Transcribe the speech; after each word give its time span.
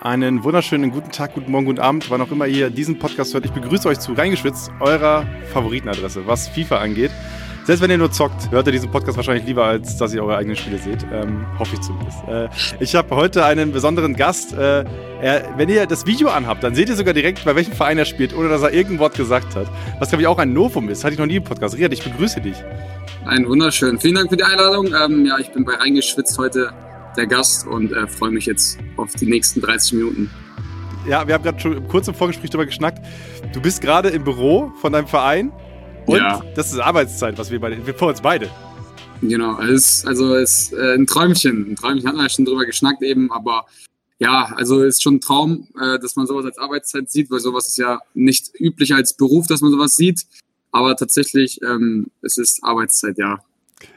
einen 0.00 0.44
wunderschönen 0.44 0.90
guten 0.90 1.10
Tag, 1.10 1.34
guten 1.34 1.50
Morgen, 1.50 1.66
guten 1.66 1.80
Abend, 1.80 2.10
wann 2.10 2.20
auch 2.20 2.30
immer 2.30 2.46
ihr 2.46 2.70
diesen 2.70 2.98
Podcast 2.98 3.34
hört. 3.34 3.44
Ich 3.44 3.52
begrüße 3.52 3.88
euch 3.88 3.98
zu 3.98 4.12
Reingeschwitzt, 4.12 4.70
eurer 4.80 5.26
Favoritenadresse, 5.52 6.26
was 6.26 6.48
FIFA 6.48 6.78
angeht. 6.78 7.10
Selbst 7.64 7.82
wenn 7.82 7.90
ihr 7.90 7.98
nur 7.98 8.12
zockt, 8.12 8.52
hört 8.52 8.66
ihr 8.68 8.72
diesen 8.72 8.92
Podcast 8.92 9.16
wahrscheinlich 9.16 9.44
lieber, 9.44 9.64
als 9.64 9.96
dass 9.96 10.14
ihr 10.14 10.22
eure 10.22 10.36
eigenen 10.36 10.56
Spiele 10.56 10.78
seht. 10.78 11.04
Ähm, 11.12 11.44
hoffe 11.58 11.74
ich 11.74 11.80
zumindest. 11.80 12.18
Äh, 12.28 12.48
ich 12.78 12.94
habe 12.94 13.16
heute 13.16 13.44
einen 13.44 13.72
besonderen 13.72 14.14
Gast. 14.14 14.52
Äh, 14.52 14.84
er, 15.20 15.52
wenn 15.56 15.68
ihr 15.68 15.84
das 15.86 16.06
Video 16.06 16.28
anhabt, 16.28 16.62
dann 16.62 16.76
seht 16.76 16.88
ihr 16.88 16.94
sogar 16.94 17.12
direkt, 17.12 17.44
bei 17.44 17.56
welchem 17.56 17.72
Verein 17.72 17.98
er 17.98 18.04
spielt, 18.04 18.36
ohne 18.36 18.48
dass 18.48 18.62
er 18.62 18.72
irgendein 18.72 19.00
Wort 19.00 19.14
gesagt 19.14 19.56
hat. 19.56 19.66
Was, 19.98 20.10
glaube 20.10 20.22
ich, 20.22 20.28
auch 20.28 20.38
ein 20.38 20.52
Novum 20.52 20.88
ist. 20.90 21.02
Hatte 21.02 21.14
ich 21.14 21.18
noch 21.18 21.26
nie 21.26 21.36
im 21.36 21.44
Podcast. 21.44 21.76
Riad, 21.76 21.92
ich 21.92 22.04
begrüße 22.04 22.40
dich. 22.40 22.56
Ein 23.24 23.48
wunderschön. 23.48 23.98
Vielen 23.98 24.14
Dank 24.14 24.30
für 24.30 24.36
die 24.36 24.44
Einladung. 24.44 24.86
Ähm, 24.94 25.26
ja, 25.26 25.36
ich 25.40 25.50
bin 25.50 25.64
bei 25.64 25.74
Reingeschwitzt 25.74 26.38
heute 26.38 26.72
der 27.16 27.26
Gast 27.26 27.66
und 27.66 27.92
äh, 27.92 28.06
freue 28.06 28.30
mich 28.30 28.46
jetzt 28.46 28.78
auf 28.96 29.14
die 29.14 29.26
nächsten 29.26 29.60
30 29.60 29.94
Minuten. 29.94 30.30
Ja, 31.08 31.26
wir 31.26 31.34
haben 31.34 31.44
gerade 31.44 31.60
schon 31.60 31.86
kurz 31.88 32.08
im 32.08 32.14
Vorgespräch 32.14 32.50
darüber 32.50 32.66
geschnackt. 32.66 33.04
Du 33.52 33.60
bist 33.60 33.80
gerade 33.80 34.08
im 34.08 34.24
Büro 34.24 34.72
von 34.80 34.92
deinem 34.92 35.06
Verein 35.06 35.52
und 36.06 36.18
ja. 36.18 36.42
das 36.54 36.72
ist 36.72 36.78
Arbeitszeit, 36.78 37.38
was 37.38 37.50
wir 37.50 37.60
beide, 37.60 37.84
wir 37.86 37.94
vor 37.94 38.08
uns 38.08 38.20
beide. 38.20 38.50
Genau, 39.22 39.60
es 39.60 39.70
ist, 39.70 40.06
also 40.06 40.34
es 40.34 40.64
ist 40.64 40.72
äh, 40.74 40.94
ein 40.94 41.06
Träumchen. 41.06 41.70
Ein 41.70 41.76
Träumchen 41.76 42.06
hatten 42.06 42.18
wir 42.18 42.24
ja 42.24 42.28
schon 42.28 42.44
drüber 42.44 42.66
geschnackt 42.66 43.02
eben, 43.02 43.32
aber 43.32 43.66
ja, 44.18 44.52
also 44.56 44.82
ist 44.82 45.02
schon 45.02 45.16
ein 45.16 45.20
Traum, 45.20 45.68
äh, 45.80 45.98
dass 45.98 46.16
man 46.16 46.26
sowas 46.26 46.44
als 46.44 46.58
Arbeitszeit 46.58 47.10
sieht, 47.10 47.30
weil 47.30 47.40
sowas 47.40 47.68
ist 47.68 47.76
ja 47.76 48.00
nicht 48.14 48.50
üblich 48.58 48.94
als 48.94 49.16
Beruf, 49.16 49.46
dass 49.46 49.60
man 49.60 49.70
sowas 49.70 49.96
sieht. 49.96 50.26
Aber 50.72 50.96
tatsächlich, 50.96 51.60
ähm, 51.62 52.10
es 52.22 52.36
ist 52.36 52.62
Arbeitszeit, 52.62 53.18
ja. 53.18 53.38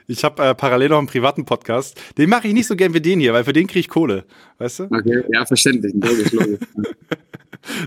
Ich 0.07 0.23
habe 0.23 0.43
äh, 0.43 0.55
parallel 0.55 0.89
noch 0.89 0.97
einen 0.97 1.07
privaten 1.07 1.45
Podcast. 1.45 1.99
Den 2.17 2.29
mache 2.29 2.47
ich 2.47 2.53
nicht 2.53 2.67
so 2.67 2.75
gern 2.75 2.93
wie 2.93 3.01
den 3.01 3.19
hier, 3.19 3.33
weil 3.33 3.43
für 3.43 3.53
den 3.53 3.67
kriege 3.67 3.79
ich 3.79 3.89
Kohle. 3.89 4.25
Weißt 4.57 4.79
du? 4.79 4.83
Okay, 4.85 5.23
ja, 5.31 5.45
verständlich. 5.45 5.93
Logisch, 5.93 6.31
logisch. 6.31 6.59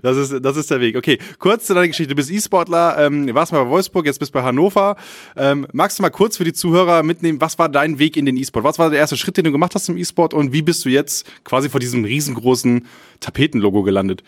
Das 0.03 0.17
ist, 0.17 0.45
das 0.45 0.57
ist 0.57 0.71
der 0.71 0.81
Weg. 0.81 0.97
Okay, 0.97 1.19
kurz 1.39 1.67
zu 1.67 1.75
deiner 1.75 1.89
Geschichte. 1.89 2.11
Du 2.11 2.17
bist 2.17 2.31
E-Sportler, 2.31 2.97
ähm, 2.99 3.35
warst 3.35 3.53
mal 3.53 3.65
bei 3.65 3.71
Wolfsburg, 3.71 4.07
jetzt 4.07 4.19
bist 4.19 4.35
du 4.35 4.39
bei 4.39 4.45
Hannover. 4.45 4.97
Ähm, 5.37 5.67
magst 5.73 5.99
du 5.99 6.03
mal 6.03 6.11
kurz 6.11 6.37
für 6.37 6.45
die 6.45 6.53
Zuhörer 6.53 7.03
mitnehmen, 7.03 7.41
was 7.41 7.59
war 7.59 7.69
dein 7.69 7.99
Weg 7.99 8.17
in 8.17 8.27
den 8.27 8.37
E-Sport? 8.37 8.65
Was 8.65 8.79
war 8.79 8.91
der 8.91 8.99
erste 8.99 9.17
Schritt, 9.17 9.37
den 9.39 9.45
du 9.45 9.53
gemacht 9.53 9.75
hast 9.75 9.89
im 9.89 9.97
E-Sport 9.97 10.35
und 10.35 10.53
wie 10.53 10.63
bist 10.63 10.85
du 10.85 10.89
jetzt 10.89 11.27
quasi 11.45 11.69
vor 11.69 11.81
diesem 11.81 12.05
riesengroßen 12.05 12.87
Tapetenlogo 13.21 13.83
gelandet? 13.83 14.23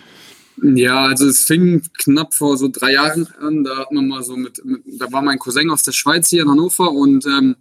Ja, 0.63 1.05
also 1.05 1.27
es 1.27 1.45
fing 1.45 1.83
knapp 1.99 2.35
vor 2.35 2.57
so 2.57 2.69
drei 2.69 2.93
Jahren 2.93 3.27
an. 3.41 3.65
Da 3.65 3.79
hat 3.79 3.93
man 3.93 4.09
mal 4.09 4.23
so 4.23 4.37
mit, 4.37 4.65
mit 4.65 4.83
da 4.87 5.11
war 5.11 5.23
mein 5.23 5.39
Cousin 5.39 5.71
aus 5.71 5.83
der 5.83 5.93
Schweiz 5.93 6.29
hier 6.29 6.43
in 6.43 6.51
Hannover 6.51 6.93
und 6.93 7.27
ähm, 7.27 7.57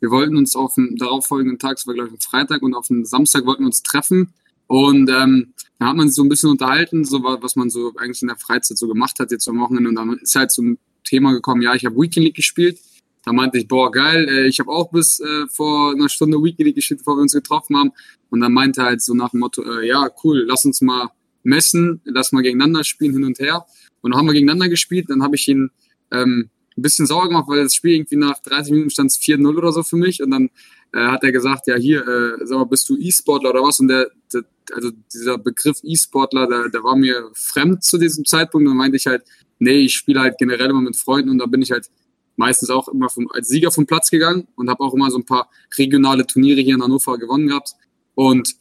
wir 0.00 0.10
wollten 0.10 0.36
uns 0.36 0.54
auf 0.54 0.74
dem 0.74 0.96
darauffolgenden 0.96 1.58
Tag, 1.58 1.78
es 1.78 1.86
war 1.86 1.94
glaube 1.94 2.08
ich 2.08 2.14
ein 2.14 2.20
Freitag 2.20 2.62
und 2.62 2.74
auf 2.74 2.86
dem 2.86 3.04
Samstag 3.04 3.46
wollten 3.46 3.62
wir 3.62 3.66
uns 3.66 3.82
treffen. 3.82 4.32
Und 4.68 5.08
ähm, 5.10 5.54
da 5.78 5.86
hat 5.86 5.96
man 5.96 6.08
sich 6.08 6.16
so 6.16 6.22
ein 6.22 6.28
bisschen 6.28 6.50
unterhalten, 6.50 7.04
so 7.04 7.22
was 7.22 7.56
man 7.56 7.70
so 7.70 7.92
eigentlich 7.96 8.22
in 8.22 8.28
der 8.28 8.36
Freizeit 8.36 8.78
so 8.78 8.88
gemacht 8.88 9.18
hat 9.18 9.30
jetzt 9.30 9.48
am 9.48 9.60
Wochenende. 9.60 9.88
Und 9.88 9.96
dann 9.96 10.18
ist 10.18 10.34
halt 10.34 10.56
ein 10.58 10.78
Thema 11.04 11.32
gekommen, 11.32 11.62
ja, 11.62 11.74
ich 11.74 11.84
habe 11.84 11.96
Weekend 11.96 12.24
League 12.24 12.36
gespielt. 12.36 12.78
Da 13.24 13.32
meinte 13.32 13.58
ich, 13.58 13.66
boah, 13.66 13.90
geil, 13.90 14.28
äh, 14.28 14.46
ich 14.46 14.60
habe 14.60 14.70
auch 14.70 14.90
bis 14.90 15.20
äh, 15.20 15.46
vor 15.48 15.92
einer 15.92 16.08
Stunde 16.08 16.38
Weekend 16.38 16.66
League 16.66 16.76
gespielt, 16.76 16.98
bevor 16.98 17.16
wir 17.16 17.22
uns 17.22 17.32
getroffen 17.32 17.76
haben. 17.76 17.92
Und 18.30 18.40
dann 18.40 18.52
meinte 18.52 18.80
er 18.80 18.86
halt 18.86 19.02
so 19.02 19.14
nach 19.14 19.30
dem 19.30 19.40
Motto, 19.40 19.62
äh, 19.62 19.86
ja, 19.86 20.08
cool, 20.22 20.44
lass 20.46 20.64
uns 20.64 20.80
mal 20.80 21.10
messen, 21.46 22.00
lass 22.04 22.32
mal 22.32 22.42
gegeneinander 22.42 22.84
spielen, 22.84 23.12
hin 23.12 23.24
und 23.24 23.38
her. 23.38 23.64
Und 24.02 24.10
dann 24.10 24.18
haben 24.18 24.26
wir 24.26 24.34
gegeneinander 24.34 24.68
gespielt, 24.68 25.06
dann 25.08 25.22
habe 25.22 25.36
ich 25.36 25.48
ihn 25.48 25.70
ähm, 26.10 26.50
ein 26.76 26.82
bisschen 26.82 27.06
sauer 27.06 27.28
gemacht, 27.28 27.48
weil 27.48 27.62
das 27.62 27.74
Spiel 27.74 27.94
irgendwie 27.94 28.16
nach 28.16 28.38
30 28.42 28.72
Minuten 28.72 28.90
stand 28.90 29.10
es 29.10 29.18
4-0 29.18 29.56
oder 29.56 29.72
so 29.72 29.82
für 29.82 29.96
mich. 29.96 30.22
Und 30.22 30.30
dann 30.30 30.50
äh, 30.92 31.06
hat 31.06 31.24
er 31.24 31.32
gesagt, 31.32 31.66
ja 31.66 31.76
hier, 31.76 32.06
äh, 32.06 32.44
sag 32.44 32.58
mal, 32.58 32.64
bist 32.64 32.88
du 32.88 32.96
E-Sportler 32.98 33.50
oder 33.50 33.62
was? 33.62 33.80
Und 33.80 33.88
der, 33.88 34.10
der 34.32 34.42
also 34.72 34.90
dieser 35.12 35.38
Begriff 35.38 35.78
E-Sportler, 35.82 36.46
der, 36.46 36.68
der 36.68 36.82
war 36.82 36.96
mir 36.96 37.30
fremd 37.34 37.82
zu 37.82 37.98
diesem 37.98 38.24
Zeitpunkt. 38.24 38.66
Und 38.66 38.72
dann 38.72 38.76
meinte 38.76 38.96
ich 38.96 39.06
halt, 39.06 39.22
nee, 39.58 39.78
ich 39.78 39.94
spiele 39.94 40.20
halt 40.20 40.36
generell 40.38 40.70
immer 40.70 40.82
mit 40.82 40.96
Freunden 40.96 41.30
und 41.30 41.38
da 41.38 41.46
bin 41.46 41.62
ich 41.62 41.70
halt 41.70 41.88
meistens 42.36 42.68
auch 42.68 42.88
immer 42.88 43.08
vom, 43.08 43.28
als 43.32 43.48
Sieger 43.48 43.70
vom 43.70 43.86
Platz 43.86 44.10
gegangen 44.10 44.46
und 44.56 44.68
habe 44.68 44.82
auch 44.82 44.92
immer 44.92 45.10
so 45.10 45.18
ein 45.18 45.24
paar 45.24 45.50
regionale 45.78 46.26
Turniere 46.26 46.60
hier 46.60 46.74
in 46.74 46.82
Hannover 46.82 47.16
gewonnen 47.16 47.48
gehabt. 47.48 47.72
Und 48.14 48.54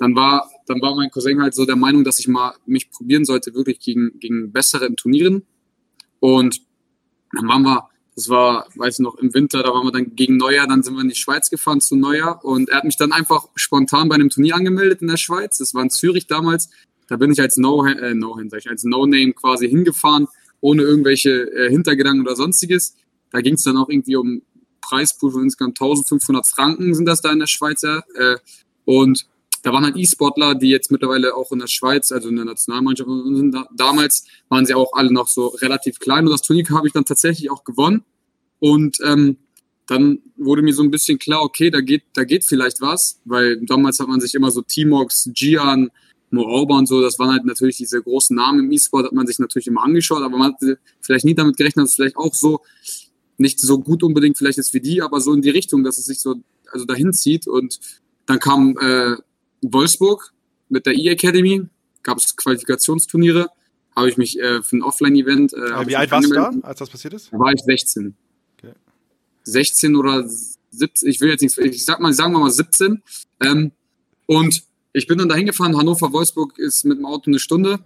dann 0.00 0.16
war, 0.16 0.50
dann 0.66 0.80
war 0.80 0.94
mein 0.94 1.10
Cousin 1.10 1.42
halt 1.42 1.54
so 1.54 1.66
der 1.66 1.76
Meinung, 1.76 2.04
dass 2.04 2.18
ich 2.18 2.26
mal 2.26 2.54
mich 2.64 2.90
probieren 2.90 3.26
sollte, 3.26 3.52
wirklich 3.52 3.78
gegen, 3.80 4.18
gegen 4.18 4.50
bessere 4.50 4.86
in 4.86 4.96
Turnieren. 4.96 5.42
Und 6.20 6.62
dann 7.34 7.46
waren 7.46 7.62
wir, 7.62 7.90
das 8.14 8.30
war, 8.30 8.66
weiß 8.76 8.94
ich 8.94 9.00
noch, 9.00 9.16
im 9.16 9.34
Winter, 9.34 9.62
da 9.62 9.68
waren 9.74 9.86
wir 9.86 9.92
dann 9.92 10.16
gegen 10.16 10.38
Neujahr, 10.38 10.66
dann 10.66 10.82
sind 10.82 10.94
wir 10.94 11.02
in 11.02 11.10
die 11.10 11.14
Schweiz 11.14 11.50
gefahren 11.50 11.82
zu 11.82 11.96
Neujahr 11.96 12.42
und 12.42 12.70
er 12.70 12.78
hat 12.78 12.84
mich 12.84 12.96
dann 12.96 13.12
einfach 13.12 13.48
spontan 13.56 14.08
bei 14.08 14.14
einem 14.14 14.30
Turnier 14.30 14.56
angemeldet 14.56 15.02
in 15.02 15.08
der 15.08 15.18
Schweiz. 15.18 15.58
Das 15.58 15.74
war 15.74 15.82
in 15.82 15.90
Zürich 15.90 16.26
damals. 16.26 16.70
Da 17.06 17.16
bin 17.16 17.30
ich 17.30 17.40
als 17.40 17.58
No, 17.58 17.84
äh, 17.84 18.14
no 18.14 18.40
als 18.68 18.84
No-Name 18.84 19.34
quasi 19.34 19.68
hingefahren, 19.68 20.28
ohne 20.62 20.82
irgendwelche 20.82 21.42
äh, 21.52 21.68
Hintergedanken 21.68 22.22
oder 22.22 22.36
sonstiges. 22.36 22.96
Da 23.32 23.42
ging 23.42 23.54
es 23.54 23.64
dann 23.64 23.76
auch 23.76 23.90
irgendwie 23.90 24.16
um 24.16 24.40
Preispool 24.80 25.32
von 25.32 25.42
insgesamt 25.42 25.78
1500 25.78 26.46
Franken 26.46 26.94
sind 26.94 27.04
das 27.04 27.20
da 27.20 27.30
in 27.32 27.38
der 27.38 27.46
Schweiz. 27.48 27.82
Äh, 27.82 28.00
und 28.86 29.26
da 29.62 29.72
waren 29.72 29.84
halt 29.84 29.96
E-Sportler, 29.96 30.54
die 30.54 30.68
jetzt 30.68 30.90
mittlerweile 30.90 31.34
auch 31.34 31.52
in 31.52 31.58
der 31.58 31.66
Schweiz, 31.66 32.12
also 32.12 32.28
in 32.28 32.36
der 32.36 32.44
Nationalmannschaft 32.44 33.08
sind. 33.08 33.56
Damals 33.76 34.24
waren 34.48 34.64
sie 34.64 34.74
auch 34.74 34.92
alle 34.94 35.12
noch 35.12 35.28
so 35.28 35.48
relativ 35.48 35.98
klein 35.98 36.24
und 36.24 36.32
das 36.32 36.42
Turnier 36.42 36.64
habe 36.70 36.86
ich 36.86 36.92
dann 36.92 37.04
tatsächlich 37.04 37.50
auch 37.50 37.64
gewonnen. 37.64 38.04
Und 38.58 38.98
ähm, 39.04 39.36
dann 39.86 40.20
wurde 40.36 40.62
mir 40.62 40.72
so 40.72 40.82
ein 40.82 40.90
bisschen 40.90 41.18
klar, 41.18 41.42
okay, 41.42 41.70
da 41.70 41.80
geht, 41.80 42.04
da 42.14 42.24
geht 42.24 42.44
vielleicht 42.44 42.80
was, 42.80 43.20
weil 43.24 43.60
damals 43.66 43.98
hat 43.98 44.08
man 44.08 44.20
sich 44.20 44.34
immer 44.34 44.50
so 44.50 44.62
T-Mox, 44.62 45.30
Gian, 45.34 45.90
Moauba 46.30 46.78
und 46.78 46.86
so, 46.86 47.00
das 47.02 47.18
waren 47.18 47.32
halt 47.32 47.44
natürlich 47.44 47.76
diese 47.76 48.00
großen 48.00 48.36
Namen 48.36 48.60
im 48.60 48.72
E-Sport, 48.72 49.06
hat 49.06 49.12
man 49.12 49.26
sich 49.26 49.40
natürlich 49.40 49.66
immer 49.66 49.82
angeschaut, 49.82 50.22
aber 50.22 50.38
man 50.38 50.52
hat 50.52 50.78
vielleicht 51.00 51.24
nie 51.24 51.34
damit 51.34 51.56
gerechnet, 51.56 51.84
dass 51.84 51.90
es 51.90 51.96
vielleicht 51.96 52.16
auch 52.16 52.34
so 52.34 52.60
nicht 53.36 53.58
so 53.58 53.80
gut 53.80 54.02
unbedingt 54.02 54.38
vielleicht 54.38 54.58
ist 54.58 54.72
wie 54.74 54.80
die, 54.80 55.02
aber 55.02 55.20
so 55.20 55.32
in 55.32 55.42
die 55.42 55.50
Richtung, 55.50 55.82
dass 55.82 55.98
es 55.98 56.04
sich 56.04 56.20
so 56.20 56.36
also 56.70 56.84
dahin 56.84 57.12
zieht 57.12 57.48
und 57.48 57.80
dann 58.26 58.38
kam 58.38 58.76
äh, 58.78 59.16
Wolfsburg 59.62 60.32
mit 60.68 60.86
der 60.86 60.94
E-Academy, 60.94 61.66
gab 62.02 62.18
es 62.18 62.36
Qualifikationsturniere, 62.36 63.50
habe 63.94 64.08
ich 64.08 64.16
mich 64.16 64.38
äh, 64.38 64.62
für 64.62 64.76
ein 64.76 64.82
Offline-Event. 64.82 65.52
Äh, 65.52 65.86
wie 65.86 65.96
alt 65.96 66.10
warst 66.10 66.30
du 66.30 66.34
da, 66.34 66.52
als 66.62 66.78
das 66.78 66.90
passiert 66.90 67.14
ist? 67.14 67.32
Da 67.32 67.38
war 67.38 67.52
ich 67.52 67.60
16. 67.60 68.14
Okay. 68.56 68.72
16 69.44 69.96
oder 69.96 70.28
17, 70.70 71.08
ich 71.08 71.20
will 71.20 71.30
jetzt 71.30 71.42
nicht, 71.42 71.58
ich 71.58 71.84
sag 71.84 72.00
mal, 72.00 72.12
sagen 72.12 72.32
wir 72.32 72.38
mal 72.38 72.50
17. 72.50 73.02
Ähm, 73.40 73.72
und 74.26 74.62
ich 74.92 75.06
bin 75.06 75.18
dann 75.18 75.28
dahin 75.28 75.46
gefahren, 75.46 75.76
Hannover-Wolfsburg 75.76 76.58
ist 76.58 76.84
mit 76.84 76.98
dem 76.98 77.06
Auto 77.06 77.30
eine 77.30 77.38
Stunde. 77.38 77.80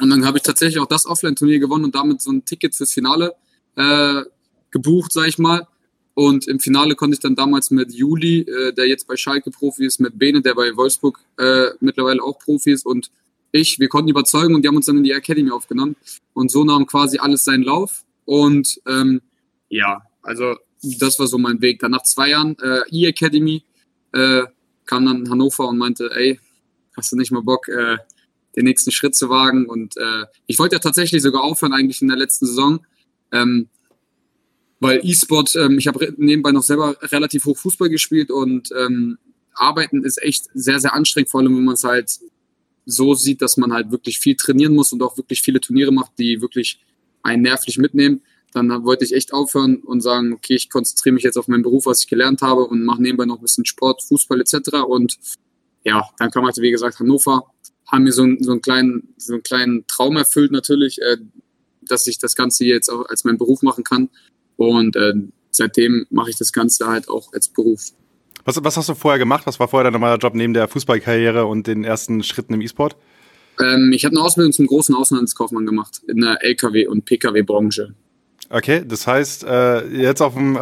Und 0.00 0.10
dann 0.10 0.24
habe 0.24 0.38
ich 0.38 0.42
tatsächlich 0.42 0.80
auch 0.80 0.86
das 0.86 1.06
Offline-Turnier 1.06 1.60
gewonnen 1.60 1.84
und 1.84 1.94
damit 1.94 2.20
so 2.20 2.32
ein 2.32 2.44
Ticket 2.44 2.74
fürs 2.74 2.92
Finale 2.92 3.34
äh, 3.76 4.22
gebucht, 4.70 5.12
sag 5.12 5.28
ich 5.28 5.38
mal. 5.38 5.66
Und 6.14 6.46
im 6.46 6.60
Finale 6.60 6.94
konnte 6.94 7.14
ich 7.14 7.20
dann 7.20 7.34
damals 7.34 7.70
mit 7.70 7.92
Juli, 7.92 8.40
äh, 8.40 8.72
der 8.72 8.86
jetzt 8.86 9.06
bei 9.06 9.16
Schalke 9.16 9.50
Profi 9.50 9.84
ist, 9.84 9.98
mit 10.00 10.18
Bene, 10.18 10.40
der 10.42 10.54
bei 10.54 10.76
Wolfsburg 10.76 11.18
äh, 11.38 11.70
mittlerweile 11.80 12.22
auch 12.22 12.38
Profi 12.38 12.70
ist 12.70 12.86
und 12.86 13.10
ich, 13.54 13.78
wir 13.78 13.88
konnten 13.88 14.10
überzeugen 14.10 14.54
und 14.54 14.62
die 14.62 14.68
haben 14.68 14.76
uns 14.76 14.86
dann 14.86 14.96
in 14.96 15.04
die 15.04 15.12
Academy 15.12 15.50
aufgenommen. 15.52 15.94
Und 16.32 16.50
so 16.50 16.64
nahm 16.64 16.86
quasi 16.86 17.18
alles 17.18 17.44
seinen 17.44 17.62
Lauf. 17.62 18.02
Und 18.24 18.80
ähm, 18.84 19.22
ja, 19.68 20.02
also 20.22 20.56
das 20.82 21.20
war 21.20 21.28
so 21.28 21.38
mein 21.38 21.60
Weg. 21.60 21.78
Dann 21.78 21.92
nach 21.92 22.02
zwei 22.02 22.30
Jahren 22.30 22.56
äh, 22.58 22.80
E-Academy 22.90 23.62
äh, 24.12 24.42
kam 24.86 25.06
dann 25.06 25.30
Hannover 25.30 25.68
und 25.68 25.78
meinte, 25.78 26.10
ey, 26.12 26.40
hast 26.96 27.12
du 27.12 27.16
nicht 27.16 27.30
mal 27.30 27.42
Bock, 27.42 27.68
äh, 27.68 27.98
den 28.56 28.64
nächsten 28.64 28.90
Schritt 28.90 29.14
zu 29.14 29.28
wagen? 29.28 29.66
Und 29.66 29.96
äh, 29.98 30.24
ich 30.46 30.58
wollte 30.58 30.74
ja 30.74 30.80
tatsächlich 30.80 31.22
sogar 31.22 31.44
aufhören 31.44 31.72
eigentlich 31.72 32.02
in 32.02 32.08
der 32.08 32.16
letzten 32.16 32.46
Saison. 32.46 32.84
Ähm, 33.30 33.68
weil 34.84 35.00
E-Sport, 35.02 35.56
ähm, 35.56 35.78
ich 35.78 35.86
habe 35.86 36.12
nebenbei 36.18 36.52
noch 36.52 36.62
selber 36.62 36.94
relativ 37.00 37.46
hoch 37.46 37.56
Fußball 37.56 37.88
gespielt 37.88 38.30
und 38.30 38.68
ähm, 38.78 39.16
Arbeiten 39.54 40.04
ist 40.04 40.22
echt 40.22 40.48
sehr, 40.52 40.78
sehr 40.78 40.92
anstrengend, 40.92 41.30
vor 41.30 41.40
allem 41.40 41.56
wenn 41.56 41.64
man 41.64 41.72
es 41.72 41.84
halt 41.84 42.18
so 42.84 43.14
sieht, 43.14 43.40
dass 43.40 43.56
man 43.56 43.72
halt 43.72 43.90
wirklich 43.90 44.18
viel 44.18 44.36
trainieren 44.36 44.74
muss 44.74 44.92
und 44.92 45.02
auch 45.02 45.16
wirklich 45.16 45.40
viele 45.40 45.58
Turniere 45.60 45.90
macht, 45.90 46.12
die 46.18 46.42
wirklich 46.42 46.84
einen 47.22 47.40
nervlich 47.40 47.78
mitnehmen. 47.78 48.20
Dann 48.52 48.84
wollte 48.84 49.06
ich 49.06 49.14
echt 49.14 49.32
aufhören 49.32 49.76
und 49.76 50.02
sagen, 50.02 50.34
okay, 50.34 50.54
ich 50.54 50.68
konzentriere 50.68 51.14
mich 51.14 51.22
jetzt 51.22 51.38
auf 51.38 51.48
meinen 51.48 51.62
Beruf, 51.62 51.86
was 51.86 52.00
ich 52.00 52.06
gelernt 52.06 52.42
habe 52.42 52.66
und 52.66 52.84
mache 52.84 53.00
nebenbei 53.00 53.24
noch 53.24 53.38
ein 53.38 53.42
bisschen 53.42 53.64
Sport, 53.64 54.02
Fußball 54.02 54.38
etc. 54.38 54.84
Und 54.86 55.16
ja, 55.82 56.06
dann 56.18 56.30
kam 56.30 56.44
halt, 56.44 56.58
wie 56.58 56.70
gesagt, 56.70 56.98
Hannover, 57.00 57.46
haben 57.90 58.04
mir 58.04 58.12
so, 58.12 58.24
einen, 58.24 58.42
so, 58.42 58.52
einen, 58.52 58.60
kleinen, 58.60 59.14
so 59.16 59.32
einen 59.32 59.42
kleinen 59.42 59.86
Traum 59.86 60.18
erfüllt 60.18 60.52
natürlich, 60.52 61.00
äh, 61.00 61.16
dass 61.80 62.06
ich 62.06 62.18
das 62.18 62.36
Ganze 62.36 62.66
jetzt 62.66 62.90
auch 62.90 63.06
als 63.08 63.24
meinen 63.24 63.38
Beruf 63.38 63.62
machen 63.62 63.82
kann. 63.82 64.10
Und 64.56 64.96
äh, 64.96 65.12
seitdem 65.50 66.06
mache 66.10 66.30
ich 66.30 66.36
das 66.36 66.52
Ganze 66.52 66.86
halt 66.86 67.08
auch 67.08 67.32
als 67.32 67.48
Beruf. 67.48 67.92
Was, 68.44 68.62
was 68.62 68.76
hast 68.76 68.88
du 68.88 68.94
vorher 68.94 69.18
gemacht? 69.18 69.46
Was 69.46 69.58
war 69.58 69.68
vorher 69.68 69.84
dein 69.84 69.94
normaler 69.94 70.18
Job 70.18 70.34
neben 70.34 70.52
der 70.52 70.68
Fußballkarriere 70.68 71.46
und 71.46 71.66
den 71.66 71.84
ersten 71.84 72.22
Schritten 72.22 72.54
im 72.54 72.60
E-Sport? 72.60 72.96
Ähm, 73.60 73.92
ich 73.94 74.04
habe 74.04 74.16
eine 74.16 74.24
Ausbildung 74.24 74.52
zum 74.52 74.66
großen 74.66 74.94
Auslandskaufmann 74.94 75.64
gemacht 75.64 76.02
in 76.06 76.20
der 76.20 76.42
LKW- 76.42 76.86
und 76.86 77.04
PKW-Branche. 77.04 77.94
Okay, 78.50 78.82
das 78.86 79.06
heißt, 79.06 79.44
äh, 79.44 79.86
jetzt 79.88 80.20
auf 80.20 80.34
dem 80.34 80.56
äh, 80.56 80.60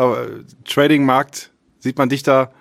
Trading-Markt 0.65 1.51
sieht 1.81 1.99
man 1.99 2.09
dich 2.09 2.23
da 2.23 2.53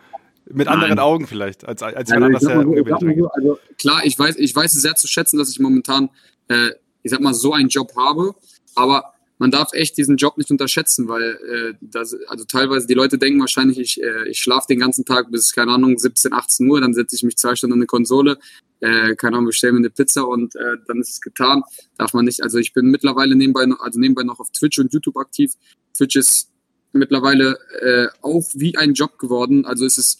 Mit 0.45 0.65
Nein. 0.65 0.75
anderen 0.75 0.99
Augen 0.99 1.27
vielleicht, 1.27 1.65
als, 1.65 1.83
als 1.83 2.11
also, 2.11 2.19
man 2.19 2.33
das 2.33 2.43
ja 2.43 2.61
so, 2.61 3.27
also 3.27 3.59
klar, 3.77 4.01
ich 4.03 4.17
weiß, 4.17 4.37
ich 4.37 4.55
weiß 4.55 4.73
es 4.73 4.81
sehr 4.81 4.95
zu 4.95 5.07
schätzen, 5.07 5.37
dass 5.37 5.49
ich 5.49 5.59
momentan, 5.59 6.09
äh, 6.47 6.71
ich 7.03 7.11
sag 7.11 7.21
mal, 7.21 7.33
so 7.33 7.53
einen 7.53 7.69
Job 7.69 7.93
habe, 7.95 8.33
aber 8.75 9.13
man 9.41 9.49
darf 9.49 9.73
echt 9.73 9.97
diesen 9.97 10.17
Job 10.17 10.37
nicht 10.37 10.51
unterschätzen, 10.51 11.07
weil 11.07 11.23
äh, 11.23 11.73
das, 11.81 12.15
also 12.27 12.45
teilweise 12.45 12.85
die 12.85 12.93
Leute 12.93 13.17
denken 13.17 13.39
wahrscheinlich, 13.39 13.79
ich, 13.79 13.99
äh, 13.99 14.29
ich 14.29 14.39
schlafe 14.39 14.67
den 14.69 14.77
ganzen 14.77 15.03
Tag 15.03 15.31
bis, 15.31 15.51
keine 15.51 15.71
Ahnung, 15.71 15.97
17, 15.97 16.31
18 16.31 16.69
Uhr, 16.69 16.79
dann 16.79 16.93
setze 16.93 17.15
ich 17.15 17.23
mich 17.23 17.37
zwei 17.37 17.55
Stunden 17.55 17.73
an 17.73 17.79
eine 17.79 17.87
Konsole, 17.87 18.37
äh, 18.81 19.15
keine 19.15 19.37
Ahnung, 19.37 19.47
bestelle 19.47 19.73
mir 19.73 19.79
eine 19.79 19.89
Pizza 19.89 20.27
und 20.27 20.55
äh, 20.55 20.77
dann 20.85 21.01
ist 21.01 21.09
es 21.09 21.21
getan. 21.21 21.63
Darf 21.97 22.13
man 22.13 22.25
nicht. 22.25 22.43
Also 22.43 22.59
ich 22.59 22.71
bin 22.71 22.91
mittlerweile 22.91 23.35
nebenbei 23.35 23.65
noch, 23.65 23.79
also 23.79 23.99
nebenbei 23.99 24.21
noch 24.21 24.39
auf 24.39 24.51
Twitch 24.51 24.77
und 24.77 24.93
YouTube 24.93 25.17
aktiv. 25.17 25.53
Twitch 25.97 26.17
ist 26.17 26.51
mittlerweile 26.93 27.57
äh, 27.81 28.09
auch 28.21 28.47
wie 28.53 28.77
ein 28.77 28.93
Job 28.93 29.17
geworden. 29.17 29.65
Also 29.65 29.87
es 29.87 29.97
ist 29.97 30.19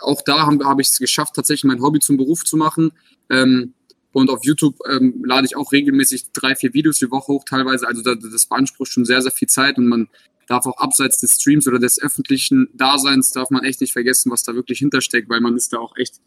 auch 0.00 0.22
da 0.22 0.46
habe 0.46 0.64
hab 0.64 0.80
ich 0.80 0.88
es 0.88 0.98
geschafft, 0.98 1.34
tatsächlich 1.34 1.64
mein 1.64 1.82
Hobby 1.82 2.00
zum 2.00 2.16
Beruf 2.16 2.44
zu 2.44 2.56
machen. 2.56 2.92
Ähm, 3.28 3.74
und 4.12 4.30
auf 4.30 4.44
YouTube 4.44 4.78
ähm, 4.88 5.22
lade 5.24 5.46
ich 5.46 5.56
auch 5.56 5.72
regelmäßig 5.72 6.32
drei, 6.32 6.54
vier 6.54 6.74
Videos 6.74 6.98
die 6.98 7.10
Woche 7.10 7.32
hoch 7.32 7.44
teilweise. 7.44 7.86
Also 7.86 8.02
das, 8.02 8.18
das 8.20 8.46
beansprucht 8.46 8.92
schon 8.92 9.04
sehr, 9.04 9.22
sehr 9.22 9.32
viel 9.32 9.48
Zeit 9.48 9.78
und 9.78 9.88
man 9.88 10.08
darf 10.46 10.66
auch 10.66 10.78
abseits 10.78 11.18
des 11.20 11.40
Streams 11.40 11.66
oder 11.66 11.78
des 11.78 12.00
öffentlichen 12.00 12.68
Daseins 12.74 13.30
darf 13.30 13.50
man 13.50 13.64
echt 13.64 13.80
nicht 13.80 13.92
vergessen, 13.92 14.30
was 14.30 14.42
da 14.42 14.54
wirklich 14.54 14.80
hintersteckt, 14.80 15.28
weil 15.28 15.40
man 15.40 15.56
ist 15.56 15.72
da 15.72 15.78
auch 15.78 15.96
echt 15.96 16.20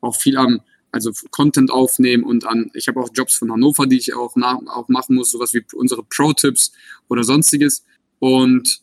auch 0.00 0.16
viel 0.16 0.36
am, 0.36 0.60
also 0.90 1.10
Content 1.30 1.70
aufnehmen 1.70 2.24
und 2.24 2.46
an, 2.46 2.70
ich 2.74 2.88
habe 2.88 3.00
auch 3.00 3.08
Jobs 3.14 3.34
von 3.34 3.50
Hannover, 3.50 3.86
die 3.86 3.96
ich 3.96 4.14
auch, 4.14 4.36
nach, 4.36 4.58
auch 4.66 4.88
machen 4.88 5.16
muss, 5.16 5.30
sowas 5.30 5.54
wie 5.54 5.64
unsere 5.74 6.02
Pro-Tipps 6.02 6.72
oder 7.08 7.24
sonstiges. 7.24 7.84
Und 8.18 8.82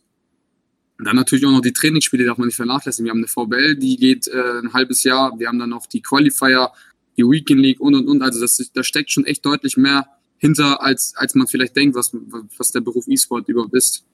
dann 0.98 1.16
natürlich 1.16 1.46
auch 1.46 1.52
noch 1.52 1.62
die 1.62 1.72
Trainingsspiele, 1.72 2.26
darf 2.26 2.38
man 2.38 2.48
nicht 2.48 2.56
vernachlässigen. 2.56 3.06
Wir 3.06 3.12
haben 3.12 3.20
eine 3.20 3.28
VBL, 3.28 3.76
die 3.76 3.96
geht 3.96 4.28
äh, 4.28 4.60
ein 4.60 4.74
halbes 4.74 5.04
Jahr. 5.04 5.38
Wir 5.40 5.48
haben 5.48 5.60
dann 5.60 5.70
noch 5.70 5.86
die 5.86 6.02
Qualifier, 6.02 6.72
die 7.20 7.24
Weekend 7.24 7.60
League 7.60 7.80
und 7.80 7.94
und 7.94 8.08
und. 8.08 8.22
Also 8.22 8.40
das, 8.40 8.58
da 8.74 8.84
steckt 8.84 9.12
schon 9.12 9.26
echt 9.26 9.46
deutlich 9.46 9.78
mehr 9.78 10.08
hinter, 10.38 10.82
als, 10.82 11.14
als 11.18 11.36
man 11.36 11.48
vielleicht 11.48 11.76
denkt, 11.76 11.96
was, 11.96 12.16
was 12.58 12.72
der 12.72 12.80
Beruf 12.80 13.08
E-Sport 13.08 13.50
überhaupt 13.50 13.74
ist. 13.74 14.06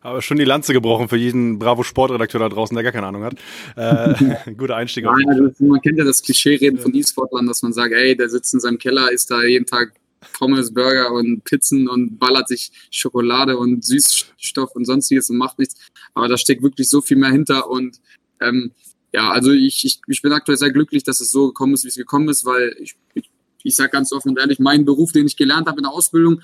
Aber 0.00 0.22
schon 0.22 0.38
die 0.38 0.44
Lanze 0.44 0.72
gebrochen 0.72 1.08
für 1.08 1.16
jeden 1.16 1.58
Bravo 1.58 1.82
Sportredakteur 1.82 2.40
da 2.40 2.48
draußen, 2.48 2.74
der 2.74 2.84
gar 2.84 2.92
keine 2.92 3.06
Ahnung 3.06 3.24
hat. 3.24 3.34
Äh, 3.76 4.52
guter 4.56 4.76
Einstieg. 4.76 5.04
Nein, 5.04 5.28
also 5.28 5.52
man 5.64 5.80
kennt 5.80 5.98
ja 5.98 6.04
das 6.04 6.22
Klischee-Reden 6.22 6.78
von 6.78 6.94
E-Sportlern, 6.94 7.46
dass 7.46 7.62
man 7.62 7.72
sagt, 7.72 7.92
ey, 7.92 8.16
der 8.16 8.28
sitzt 8.28 8.54
in 8.54 8.60
seinem 8.60 8.78
Keller, 8.78 9.10
isst 9.10 9.30
da 9.30 9.42
jeden 9.42 9.66
Tag 9.66 9.94
Pommes, 10.32 10.72
Burger 10.72 11.12
und 11.12 11.44
Pizzen 11.44 11.88
und 11.88 12.18
ballert 12.18 12.48
sich 12.48 12.70
Schokolade 12.90 13.58
und 13.58 13.84
Süßstoff 13.84 14.74
und 14.74 14.84
sonstiges 14.84 15.28
und 15.30 15.36
macht 15.36 15.58
nichts. 15.58 15.74
Aber 16.14 16.28
da 16.28 16.36
steckt 16.36 16.62
wirklich 16.62 16.88
so 16.88 17.00
viel 17.00 17.16
mehr 17.16 17.30
hinter 17.30 17.68
und 17.68 18.00
ähm, 18.40 18.72
ja, 19.16 19.30
also 19.30 19.50
ich, 19.50 19.82
ich, 19.86 20.00
ich 20.08 20.20
bin 20.20 20.30
aktuell 20.32 20.58
sehr 20.58 20.70
glücklich, 20.70 21.02
dass 21.02 21.22
es 21.22 21.30
so 21.30 21.46
gekommen 21.46 21.72
ist, 21.72 21.84
wie 21.84 21.88
es 21.88 21.94
gekommen 21.94 22.28
ist, 22.28 22.44
weil 22.44 22.76
ich, 22.78 22.96
ich, 23.14 23.30
ich 23.62 23.74
sage 23.74 23.88
ganz 23.88 24.12
offen 24.12 24.28
und 24.28 24.38
ehrlich, 24.38 24.58
mein 24.58 24.84
Beruf, 24.84 25.12
den 25.12 25.26
ich 25.26 25.38
gelernt 25.38 25.68
habe 25.68 25.78
in 25.78 25.84
der 25.84 25.92
Ausbildung, 25.92 26.42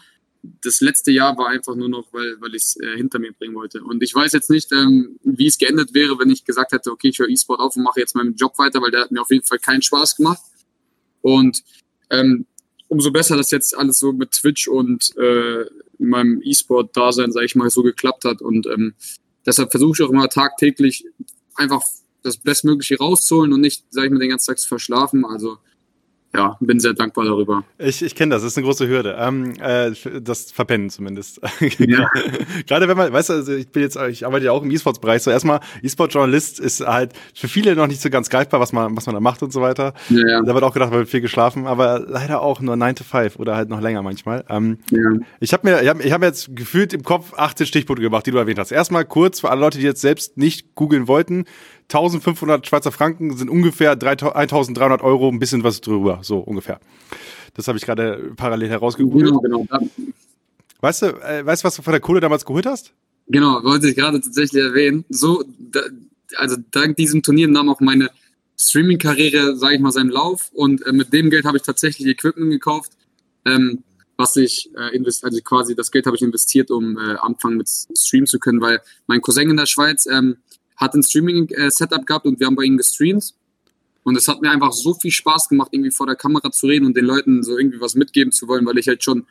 das 0.64 0.80
letzte 0.80 1.12
Jahr 1.12 1.36
war 1.36 1.48
einfach 1.48 1.74
nur 1.74 1.90
noch, 1.90 2.14
weil, 2.14 2.40
weil 2.40 2.54
ich 2.54 2.62
es 2.62 2.80
äh, 2.80 2.96
hinter 2.96 3.18
mir 3.18 3.34
bringen 3.34 3.54
wollte. 3.54 3.84
Und 3.84 4.02
ich 4.02 4.14
weiß 4.14 4.32
jetzt 4.32 4.48
nicht, 4.48 4.72
ähm, 4.72 5.18
wie 5.22 5.48
es 5.48 5.58
geendet 5.58 5.92
wäre, 5.92 6.18
wenn 6.18 6.30
ich 6.30 6.46
gesagt 6.46 6.72
hätte, 6.72 6.90
okay, 6.92 7.08
ich 7.08 7.18
höre 7.18 7.28
E-Sport 7.28 7.60
auf 7.60 7.76
und 7.76 7.82
mache 7.82 8.00
jetzt 8.00 8.16
meinen 8.16 8.36
Job 8.36 8.58
weiter, 8.58 8.80
weil 8.80 8.90
der 8.90 9.02
hat 9.02 9.12
mir 9.12 9.20
auf 9.20 9.30
jeden 9.30 9.44
Fall 9.44 9.58
keinen 9.58 9.82
Spaß 9.82 10.16
gemacht. 10.16 10.40
Und 11.20 11.62
ähm, 12.08 12.46
umso 12.88 13.10
besser, 13.10 13.36
dass 13.36 13.50
jetzt 13.50 13.76
alles 13.76 13.98
so 13.98 14.14
mit 14.14 14.30
Twitch 14.30 14.66
und 14.66 15.14
äh, 15.18 15.66
meinem 15.98 16.40
E-Sport-Dasein, 16.42 17.32
sage 17.32 17.44
ich 17.44 17.54
mal, 17.54 17.68
so 17.68 17.82
geklappt 17.82 18.24
hat. 18.24 18.40
Und 18.40 18.66
ähm, 18.66 18.94
deshalb 19.44 19.70
versuche 19.70 19.92
ich 19.92 20.08
auch 20.08 20.10
immer 20.10 20.30
tagtäglich 20.30 21.04
einfach 21.54 21.82
das 22.22 22.36
Bestmögliche 22.36 22.98
rauszuholen 22.98 23.52
und 23.52 23.60
nicht, 23.60 23.84
sage 23.90 24.06
ich 24.06 24.12
mal, 24.12 24.18
den 24.18 24.30
ganzen 24.30 24.48
Tag 24.48 24.58
zu 24.58 24.68
verschlafen. 24.68 25.24
Also 25.24 25.58
ja, 26.34 26.56
bin 26.60 26.80
sehr 26.80 26.94
dankbar 26.94 27.26
darüber. 27.26 27.62
Ich, 27.78 28.02
ich 28.02 28.14
kenne 28.14 28.34
das, 28.34 28.42
das 28.42 28.52
ist 28.52 28.58
eine 28.58 28.64
große 28.64 28.88
Hürde. 28.88 29.16
Ähm, 29.18 29.52
äh, 29.60 29.92
das 30.20 30.50
Verpennen 30.50 30.88
zumindest. 30.88 31.40
ja. 31.78 32.08
Gerade 32.66 32.88
wenn 32.88 32.96
man, 32.96 33.12
weißt 33.12 33.28
du, 33.28 33.32
also 33.34 33.52
ich 33.52 33.68
bin 33.68 33.82
jetzt, 33.82 33.98
ich 34.08 34.24
arbeite 34.24 34.46
ja 34.46 34.52
auch 34.52 34.62
im 34.62 34.70
E-Sports-Bereich. 34.70 35.22
So 35.22 35.30
erstmal, 35.30 35.60
E-Sport-Journalist 35.82 36.58
ist 36.58 36.80
halt 36.80 37.12
für 37.34 37.48
viele 37.48 37.76
noch 37.76 37.86
nicht 37.86 38.00
so 38.00 38.08
ganz 38.08 38.30
greifbar, 38.30 38.60
was 38.60 38.72
man, 38.72 38.96
was 38.96 39.04
man 39.04 39.14
da 39.14 39.20
macht 39.20 39.42
und 39.42 39.52
so 39.52 39.60
weiter. 39.60 39.92
Ja, 40.08 40.26
ja. 40.26 40.42
Da 40.42 40.54
wird 40.54 40.64
auch 40.64 40.72
gedacht, 40.72 40.90
man 40.90 41.00
wird 41.00 41.10
viel 41.10 41.20
geschlafen, 41.20 41.66
aber 41.66 42.00
leider 42.00 42.40
auch 42.40 42.62
nur 42.62 42.76
9 42.76 42.96
to 42.96 43.04
5 43.04 43.36
oder 43.36 43.54
halt 43.54 43.68
noch 43.68 43.82
länger 43.82 44.00
manchmal. 44.00 44.42
Ähm, 44.48 44.78
ja. 44.90 45.00
Ich 45.40 45.52
habe 45.52 45.68
mir, 45.68 45.82
ich 45.82 45.88
habe 45.88 46.02
ich 46.02 46.12
hab 46.12 46.22
jetzt 46.22 46.56
gefühlt 46.56 46.94
im 46.94 47.02
Kopf 47.02 47.34
18 47.36 47.66
Stichpunkte 47.66 48.02
gemacht, 48.02 48.24
die 48.26 48.30
du 48.30 48.38
erwähnt 48.38 48.58
hast. 48.58 48.72
Erstmal 48.72 49.04
kurz 49.04 49.40
für 49.40 49.50
alle 49.50 49.60
Leute, 49.60 49.76
die 49.76 49.84
jetzt 49.84 50.00
selbst 50.00 50.38
nicht 50.38 50.74
googeln 50.74 51.08
wollten. 51.08 51.44
1500 51.94 52.66
Schweizer 52.66 52.92
Franken 52.92 53.36
sind 53.36 53.50
ungefähr 53.50 53.92
1300 53.92 55.02
Euro, 55.02 55.28
ein 55.28 55.38
bisschen 55.38 55.62
was 55.62 55.80
drüber, 55.80 56.20
so 56.22 56.38
ungefähr. 56.38 56.80
Das 57.54 57.68
habe 57.68 57.76
ich 57.76 57.84
gerade 57.84 58.32
parallel 58.36 58.70
herausgegoogelt. 58.70 59.34
Genau, 59.42 59.66
genau. 59.66 59.66
Weißt 60.80 61.02
du, 61.02 61.06
äh, 61.06 61.44
weißt 61.44 61.62
du, 61.62 61.66
was 61.66 61.76
du 61.76 61.82
von 61.82 61.92
der 61.92 62.00
Kohle 62.00 62.20
damals 62.20 62.44
geholt 62.44 62.66
hast? 62.66 62.92
Genau, 63.28 63.62
wollte 63.62 63.88
ich 63.88 63.94
gerade 63.94 64.20
tatsächlich 64.20 64.62
erwähnen. 64.62 65.04
So, 65.08 65.44
da, 65.58 65.80
also 66.36 66.56
dank 66.70 66.96
diesem 66.96 67.22
Turnier 67.22 67.48
nahm 67.48 67.68
auch 67.68 67.80
meine 67.80 68.10
Streaming-Karriere, 68.56 69.56
sage 69.56 69.76
ich 69.76 69.80
mal, 69.80 69.92
seinen 69.92 70.10
Lauf 70.10 70.50
und 70.52 70.84
äh, 70.86 70.92
mit 70.92 71.12
dem 71.12 71.30
Geld 71.30 71.44
habe 71.44 71.56
ich 71.56 71.62
tatsächlich 71.62 72.08
Equipment 72.08 72.50
gekauft, 72.50 72.92
ähm, 73.44 73.82
was 74.16 74.36
ich 74.36 74.70
äh, 74.76 74.94
invest 74.94 75.24
also 75.24 75.40
quasi 75.42 75.74
das 75.74 75.90
Geld 75.90 76.06
habe 76.06 76.16
ich 76.16 76.22
investiert, 76.22 76.70
um 76.70 76.96
äh, 76.96 77.16
anfangen 77.20 77.56
mit 77.56 77.68
streamen 77.68 78.26
zu 78.26 78.38
können, 78.38 78.60
weil 78.60 78.80
mein 79.06 79.20
Cousin 79.20 79.50
in 79.50 79.56
der 79.56 79.66
Schweiz 79.66 80.06
ähm, 80.06 80.36
hat 80.82 80.94
ein 80.94 81.02
Streaming-Setup 81.02 82.06
gehabt 82.06 82.26
und 82.26 82.40
wir 82.40 82.46
haben 82.46 82.56
bei 82.56 82.64
ihm 82.64 82.76
gestreamt. 82.76 83.34
Und 84.04 84.16
es 84.16 84.26
hat 84.26 84.42
mir 84.42 84.50
einfach 84.50 84.72
so 84.72 84.94
viel 84.94 85.12
Spaß 85.12 85.48
gemacht, 85.48 85.68
irgendwie 85.72 85.92
vor 85.92 86.06
der 86.06 86.16
Kamera 86.16 86.50
zu 86.50 86.66
reden 86.66 86.86
und 86.86 86.96
den 86.96 87.04
Leuten 87.04 87.42
so 87.42 87.56
irgendwie 87.56 87.80
was 87.80 87.94
mitgeben 87.94 88.32
zu 88.32 88.48
wollen, 88.48 88.66
weil 88.66 88.78
ich 88.78 88.88
halt 88.88 89.04
schon 89.04 89.18
ein 89.18 89.26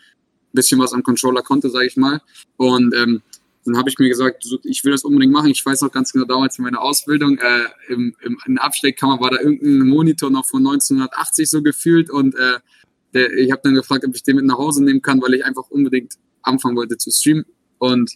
bisschen 0.54 0.80
was 0.80 0.94
am 0.94 1.04
Controller 1.04 1.42
konnte, 1.42 1.70
sage 1.70 1.88
ich 1.88 1.98
mal. 1.98 2.22
Und 2.56 2.96
ähm, 2.96 3.22
dann 3.66 3.78
habe 3.78 3.90
ich 3.90 4.00
mir 4.00 4.08
gesagt, 4.08 4.46
ich 4.64 4.84
will 4.84 4.92
das 4.92 5.04
unbedingt 5.04 5.34
machen. 5.34 5.50
Ich 5.50 5.66
weiß 5.66 5.82
noch 5.82 5.92
ganz 5.92 6.14
genau 6.14 6.26
damals 6.26 6.58
in 6.58 6.64
meiner 6.64 6.82
Ausbildung, 6.82 7.38
äh, 7.38 7.66
im, 7.90 8.16
im, 8.22 8.38
in 8.46 8.56
der 8.56 8.64
Absteckkammer 8.64 9.20
war 9.20 9.32
da 9.32 9.40
irgendein 9.40 9.88
Monitor 9.88 10.32
noch 10.32 10.48
von 10.48 10.66
1980 10.66 11.50
so 11.50 11.62
gefühlt 11.62 12.10
und 12.10 12.34
äh, 12.36 12.60
der, 13.14 13.34
ich 13.34 13.52
habe 13.52 13.62
dann 13.64 13.76
gefragt, 13.76 14.06
ob 14.06 14.16
ich 14.16 14.24
den 14.24 14.38
mit 14.38 14.46
nach 14.46 14.58
Hause 14.58 14.84
nehmen 14.84 15.02
kann, 15.02 15.22
weil 15.22 15.34
ich 15.34 15.46
einfach 15.46 15.70
unbedingt 15.70 16.14
anfangen 16.44 16.78
wollte 16.78 16.98
zu 16.98 17.12
streamen. 17.12 17.46
Und 17.78 18.14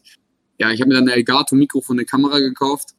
ja, 0.57 0.71
ich 0.71 0.79
habe 0.79 0.87
mir 0.87 0.95
dann 0.95 1.03
eine 1.03 1.13
Elgato-Mikrofon, 1.13 1.97
eine 1.97 2.05
Kamera 2.05 2.39
gekauft 2.39 2.95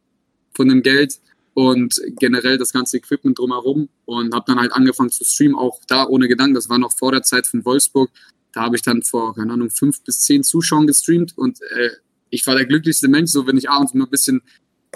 von 0.57 0.69
dem 0.69 0.83
Geld 0.83 1.21
und 1.55 2.01
generell 2.19 2.59
das 2.59 2.73
ganze 2.73 2.97
Equipment 2.99 3.39
drumherum 3.39 3.89
und 4.05 4.35
habe 4.35 4.45
dann 4.47 4.59
halt 4.59 4.73
angefangen 4.73 5.11
zu 5.11 5.25
streamen, 5.25 5.57
auch 5.57 5.81
da 5.87 6.07
ohne 6.07 6.29
Gedanken. 6.29 6.55
Das 6.55 6.69
war 6.69 6.79
noch 6.79 6.97
vor 6.97 7.13
der 7.13 7.23
Zeit 7.23 7.47
von 7.47 7.65
Wolfsburg. 7.65 8.11
Da 8.53 8.63
habe 8.63 8.77
ich 8.77 8.83
dann 8.83 9.03
vor, 9.03 9.35
keine 9.35 9.53
Ahnung, 9.53 9.71
fünf 9.71 10.03
bis 10.03 10.21
zehn 10.21 10.43
Zuschauern 10.43 10.87
gestreamt 10.87 11.37
und 11.37 11.61
äh, 11.63 11.91
ich 12.31 12.47
war 12.47 12.55
der 12.55 12.67
glücklichste 12.67 13.09
Mensch, 13.09 13.31
so 13.31 13.47
wenn 13.47 13.57
ich 13.57 13.71
abends 13.71 13.95
mal 13.95 14.05
ein 14.05 14.11
bisschen, 14.11 14.43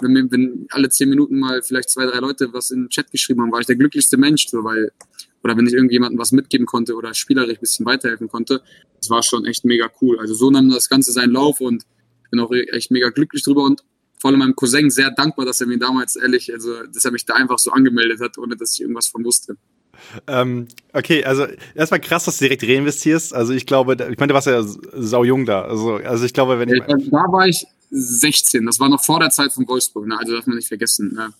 wenn, 0.01 0.31
wenn 0.31 0.67
alle 0.69 0.89
zehn 0.89 1.09
Minuten 1.09 1.39
mal 1.39 1.61
vielleicht 1.63 1.89
zwei, 1.89 2.05
drei 2.05 2.19
Leute 2.19 2.53
was 2.53 2.71
in 2.71 2.83
den 2.83 2.89
Chat 2.89 3.11
geschrieben 3.11 3.41
haben, 3.41 3.51
war 3.51 3.59
ich 3.59 3.67
der 3.67 3.75
glücklichste 3.75 4.17
Mensch, 4.17 4.47
so 4.47 4.63
weil, 4.63 4.91
oder 5.43 5.57
wenn 5.57 5.65
ich 5.65 5.73
irgendjemandem 5.73 6.19
was 6.19 6.31
mitgeben 6.31 6.65
konnte 6.65 6.95
oder 6.95 7.13
spielerisch 7.13 7.57
ein 7.57 7.61
bisschen 7.61 7.85
weiterhelfen 7.85 8.27
konnte, 8.27 8.61
das 8.97 9.09
war 9.09 9.23
schon 9.23 9.45
echt 9.45 9.65
mega 9.65 9.89
cool. 10.01 10.19
Also 10.19 10.33
so 10.33 10.51
nahm 10.51 10.69
das 10.69 10.89
Ganze 10.89 11.11
seinen 11.11 11.31
Lauf 11.31 11.61
und 11.61 11.85
bin 12.29 12.39
auch 12.39 12.51
echt 12.51 12.91
mega 12.91 13.09
glücklich 13.09 13.43
drüber 13.43 13.63
und 13.63 13.83
vor 14.21 14.29
allem 14.29 14.39
meinem 14.39 14.55
Cousin 14.55 14.91
sehr 14.91 15.09
dankbar, 15.09 15.47
dass 15.47 15.61
er 15.61 15.67
mir 15.67 15.79
damals 15.79 16.15
ehrlich, 16.15 16.53
also 16.53 16.83
dass 16.83 17.03
er 17.03 17.11
mich 17.11 17.25
da 17.25 17.33
einfach 17.33 17.57
so 17.57 17.71
angemeldet 17.71 18.21
hat, 18.21 18.37
ohne 18.37 18.55
dass 18.55 18.73
ich 18.73 18.81
irgendwas 18.81 19.07
von 19.07 19.25
wusste. 19.25 19.57
Ähm, 20.27 20.67
okay, 20.93 21.23
also 21.23 21.47
erstmal 21.73 21.99
krass, 21.99 22.25
dass 22.25 22.37
du 22.37 22.45
direkt 22.45 22.63
reinvestierst. 22.63 23.33
Also 23.33 23.53
ich 23.53 23.65
glaube, 23.65 23.93
ich 23.93 24.19
meine, 24.19 24.29
du 24.29 24.33
warst 24.35 24.45
ja 24.45 24.61
sau 24.63 25.23
jung 25.23 25.45
da. 25.45 25.63
Also, 25.63 25.95
also 25.95 26.23
ich 26.23 26.33
glaube, 26.33 26.59
wenn 26.59 26.69
ich. 26.69 26.83
Ja, 26.87 26.97
da 26.97 27.31
war 27.31 27.47
ich 27.47 27.65
16. 27.89 28.65
Das 28.65 28.79
war 28.79 28.89
noch 28.89 29.03
vor 29.03 29.19
der 29.19 29.31
Zeit 29.31 29.53
von 29.53 29.67
Wolfsburg, 29.67 30.05
ne? 30.05 30.17
Also 30.19 30.33
darf 30.33 30.45
man 30.45 30.55
nicht 30.55 30.67
vergessen. 30.67 31.13
Ne? 31.13 31.33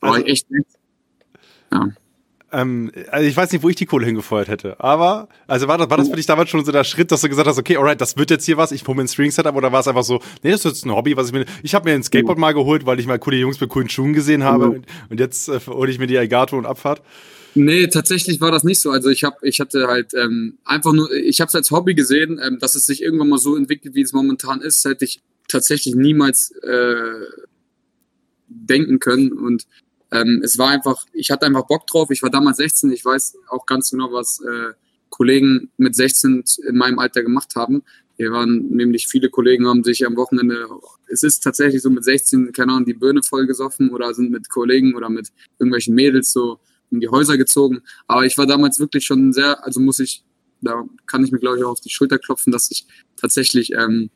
Da 0.00 0.06
war 0.06 0.14
also, 0.14 0.26
ich 0.26 0.32
echt. 0.32 0.46
Ja. 1.72 1.88
Ähm, 2.52 2.90
also 3.10 3.26
ich 3.26 3.36
weiß 3.36 3.52
nicht, 3.52 3.62
wo 3.62 3.68
ich 3.68 3.76
die 3.76 3.86
Kohle 3.86 4.06
hingefeuert 4.06 4.48
hätte. 4.48 4.80
Aber, 4.80 5.28
also 5.46 5.68
war 5.68 5.78
das, 5.78 5.90
war 5.90 5.96
das 5.96 6.08
für 6.08 6.16
dich 6.16 6.26
damals 6.26 6.50
schon 6.50 6.64
so 6.64 6.72
der 6.72 6.84
Schritt, 6.84 7.12
dass 7.12 7.20
du 7.20 7.28
gesagt 7.28 7.46
hast, 7.46 7.58
okay, 7.58 7.76
alright, 7.76 8.00
das 8.00 8.16
wird 8.16 8.30
jetzt 8.30 8.44
hier 8.44 8.56
was, 8.56 8.72
ich 8.72 8.86
hole 8.86 8.96
mir 8.96 9.02
ein 9.02 9.08
String-Setup 9.08 9.54
oder 9.54 9.72
war 9.72 9.80
es 9.80 9.88
einfach 9.88 10.04
so, 10.04 10.20
nee, 10.42 10.50
das 10.50 10.64
ist 10.64 10.72
jetzt 10.72 10.86
ein 10.86 10.92
Hobby, 10.92 11.16
was 11.16 11.28
ich 11.28 11.32
mir, 11.32 11.44
ich 11.62 11.74
habe 11.74 11.88
mir 11.88 11.94
ein 11.94 12.02
Skateboard 12.02 12.38
mal 12.38 12.52
geholt, 12.52 12.86
weil 12.86 12.98
ich 12.98 13.06
mal 13.06 13.18
coole 13.18 13.36
Jungs 13.36 13.60
mit 13.60 13.70
coolen 13.70 13.88
Schuhen 13.88 14.12
gesehen 14.12 14.42
habe 14.42 14.68
mhm. 14.68 14.82
und 15.10 15.20
jetzt 15.20 15.48
äh, 15.48 15.60
hole 15.66 15.90
ich 15.90 15.98
mir 15.98 16.06
die 16.06 16.16
Elgato 16.16 16.58
und 16.58 16.66
Abfahrt. 16.66 17.02
Nee, 17.54 17.88
tatsächlich 17.88 18.40
war 18.40 18.52
das 18.52 18.62
nicht 18.62 18.80
so. 18.80 18.90
Also 18.90 19.10
ich 19.10 19.24
habe, 19.24 19.36
ich 19.42 19.60
hatte 19.60 19.88
halt 19.88 20.14
ähm, 20.14 20.58
einfach 20.64 20.92
nur, 20.92 21.10
ich 21.12 21.40
habe 21.40 21.48
es 21.48 21.54
als 21.54 21.70
Hobby 21.70 21.94
gesehen, 21.94 22.40
ähm, 22.44 22.58
dass 22.60 22.74
es 22.74 22.86
sich 22.86 23.02
irgendwann 23.02 23.28
mal 23.28 23.38
so 23.38 23.56
entwickelt, 23.56 23.94
wie 23.94 24.02
es 24.02 24.12
momentan 24.12 24.60
ist, 24.60 24.84
hätte 24.84 25.04
ich 25.04 25.20
tatsächlich 25.48 25.94
niemals 25.96 26.52
äh, 26.62 27.26
denken 28.48 28.98
können 28.98 29.32
und 29.32 29.66
ähm, 30.12 30.40
es 30.44 30.58
war 30.58 30.68
einfach, 30.68 31.06
ich 31.12 31.30
hatte 31.30 31.46
einfach 31.46 31.66
Bock 31.66 31.86
drauf. 31.86 32.10
Ich 32.10 32.22
war 32.22 32.30
damals 32.30 32.56
16, 32.58 32.90
ich 32.92 33.04
weiß 33.04 33.36
auch 33.48 33.66
ganz 33.66 33.90
genau, 33.90 34.12
was 34.12 34.40
äh, 34.40 34.72
Kollegen 35.08 35.70
mit 35.76 35.94
16 35.94 36.44
in 36.68 36.76
meinem 36.76 36.98
Alter 36.98 37.22
gemacht 37.22 37.54
haben. 37.56 37.82
hier 38.16 38.32
waren 38.32 38.68
nämlich 38.68 39.08
viele 39.08 39.28
Kollegen, 39.30 39.66
haben 39.66 39.84
sich 39.84 40.06
am 40.06 40.16
Wochenende, 40.16 40.68
es 41.08 41.22
ist 41.22 41.40
tatsächlich 41.40 41.82
so 41.82 41.90
mit 41.90 42.04
16, 42.04 42.52
keine 42.52 42.72
Ahnung, 42.72 42.86
die 42.86 42.94
Birne 42.94 43.22
voll 43.22 43.46
gesoffen 43.46 43.90
oder 43.90 44.12
sind 44.14 44.30
mit 44.30 44.48
Kollegen 44.48 44.94
oder 44.94 45.08
mit 45.08 45.28
irgendwelchen 45.58 45.94
Mädels 45.94 46.32
so 46.32 46.58
in 46.90 47.00
die 47.00 47.08
Häuser 47.08 47.36
gezogen. 47.38 47.82
Aber 48.06 48.24
ich 48.24 48.36
war 48.38 48.46
damals 48.46 48.78
wirklich 48.78 49.04
schon 49.04 49.32
sehr, 49.32 49.64
also 49.64 49.80
muss 49.80 50.00
ich, 50.00 50.24
da 50.60 50.84
kann 51.06 51.24
ich 51.24 51.32
mir 51.32 51.38
glaube 51.38 51.58
ich 51.58 51.64
auch 51.64 51.72
auf 51.72 51.80
die 51.80 51.90
Schulter 51.90 52.18
klopfen, 52.18 52.52
dass 52.52 52.70
ich 52.70 52.86
tatsächlich 53.16 53.72
ähm, 53.72 54.10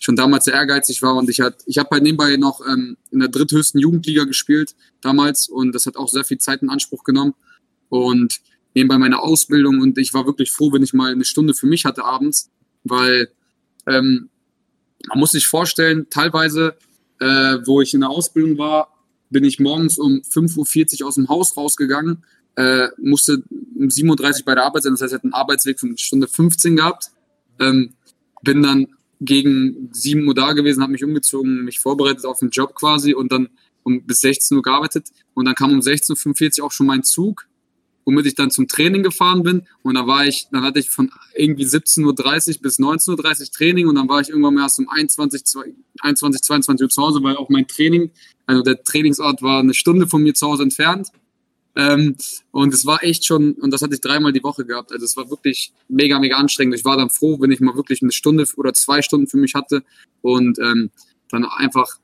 schon 0.00 0.16
damals 0.16 0.46
sehr 0.46 0.54
ehrgeizig 0.54 1.02
war 1.02 1.14
und 1.14 1.28
ich 1.28 1.40
hat, 1.40 1.62
ich 1.66 1.78
habe 1.78 1.90
halt 1.92 2.02
nebenbei 2.02 2.36
noch 2.36 2.60
ähm, 2.66 2.96
in 3.10 3.20
der 3.20 3.28
dritthöchsten 3.28 3.78
Jugendliga 3.78 4.24
gespielt 4.24 4.74
damals 5.02 5.48
und 5.48 5.72
das 5.74 5.86
hat 5.86 5.96
auch 5.96 6.08
sehr 6.08 6.24
viel 6.24 6.38
Zeit 6.38 6.62
in 6.62 6.70
Anspruch 6.70 7.04
genommen 7.04 7.34
und 7.90 8.40
nebenbei 8.74 8.98
meine 8.98 9.20
Ausbildung 9.20 9.80
und 9.80 9.98
ich 9.98 10.14
war 10.14 10.26
wirklich 10.26 10.50
froh, 10.50 10.72
wenn 10.72 10.82
ich 10.82 10.94
mal 10.94 11.12
eine 11.12 11.24
Stunde 11.24 11.52
für 11.52 11.66
mich 11.66 11.84
hatte 11.84 12.04
abends, 12.04 12.50
weil 12.82 13.28
ähm, 13.86 14.30
man 15.08 15.18
muss 15.18 15.32
sich 15.32 15.46
vorstellen, 15.46 16.06
teilweise, 16.08 16.76
äh, 17.18 17.58
wo 17.66 17.82
ich 17.82 17.92
in 17.92 18.00
der 18.00 18.10
Ausbildung 18.10 18.56
war, 18.56 18.96
bin 19.28 19.44
ich 19.44 19.60
morgens 19.60 19.98
um 19.98 20.22
5.40 20.22 21.02
Uhr 21.02 21.08
aus 21.08 21.14
dem 21.16 21.28
Haus 21.28 21.56
rausgegangen, 21.56 22.24
äh, 22.56 22.88
musste 22.96 23.42
um 23.76 23.88
7.30 23.88 24.40
Uhr 24.40 24.44
bei 24.46 24.54
der 24.54 24.64
Arbeit 24.64 24.84
sein, 24.84 24.92
das 24.92 25.02
heißt, 25.02 25.12
ich 25.12 25.14
hatte 25.16 25.24
einen 25.24 25.34
Arbeitsweg 25.34 25.78
von 25.78 25.96
Stunde 25.98 26.26
15 26.26 26.76
gehabt. 26.76 27.10
Ähm, 27.58 27.92
bin 28.42 28.62
dann 28.62 28.88
gegen 29.20 29.90
7 29.92 30.26
Uhr 30.26 30.34
da 30.34 30.52
gewesen, 30.52 30.82
habe 30.82 30.92
mich 30.92 31.04
umgezogen, 31.04 31.64
mich 31.64 31.78
vorbereitet 31.78 32.24
auf 32.24 32.40
den 32.40 32.50
Job 32.50 32.74
quasi 32.74 33.14
und 33.14 33.30
dann 33.32 33.48
um 33.82 34.02
bis 34.02 34.20
16 34.20 34.56
Uhr 34.56 34.62
gearbeitet. 34.62 35.08
Und 35.34 35.44
dann 35.44 35.54
kam 35.54 35.72
um 35.72 35.80
16.45 35.80 36.60
Uhr 36.60 36.66
auch 36.66 36.72
schon 36.72 36.86
mein 36.86 37.02
Zug 37.02 37.46
womit 38.04 38.26
ich 38.26 38.34
dann 38.34 38.50
zum 38.50 38.66
Training 38.66 39.02
gefahren 39.02 39.42
bin. 39.42 39.62
Und 39.82 39.94
da 39.94 40.06
war 40.06 40.26
ich, 40.26 40.48
dann 40.50 40.62
hatte 40.62 40.80
ich 40.80 40.90
von 40.90 41.10
irgendwie 41.34 41.64
17.30 41.64 42.56
Uhr 42.56 42.62
bis 42.62 42.78
19.30 42.78 43.40
Uhr 43.40 43.50
Training 43.52 43.88
und 43.88 43.94
dann 43.94 44.08
war 44.08 44.20
ich 44.20 44.30
irgendwann 44.30 44.58
erst 44.58 44.78
um 44.78 44.88
21, 44.88 45.42
21, 46.00 46.42
22 46.42 46.84
Uhr 46.84 46.90
zu 46.90 47.02
Hause, 47.02 47.22
weil 47.22 47.36
auch 47.36 47.48
mein 47.48 47.66
Training, 47.66 48.10
also 48.46 48.62
der 48.62 48.82
Trainingsort 48.82 49.42
war 49.42 49.60
eine 49.60 49.74
Stunde 49.74 50.06
von 50.06 50.22
mir 50.22 50.34
zu 50.34 50.46
Hause 50.46 50.64
entfernt. 50.64 51.08
Ähm, 51.76 52.16
und 52.50 52.74
es 52.74 52.84
war 52.84 53.02
echt 53.02 53.24
schon, 53.24 53.52
und 53.52 53.72
das 53.72 53.82
hatte 53.82 53.94
ich 53.94 54.00
dreimal 54.00 54.32
die 54.32 54.42
Woche 54.42 54.64
gehabt. 54.64 54.92
Also 54.92 55.04
es 55.04 55.16
war 55.16 55.30
wirklich 55.30 55.72
mega, 55.88 56.18
mega 56.18 56.36
anstrengend. 56.36 56.74
Ich 56.74 56.84
war 56.84 56.96
dann 56.96 57.10
froh, 57.10 57.40
wenn 57.40 57.52
ich 57.52 57.60
mal 57.60 57.76
wirklich 57.76 58.02
eine 58.02 58.12
Stunde 58.12 58.44
oder 58.56 58.74
zwei 58.74 59.02
Stunden 59.02 59.26
für 59.26 59.36
mich 59.36 59.54
hatte 59.54 59.82
und 60.22 60.58
ähm, 60.58 60.90
dann 61.30 61.44
einfach 61.44 61.98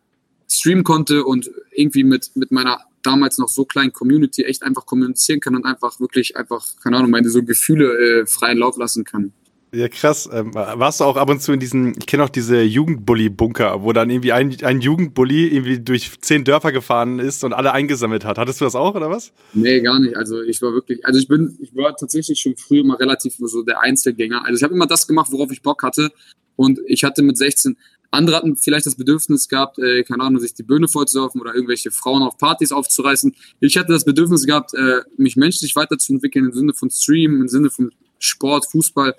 streamen 0.48 0.84
konnte 0.84 1.24
und 1.24 1.50
irgendwie 1.72 2.04
mit, 2.04 2.30
mit 2.34 2.52
meiner 2.52 2.80
damals 3.02 3.38
noch 3.38 3.48
so 3.48 3.64
kleinen 3.64 3.92
Community 3.92 4.42
echt 4.42 4.62
einfach 4.62 4.86
kommunizieren 4.86 5.40
kann 5.40 5.54
und 5.54 5.64
einfach 5.64 6.00
wirklich 6.00 6.36
einfach, 6.36 6.64
keine 6.82 6.96
Ahnung, 6.96 7.10
meine 7.10 7.30
so 7.30 7.42
Gefühle 7.42 8.22
äh, 8.22 8.26
freien 8.26 8.58
Lauf 8.58 8.76
lassen 8.76 9.04
kann. 9.04 9.32
Ja, 9.76 9.88
krass. 9.88 10.26
Ähm, 10.32 10.54
warst 10.54 11.00
du 11.00 11.04
auch 11.04 11.16
ab 11.16 11.28
und 11.28 11.42
zu 11.42 11.52
in 11.52 11.60
diesen, 11.60 11.94
ich 11.98 12.06
kenne 12.06 12.24
auch 12.24 12.30
diese 12.30 12.62
Jugendbully-Bunker, 12.62 13.82
wo 13.82 13.92
dann 13.92 14.08
irgendwie 14.08 14.32
ein, 14.32 14.56
ein 14.62 14.80
Jugendbully 14.80 15.48
irgendwie 15.48 15.80
durch 15.80 16.18
zehn 16.22 16.44
Dörfer 16.44 16.72
gefahren 16.72 17.18
ist 17.18 17.44
und 17.44 17.52
alle 17.52 17.72
eingesammelt 17.72 18.24
hat. 18.24 18.38
Hattest 18.38 18.62
du 18.62 18.64
das 18.64 18.74
auch, 18.74 18.94
oder 18.94 19.10
was? 19.10 19.32
Nee, 19.52 19.82
gar 19.82 20.00
nicht. 20.00 20.16
Also 20.16 20.40
ich 20.40 20.62
war 20.62 20.72
wirklich, 20.72 21.04
also 21.04 21.20
ich 21.20 21.28
bin, 21.28 21.58
ich 21.60 21.76
war 21.76 21.94
tatsächlich 21.94 22.40
schon 22.40 22.56
früher 22.56 22.84
mal 22.84 22.96
relativ 22.96 23.34
so 23.36 23.62
der 23.64 23.82
Einzelgänger. 23.82 24.46
Also 24.46 24.56
ich 24.56 24.62
habe 24.62 24.72
immer 24.72 24.86
das 24.86 25.06
gemacht, 25.06 25.30
worauf 25.30 25.52
ich 25.52 25.60
Bock 25.60 25.82
hatte. 25.82 26.10
Und 26.56 26.80
ich 26.86 27.04
hatte 27.04 27.22
mit 27.22 27.36
16, 27.36 27.76
andere 28.10 28.36
hatten 28.36 28.56
vielleicht 28.56 28.86
das 28.86 28.94
Bedürfnis 28.94 29.46
gehabt, 29.46 29.78
äh, 29.78 30.04
keine 30.04 30.22
Ahnung, 30.22 30.40
sich 30.40 30.54
die 30.54 30.62
Bühne 30.62 30.88
vollzulaufen 30.88 31.38
oder 31.38 31.54
irgendwelche 31.54 31.90
Frauen 31.90 32.22
auf 32.22 32.38
Partys 32.38 32.72
aufzureißen. 32.72 33.34
Ich 33.60 33.76
hatte 33.76 33.92
das 33.92 34.06
Bedürfnis 34.06 34.46
gehabt, 34.46 34.72
äh, 34.72 35.02
mich 35.18 35.36
menschlich 35.36 35.76
weiterzuentwickeln 35.76 36.46
im 36.46 36.52
Sinne 36.54 36.72
von 36.72 36.88
Stream, 36.88 37.42
im 37.42 37.48
Sinne 37.48 37.68
von 37.68 37.92
Sport, 38.18 38.64
Fußball 38.70 39.14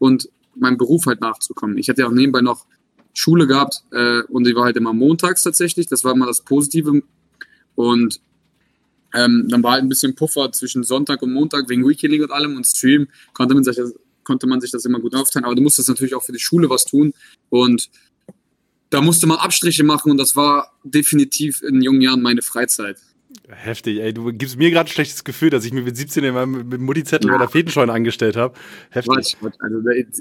und 0.00 0.28
meinem 0.56 0.78
Beruf 0.78 1.06
halt 1.06 1.20
nachzukommen. 1.20 1.78
Ich 1.78 1.88
hatte 1.88 2.00
ja 2.00 2.08
auch 2.08 2.12
nebenbei 2.12 2.40
noch 2.40 2.66
Schule 3.12 3.46
gehabt 3.46 3.84
äh, 3.92 4.22
und 4.22 4.46
die 4.46 4.54
war 4.56 4.64
halt 4.64 4.76
immer 4.76 4.92
montags 4.92 5.42
tatsächlich. 5.42 5.86
Das 5.86 6.02
war 6.02 6.12
immer 6.12 6.26
das 6.26 6.42
Positive. 6.42 7.02
Und 7.76 8.20
ähm, 9.14 9.46
dann 9.48 9.62
war 9.62 9.72
halt 9.72 9.82
ein 9.82 9.88
bisschen 9.88 10.14
Puffer 10.14 10.50
zwischen 10.52 10.82
Sonntag 10.82 11.22
und 11.22 11.32
Montag 11.32 11.68
wegen 11.68 11.86
Weekend 11.86 12.12
League 12.12 12.22
und 12.22 12.32
allem 12.32 12.56
und 12.56 12.66
Stream 12.66 13.08
konnte 13.34 13.54
man 13.54 13.62
sich 13.62 13.76
das, 13.76 13.94
konnte 14.24 14.46
man 14.46 14.60
sich 14.60 14.70
das 14.70 14.84
immer 14.84 15.00
gut 15.00 15.14
aufteilen. 15.14 15.44
Aber 15.44 15.54
du 15.54 15.62
musstest 15.62 15.88
natürlich 15.88 16.14
auch 16.14 16.24
für 16.24 16.32
die 16.32 16.40
Schule 16.40 16.70
was 16.70 16.84
tun. 16.84 17.12
Und 17.50 17.90
da 18.88 19.00
musste 19.00 19.26
man 19.26 19.38
Abstriche 19.38 19.84
machen 19.84 20.10
und 20.10 20.18
das 20.18 20.34
war 20.34 20.72
definitiv 20.82 21.62
in 21.62 21.82
jungen 21.82 22.00
Jahren 22.00 22.22
meine 22.22 22.42
Freizeit. 22.42 22.98
Heftig, 23.52 24.00
ey. 24.00 24.12
Du 24.12 24.32
gibst 24.32 24.56
mir 24.56 24.70
gerade 24.70 24.88
ein 24.88 24.92
schlechtes 24.92 25.24
Gefühl, 25.24 25.50
dass 25.50 25.64
ich 25.64 25.72
mir 25.72 25.82
mit 25.82 25.96
17 25.96 26.24
immer 26.24 26.46
mit 26.46 26.80
Mutti-Zettel 26.80 27.30
ja. 27.30 27.36
oder 27.36 27.48
Fetenscheune 27.48 27.92
angestellt 27.92 28.36
habe. 28.36 28.54
Heftig. 28.90 29.36
Also, 29.58 29.78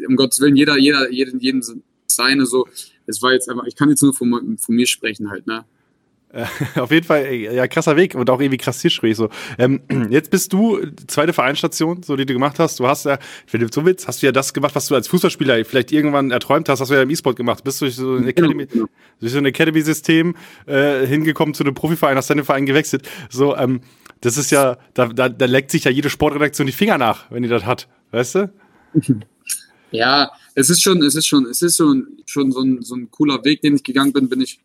um 0.08 0.16
Gottes 0.16 0.40
Willen, 0.42 0.56
jeder, 0.56 0.78
jeder, 0.78 1.12
jeden, 1.12 1.40
jeden 1.40 1.64
seine 2.08 2.46
so. 2.46 2.68
Es 3.06 3.22
war 3.22 3.34
jetzt 3.34 3.50
einfach, 3.50 3.66
ich 3.66 3.76
kann 3.76 3.90
jetzt 3.90 4.02
nur 4.02 4.14
von, 4.14 4.58
von 4.58 4.76
mir 4.76 4.88
sprechen 4.88 5.30
halt, 5.30 5.48
ne? 5.48 5.66
Auf 6.76 6.92
jeden 6.92 7.06
Fall, 7.06 7.34
ja, 7.34 7.68
krasser 7.68 7.96
Weg 7.96 8.14
und 8.14 8.30
auch 8.30 8.40
irgendwie 8.40 8.58
krass 8.58 8.80
Tischgespräch. 8.80 9.16
So. 9.16 9.30
Ähm, 9.58 9.82
jetzt 10.10 10.30
bist 10.30 10.54
du 10.54 10.80
zweite 11.08 11.34
Vereinsstation, 11.34 12.04
so 12.04 12.16
die 12.16 12.26
du 12.26 12.34
gemacht 12.34 12.60
hast. 12.60 12.80
Du 12.80 12.88
hast 12.88 13.06
ja, 13.06 13.18
wenn 13.52 13.62
du 13.62 13.68
so 13.72 13.84
willst, 13.84 14.08
hast 14.08 14.22
du 14.22 14.28
ja 14.28 14.32
das 14.32 14.54
gemacht, 14.54 14.76
was 14.76 14.88
du 14.88 14.96
als 14.96 15.08
Fußballspieler 15.08 15.66
vielleicht 15.66 15.92
irgendwann 15.92 16.30
erträumt 16.32 16.70
hast, 16.70 16.82
hast 16.82 16.90
du 16.90 16.96
ja 16.96 17.02
im 17.02 17.10
E-Sport 17.10 17.36
gemacht. 17.36 17.64
Bist 17.64 17.82
durch 17.82 17.96
so 17.96 18.16
ein 18.16 18.18
genau, 18.18 18.30
Academy, 18.30 18.66
genau. 18.68 18.86
durch 19.20 19.32
so 19.32 19.40
ein 19.40 19.46
Academy-System 19.46 20.36
äh, 20.68 21.06
hingekommen 21.08 21.56
zu 21.56 21.64
einem 21.64 21.74
Profiverein, 21.74 22.16
hast 22.16 22.30
deinen 22.30 22.46
Verein 22.46 22.68
gewechselt. 22.68 23.10
So, 23.30 23.56
ähm, 23.56 23.82
das 24.22 24.38
ist 24.38 24.52
ja, 24.52 24.78
da, 24.94 25.08
da, 25.08 25.30
da 25.30 25.46
leckt 25.46 25.72
sich 25.72 25.86
ja 25.86 25.92
jede 25.92 26.10
Sportredaktion 26.10 26.68
die 26.68 26.74
Finger 26.74 26.98
nach, 26.98 27.32
wenn 27.32 27.42
die 27.42 27.50
das 27.50 27.66
hat, 27.66 27.88
weißt 28.12 28.36
du? 28.36 28.54
Ja, 29.92 30.30
es 30.54 30.70
ist 30.70 30.84
schon, 30.84 31.02
es 31.02 31.16
ist 31.16 31.26
schon, 31.26 31.48
es 31.48 31.64
ist 31.64 31.78
schon, 31.78 32.08
schon 32.28 32.52
so 32.52 32.62
ein, 32.62 32.84
so 32.84 32.94
ein 32.94 33.10
cooler 33.10 33.44
Weg, 33.44 33.62
den 33.62 33.74
ich 33.74 33.84
gegangen 33.84 34.14
bin, 34.14 34.30
bin 34.30 34.40
ich 34.40 34.60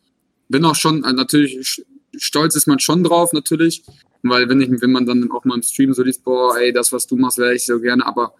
bin 0.49 0.65
auch 0.65 0.75
schon, 0.75 1.05
also 1.05 1.17
natürlich 1.17 1.85
stolz 2.17 2.57
ist 2.57 2.67
man 2.67 2.79
schon 2.79 3.05
drauf, 3.05 3.33
natürlich. 3.33 3.85
Weil 4.23 4.49
wenn 4.49 4.61
ich, 4.61 4.71
wenn 4.81 4.93
man 4.93 5.05
dann 5.05 5.31
auch 5.31 5.45
mal 5.45 5.57
im 5.57 5.63
Stream 5.63 5.93
so 5.93 6.03
liest, 6.03 6.25
boah, 6.25 6.57
ey, 6.57 6.73
das, 6.73 6.93
was 6.93 7.07
du 7.07 7.17
machst, 7.17 7.37
wäre 7.39 7.55
ich 7.55 7.67
so 7.67 7.79
gerne, 7.79 8.07
aber 8.07 8.35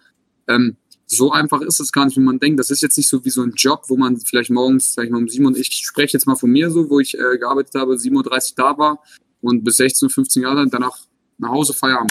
ähm, 0.47 0.77
so 1.05 1.31
einfach 1.31 1.61
ist 1.61 1.79
es 1.79 1.91
gar 1.91 2.05
nicht, 2.05 2.17
wie 2.17 2.21
man 2.21 2.39
denkt. 2.39 2.59
Das 2.59 2.71
ist 2.71 2.81
jetzt 2.81 2.97
nicht 2.97 3.07
so 3.07 3.23
wie 3.23 3.29
so 3.29 3.43
ein 3.43 3.51
Job, 3.51 3.83
wo 3.87 3.95
man 3.95 4.17
vielleicht 4.17 4.49
morgens, 4.49 4.93
sag 4.93 5.05
ich 5.05 5.11
mal, 5.11 5.19
um 5.19 5.29
sieben 5.29 5.45
und 5.45 5.57
ich 5.57 5.67
spreche 5.67 6.13
jetzt 6.13 6.25
mal 6.25 6.35
von 6.35 6.49
mir 6.49 6.71
so, 6.71 6.89
wo 6.89 6.99
ich 6.99 7.13
äh, 7.13 7.37
gearbeitet 7.37 7.75
habe, 7.75 7.93
7.30 7.93 8.15
Uhr 8.15 8.53
da 8.55 8.77
war 8.77 9.03
und 9.41 9.63
bis 9.63 9.77
16, 9.77 10.09
15 10.09 10.41
Jahre 10.41 10.67
danach 10.67 10.97
nach 11.37 11.49
Hause 11.49 11.73
feiern. 11.73 12.07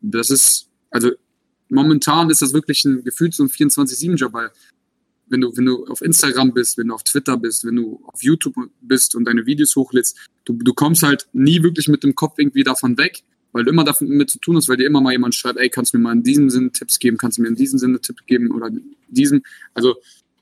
Das 0.00 0.30
ist, 0.30 0.68
also 0.90 1.10
momentan 1.68 2.30
ist 2.30 2.42
das 2.42 2.52
wirklich 2.52 2.84
ein 2.84 3.02
Gefühl 3.02 3.28
ein 3.28 3.48
24-7-Job, 3.48 4.32
weil 4.32 4.50
wenn 5.28 5.40
du, 5.40 5.56
wenn 5.56 5.66
du 5.66 5.86
auf 5.86 6.02
Instagram 6.02 6.52
bist, 6.52 6.78
wenn 6.78 6.88
du 6.88 6.94
auf 6.94 7.02
Twitter 7.02 7.36
bist, 7.36 7.64
wenn 7.64 7.76
du 7.76 8.00
auf 8.06 8.22
YouTube 8.22 8.54
bist 8.80 9.14
und 9.14 9.24
deine 9.24 9.46
Videos 9.46 9.74
hochlädst, 9.76 10.16
du, 10.44 10.54
du 10.54 10.74
kommst 10.74 11.02
halt 11.02 11.28
nie 11.32 11.62
wirklich 11.62 11.88
mit 11.88 12.04
dem 12.04 12.14
Kopf 12.14 12.34
irgendwie 12.38 12.64
davon 12.64 12.96
weg, 12.98 13.22
weil 13.52 13.64
du 13.64 13.70
immer 13.70 13.84
damit 13.84 14.30
zu 14.30 14.38
tun 14.38 14.56
hast, 14.56 14.68
weil 14.68 14.76
dir 14.76 14.86
immer 14.86 15.00
mal 15.00 15.12
jemand 15.12 15.34
schreibt, 15.34 15.58
ey, 15.58 15.68
kannst 15.68 15.94
du 15.94 15.98
mir 15.98 16.04
mal 16.04 16.12
in 16.12 16.22
diesem 16.22 16.50
Sinne 16.50 16.70
Tipps 16.72 16.98
geben, 16.98 17.16
kannst 17.16 17.38
du 17.38 17.42
mir 17.42 17.48
in 17.48 17.56
diesem 17.56 17.78
Sinne 17.78 18.00
Tipps 18.00 18.24
geben 18.26 18.50
oder 18.50 18.70
diesen. 19.08 19.42
Also 19.74 19.96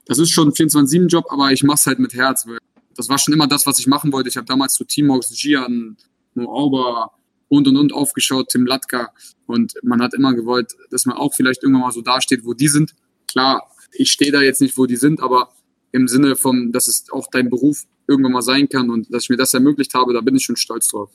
das 0.06 0.18
ist 0.18 0.30
schon 0.30 0.48
ein 0.48 0.52
24-7-Job, 0.52 1.26
aber 1.30 1.52
ich 1.52 1.62
mach's 1.62 1.86
halt 1.86 1.98
mit 1.98 2.14
Herz, 2.14 2.46
weil 2.46 2.58
das 2.96 3.08
war 3.08 3.18
schon 3.18 3.34
immer 3.34 3.46
das, 3.46 3.66
was 3.66 3.78
ich 3.78 3.86
machen 3.86 4.12
wollte. 4.12 4.28
Ich 4.28 4.36
habe 4.36 4.46
damals 4.46 4.74
zu 4.74 4.84
Timox, 4.84 5.30
Gian, 5.30 5.96
Mo 6.34 7.08
und 7.48 7.68
und 7.68 7.76
und 7.76 7.92
aufgeschaut, 7.92 8.48
Tim 8.48 8.66
Latka 8.66 9.12
und 9.46 9.74
man 9.82 10.02
hat 10.02 10.14
immer 10.14 10.34
gewollt, 10.34 10.72
dass 10.90 11.06
man 11.06 11.16
auch 11.16 11.34
vielleicht 11.34 11.62
irgendwann 11.62 11.82
mal 11.82 11.92
so 11.92 12.02
dasteht, 12.02 12.44
wo 12.44 12.54
die 12.54 12.68
sind. 12.68 12.94
Klar, 13.28 13.70
ich 13.94 14.10
stehe 14.10 14.32
da 14.32 14.42
jetzt 14.42 14.60
nicht, 14.60 14.76
wo 14.76 14.86
die 14.86 14.96
sind, 14.96 15.20
aber 15.20 15.52
im 15.92 16.08
Sinne 16.08 16.36
von, 16.36 16.72
dass 16.72 16.88
es 16.88 17.06
auch 17.10 17.28
dein 17.30 17.50
Beruf 17.50 17.84
irgendwann 18.08 18.32
mal 18.32 18.42
sein 18.42 18.68
kann 18.68 18.90
und 18.90 19.12
dass 19.12 19.24
ich 19.24 19.30
mir 19.30 19.36
das 19.36 19.54
ermöglicht 19.54 19.94
habe, 19.94 20.12
da 20.12 20.20
bin 20.20 20.36
ich 20.36 20.44
schon 20.44 20.56
stolz 20.56 20.88
drauf. 20.88 21.10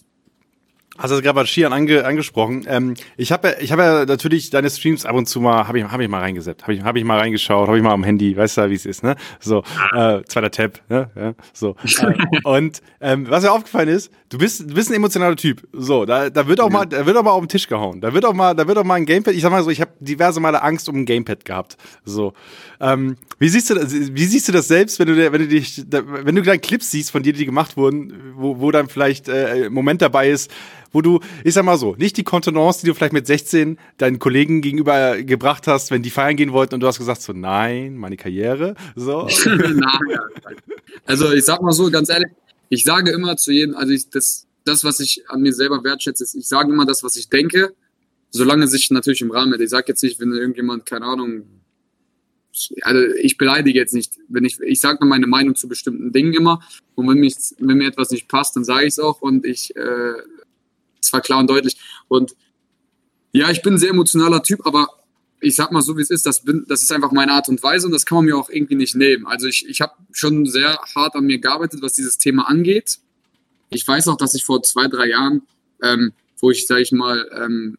Hast 1.00 1.12
du 1.12 1.22
gerade 1.22 1.34
bei 1.34 1.46
Skiern 1.46 1.72
ange, 1.72 2.04
angesprochen. 2.04 2.66
Ähm, 2.68 2.94
ich 3.16 3.32
habe 3.32 3.56
ich 3.62 3.72
hab 3.72 3.80
ja 3.80 4.06
natürlich 4.06 4.50
deine 4.50 4.70
Streams 4.70 5.06
ab 5.06 5.16
und 5.16 5.28
zu 5.28 5.40
mal, 5.40 5.66
habe 5.66 5.80
ich, 5.80 5.86
hab 5.86 6.00
ich 6.02 6.10
mal 6.10 6.20
reingesetzt, 6.20 6.64
habe 6.64 6.74
ich, 6.74 6.84
hab 6.84 6.98
ich 6.98 7.06
mal 7.06 7.18
reingeschaut, 7.18 7.68
habe 7.68 7.78
ich 7.78 7.84
mal 7.84 7.94
am 7.94 8.04
Handy, 8.04 8.36
weißt 8.36 8.58
du, 8.58 8.70
wie 8.70 8.76
es 8.76 8.86
ist, 8.86 9.02
ne? 9.02 9.16
So, 9.40 9.64
äh, 9.96 10.22
zweiter 10.26 10.52
Tab, 10.52 10.82
ne? 10.90 11.10
Ja, 11.16 11.34
so. 11.54 11.78
und 12.44 12.82
ähm, 13.00 13.30
was 13.30 13.44
mir 13.44 13.52
aufgefallen 13.54 13.88
ist, 13.88 14.12
du 14.28 14.38
bist, 14.38 14.70
du 14.70 14.74
bist 14.74 14.90
ein 14.90 14.96
emotionaler 14.96 15.38
Typ. 15.38 15.66
So, 15.72 16.06
da, 16.06 16.30
da 16.30 16.48
wird 16.48 16.60
auch 16.60 16.70
mal, 16.70 16.86
da 16.86 17.06
wird 17.06 17.16
auch 17.16 17.24
mal 17.24 17.32
auf 17.32 17.44
den 17.44 17.50
Tisch 17.50 17.68
gehauen. 17.68 18.02
Da 18.02 18.14
wird 18.14 18.26
auch 18.26 18.34
mal, 18.34 18.54
da 18.54 18.68
wird 18.68 18.78
auch 18.78 18.84
mal 18.84 18.96
ein 18.96 19.06
Gamepad. 19.06 19.34
Ich 19.34 19.42
sag 19.42 19.52
mal 19.52 19.64
so, 19.64 19.70
ich 19.70 19.80
habe 19.80 19.92
diverse 20.02 20.42
Male 20.42 20.62
Angst 20.62 20.90
um 20.90 20.98
ein 20.98 21.06
Gamepad 21.06 21.46
gehabt. 21.46 21.78
So, 22.04 22.34
ähm, 22.82 23.16
wie 23.40 23.48
siehst 23.48 23.70
du 23.70 23.76
das? 23.76 23.94
Wie 23.94 24.26
siehst 24.26 24.50
du 24.50 24.52
das 24.52 24.68
selbst, 24.68 25.00
wenn 25.00 25.08
du, 25.08 25.32
wenn 25.32 25.42
du 25.42 25.48
dich, 25.48 25.84
wenn 25.90 26.36
du 26.36 26.42
dann 26.42 26.60
Clips 26.60 26.92
siehst 26.92 27.12
von 27.12 27.24
dir, 27.24 27.32
die 27.32 27.46
gemacht 27.46 27.78
wurden, 27.78 28.34
wo, 28.36 28.60
wo 28.60 28.72
dann 28.72 28.90
vielleicht 28.90 29.30
äh, 29.30 29.70
Moment 29.70 30.02
dabei 30.02 30.30
ist? 30.30 30.52
Wo 30.92 31.02
du, 31.02 31.20
ich 31.44 31.54
sag 31.54 31.64
mal 31.66 31.78
so, 31.78 31.96
nicht 31.96 32.18
die 32.18 32.24
Kontenance, 32.24 32.82
die 32.82 32.88
du 32.88 32.94
vielleicht 32.94 33.14
mit 33.14 33.28
16 33.28 33.78
deinen 33.98 34.20
Kollegen 34.20 34.62
gegenüber 34.62 35.22
gebracht 35.22 35.68
hast, 35.68 35.92
wenn 35.92 36.02
die 36.02 36.10
feiern 36.10 36.36
gehen 36.36 36.52
wollten 36.52 36.76
und 36.76 36.82
du 36.82 36.88
hast 36.88 37.00
gesagt 37.00 37.22
so, 37.22 37.34
nein, 37.34 37.98
meine 37.98 38.18
Karriere, 38.18 38.76
so. 38.96 39.28
also 41.06 41.32
ich 41.32 41.46
sag 41.46 41.62
mal 41.62 41.72
so, 41.72 41.90
ganz 41.92 42.10
ehrlich, 42.10 42.32
ich 42.70 42.84
sage 42.84 43.12
immer 43.12 43.38
zu 43.38 43.52
jedem, 43.52 43.76
also 43.76 43.94
ich, 43.94 44.10
das, 44.10 44.48
das, 44.66 44.84
was 44.84 45.00
ich 45.00 45.24
an 45.30 45.42
mir 45.42 45.54
selber 45.54 45.84
wertschätze, 45.84 46.24
ist, 46.24 46.36
ich 46.36 46.48
sage 46.48 46.72
immer 46.72 46.86
das, 46.86 47.04
was 47.04 47.16
ich 47.16 47.30
denke, 47.30 47.74
solange 48.32 48.68
sich 48.68 48.92
natürlich 48.92 49.22
im 49.22 49.32
Rahmen 49.32 49.52
hält. 49.52 49.62
Ich 49.62 49.70
sage 49.70 49.86
jetzt 49.88 50.04
nicht, 50.04 50.20
wenn 50.20 50.32
irgendjemand, 50.32 50.86
keine 50.86 51.06
Ahnung, 51.06 51.44
also 52.82 53.02
ich 53.22 53.38
beleidige 53.38 53.80
jetzt 53.80 53.94
nicht, 53.94 54.18
wenn 54.28 54.46
ich, 54.46 54.60
ich 54.60 54.80
sage 54.80 55.06
meine 55.06 55.28
Meinung 55.28 55.56
zu 55.56 55.68
bestimmten 55.68 56.12
Dingen 56.12 56.34
immer 56.34 56.62
und 56.96 57.08
wenn, 57.08 57.20
mich, 57.20 57.36
wenn 57.60 57.78
mir 57.78 57.88
etwas 57.88 58.12
nicht 58.12 58.28
passt, 58.28 58.56
dann 58.56 58.64
sage 58.64 58.86
ich 58.86 58.94
es 58.94 59.00
auch 59.00 59.22
und 59.22 59.46
ich, 59.46 59.76
äh, 59.76 60.14
zwar 61.02 61.22
klar 61.22 61.40
und 61.40 61.50
deutlich 61.50 61.78
und 62.08 62.36
ja, 63.32 63.50
ich 63.52 63.62
bin 63.62 63.76
ein 63.76 63.78
sehr 63.78 63.92
emotionaler 63.92 64.42
Typ, 64.42 64.66
aber 64.66 64.88
ich 65.42 65.56
sag 65.56 65.72
mal 65.72 65.82
so, 65.82 65.98
wie 65.98 66.02
es 66.02 66.10
ist, 66.10 66.26
das, 66.26 66.44
bin, 66.44 66.66
das 66.68 66.82
ist 66.84 66.92
einfach 66.92 67.12
meine 67.12 67.32
Art 67.32 67.48
und 67.48 67.62
Weise 67.64 67.86
und 67.86 67.94
das 67.94 68.06
kann 68.06 68.18
man 68.18 68.26
mir 68.26 68.38
auch 68.38 68.50
irgendwie 68.50 68.76
nicht 68.76 68.96
nehmen. 68.96 69.26
Also 69.26 69.48
ich, 69.48 69.68
ich 69.68 69.82
habe 69.82 69.94
schon 70.12 70.46
sehr 70.46 70.80
hart 70.96 71.16
an 71.16 71.26
mir 71.26 71.40
gearbeitet, 71.40 71.82
was 71.82 71.94
dieses 71.94 72.18
Thema 72.18 72.50
angeht. 72.50 73.00
Ich 73.70 73.88
weiß 73.88 74.08
auch, 74.08 74.18
dass 74.18 74.34
ich 74.34 74.44
vor 74.44 74.64
zwei, 74.64 74.88
drei 74.88 75.10
Jahren, 75.10 75.44
ähm, 75.82 76.12
wo 76.40 76.52
ich, 76.52 76.68
sag 76.68 76.80
ich 76.80 76.92
mal, 76.92 77.30
ähm, 77.34 77.78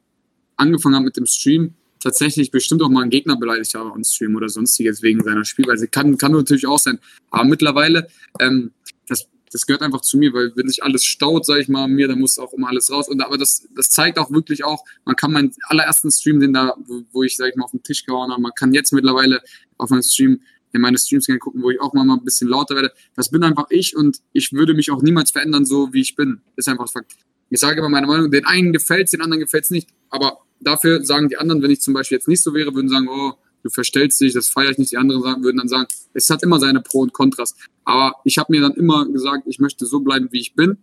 angefangen 0.57 0.95
habe 0.95 1.07
mit 1.07 1.17
dem 1.17 1.27
Stream, 1.27 1.75
tatsächlich 1.99 2.51
bestimmt 2.51 2.83
auch 2.83 2.89
mal 2.89 3.03
einen 3.03 3.11
Gegner 3.11 3.37
beleidigt 3.37 3.75
habe 3.75 3.91
on 3.91 4.05
Stream 4.05 4.35
oder 4.37 4.49
sonstiges 4.49 5.03
wegen 5.03 5.23
seiner 5.23 5.45
Spielweise. 5.45 5.89
Kann, 5.89 6.17
kann 6.17 6.33
natürlich 6.33 6.67
auch 6.67 6.79
sein. 6.79 6.99
Aber 7.31 7.45
mittlerweile, 7.45 8.09
ähm, 8.39 8.73
das, 9.07 9.29
das 9.53 9.67
gehört 9.67 9.83
einfach 9.83 10.01
zu 10.01 10.17
mir, 10.17 10.33
weil 10.33 10.53
wenn 10.55 10.69
sich 10.69 10.83
alles 10.83 11.05
staut, 11.05 11.45
sage 11.45 11.61
ich 11.61 11.69
mal, 11.69 11.89
mir, 11.89 12.07
dann 12.09 12.21
muss 12.21 12.39
auch 12.39 12.53
immer 12.53 12.69
alles 12.69 12.91
raus. 12.91 13.09
Und 13.09 13.21
aber 13.21 13.37
das, 13.37 13.67
das 13.75 13.91
zeigt 13.91 14.19
auch 14.19 14.31
wirklich 14.31 14.65
auch, 14.65 14.85
man 15.05 15.17
kann 15.17 15.33
meinen 15.33 15.53
allerersten 15.65 16.11
Stream, 16.11 16.41
den 16.41 16.53
da, 16.53 16.75
wo, 16.87 17.03
wo 17.13 17.23
ich, 17.23 17.37
sage 17.37 17.51
ich 17.51 17.57
mal, 17.57 17.65
auf 17.65 17.73
den 17.73 17.83
Tisch 17.83 18.05
gehauen 18.05 18.31
habe, 18.31 18.41
man 18.41 18.53
kann 18.55 18.73
jetzt 18.73 18.93
mittlerweile 18.93 19.41
auf 19.77 19.91
meinen 19.91 20.03
Stream 20.03 20.41
in 20.73 20.81
meine 20.81 20.99
Streams 20.99 21.27
gerne 21.27 21.41
gucken, 21.41 21.63
wo 21.63 21.71
ich 21.71 21.81
auch 21.81 21.93
mal 21.95 22.09
ein 22.09 22.25
bisschen 22.25 22.49
lauter 22.49 22.77
werde. 22.77 22.93
Das 23.17 23.31
bin 23.31 23.43
einfach 23.43 23.67
ich 23.71 23.97
und 23.97 24.21
ich 24.33 24.53
würde 24.53 24.75
mich 24.75 24.91
auch 24.91 25.03
niemals 25.03 25.33
verändern, 25.33 25.65
so 25.65 25.93
wie 25.93 26.01
ich 26.01 26.15
bin. 26.15 26.41
Ist 26.57 26.69
einfach 26.69 26.89
Fakt. 26.89 27.17
Ich 27.49 27.59
sage 27.59 27.81
immer 27.81 27.89
meine 27.89 28.07
Meinung, 28.07 28.31
den 28.31 28.47
einen 28.47 28.73
gefällt 28.73 29.07
es, 29.07 29.11
den 29.11 29.21
anderen 29.21 29.41
gefällt 29.41 29.65
es 29.65 29.71
nicht. 29.71 29.89
Aber 30.11 30.39
dafür 30.61 31.05
sagen 31.05 31.29
die 31.29 31.37
anderen, 31.37 31.63
wenn 31.63 31.71
ich 31.73 31.81
zum 31.81 31.95
Beispiel 31.95 32.17
jetzt 32.17 32.29
nicht 32.29 32.43
so 32.43 32.55
wäre, 32.55 32.73
würden 32.73 32.89
sagen, 32.89 33.09
oh, 33.09 33.33
du 33.63 33.71
verstellst 33.71 34.21
dich, 34.21 34.33
das 34.33 34.49
feiere 34.49 34.71
ich 34.71 34.79
nicht. 34.79 34.93
Die 34.93 34.97
anderen 34.97 35.23
sagen, 35.23 35.43
würden 35.43 35.59
dann 35.59 35.69
sagen, 35.69 35.89
es 36.15 36.29
hat 36.31 36.43
immer 36.43 36.59
seine 36.59 36.81
Pro 36.81 37.01
und 37.01 37.13
Kontras. 37.13 37.55
Aber 37.85 38.15
ich 38.25 38.39
habe 38.39 38.53
mir 38.53 38.61
dann 38.61 38.73
immer 38.73 39.07
gesagt, 39.07 39.45
ich 39.47 39.59
möchte 39.59 39.87
so 39.87 40.01
bleiben, 40.01 40.29
wie 40.31 40.41
ich 40.41 40.55
bin 40.55 40.79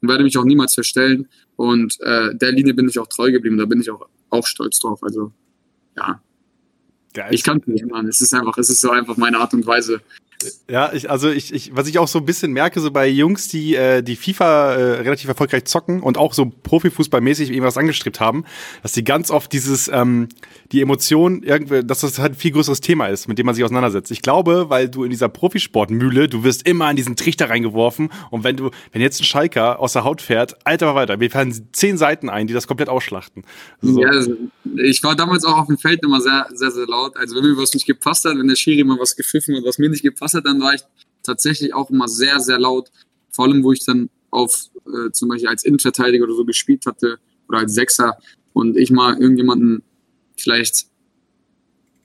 und 0.00 0.08
werde 0.08 0.24
mich 0.24 0.36
auch 0.38 0.44
niemals 0.44 0.74
verstellen. 0.74 1.28
Und 1.56 2.00
äh, 2.00 2.34
der 2.34 2.52
Linie 2.52 2.74
bin 2.74 2.88
ich 2.88 2.98
auch 2.98 3.06
treu 3.06 3.30
geblieben. 3.32 3.56
Da 3.56 3.64
bin 3.64 3.80
ich 3.80 3.90
auch, 3.90 4.08
auch 4.30 4.46
stolz 4.46 4.78
drauf. 4.78 5.02
Also 5.02 5.32
ja, 5.96 6.20
Geil. 7.14 7.32
ich 7.32 7.42
kann 7.42 7.58
es 7.58 7.66
nicht 7.66 7.82
ändern. 7.82 8.06
Es 8.08 8.20
ist 8.20 8.34
einfach, 8.34 8.58
es 8.58 8.70
ist 8.70 8.80
so 8.80 8.90
einfach 8.90 9.16
meine 9.16 9.38
Art 9.38 9.54
und 9.54 9.66
Weise, 9.66 10.00
ja, 10.68 10.92
ich, 10.92 11.08
also 11.10 11.30
ich, 11.30 11.52
ich, 11.52 11.74
was 11.74 11.88
ich 11.88 11.98
auch 11.98 12.08
so 12.08 12.18
ein 12.18 12.26
bisschen 12.26 12.52
merke, 12.52 12.80
so 12.80 12.90
bei 12.90 13.08
Jungs, 13.08 13.48
die 13.48 13.74
äh, 13.74 14.02
die 14.02 14.16
FIFA 14.16 14.74
äh, 14.74 14.82
relativ 15.00 15.28
erfolgreich 15.28 15.64
zocken 15.64 16.02
und 16.02 16.18
auch 16.18 16.34
so 16.34 16.46
Profifußballmäßig 16.46 17.50
irgendwas 17.50 17.78
angestrebt 17.78 18.20
haben, 18.20 18.44
dass 18.82 18.92
die 18.92 19.04
ganz 19.04 19.30
oft 19.30 19.52
dieses, 19.52 19.88
ähm, 19.88 20.28
die 20.72 20.82
Emotion, 20.82 21.42
irgendwie, 21.42 21.82
dass 21.82 22.00
das 22.00 22.18
halt 22.18 22.32
ein 22.32 22.36
viel 22.36 22.50
größeres 22.52 22.80
Thema 22.80 23.06
ist, 23.06 23.28
mit 23.28 23.38
dem 23.38 23.46
man 23.46 23.54
sich 23.54 23.64
auseinandersetzt. 23.64 24.10
Ich 24.10 24.20
glaube, 24.20 24.68
weil 24.68 24.88
du 24.88 25.04
in 25.04 25.10
dieser 25.10 25.28
Profisportmühle, 25.28 26.28
du 26.28 26.44
wirst 26.44 26.66
immer 26.66 26.90
in 26.90 26.96
diesen 26.96 27.16
Trichter 27.16 27.48
reingeworfen 27.48 28.10
und 28.30 28.44
wenn 28.44 28.56
du, 28.56 28.70
wenn 28.92 29.00
jetzt 29.00 29.20
ein 29.20 29.24
Schalker 29.24 29.80
aus 29.80 29.94
der 29.94 30.04
Haut 30.04 30.20
fährt, 30.20 30.56
alter 30.66 30.94
weiter, 30.94 31.18
wir 31.18 31.30
fallen 31.30 31.54
zehn 31.72 31.96
Seiten 31.96 32.28
ein, 32.28 32.46
die 32.46 32.54
das 32.54 32.66
komplett 32.66 32.90
ausschlachten. 32.90 33.44
So. 33.80 34.02
Ja, 34.02 34.08
also 34.08 34.36
ich 34.76 35.02
war 35.02 35.16
damals 35.16 35.44
auch 35.44 35.56
auf 35.56 35.66
dem 35.68 35.78
Feld 35.78 36.02
immer 36.02 36.20
sehr, 36.20 36.46
sehr, 36.52 36.70
sehr 36.70 36.86
laut. 36.86 37.16
Also 37.16 37.36
wenn 37.36 37.44
mir 37.44 37.56
was 37.56 37.72
nicht 37.72 37.86
gepasst 37.86 38.26
hat, 38.26 38.36
wenn 38.36 38.48
der 38.48 38.56
Schiri 38.56 38.84
mal 38.84 38.98
was 38.98 39.16
gepfiffen 39.16 39.56
hat, 39.56 39.64
was 39.64 39.78
mir 39.78 39.88
nicht 39.88 40.02
gepasst 40.02 40.25
hat, 40.34 40.46
dann 40.46 40.60
war 40.60 40.74
ich 40.74 40.82
tatsächlich 41.22 41.74
auch 41.74 41.90
immer 41.90 42.08
sehr, 42.08 42.40
sehr 42.40 42.58
laut. 42.58 42.90
Vor 43.30 43.46
allem, 43.46 43.62
wo 43.62 43.72
ich 43.72 43.84
dann 43.84 44.10
auf 44.30 44.70
äh, 44.86 45.10
zum 45.12 45.28
Beispiel 45.28 45.48
als 45.48 45.64
Innenverteidiger 45.64 46.24
oder 46.24 46.34
so 46.34 46.44
gespielt 46.44 46.86
hatte 46.86 47.18
oder 47.48 47.58
als 47.58 47.74
Sechser 47.74 48.18
und 48.52 48.76
ich 48.76 48.90
mal 48.90 49.18
irgendjemanden 49.20 49.82
vielleicht 50.36 50.86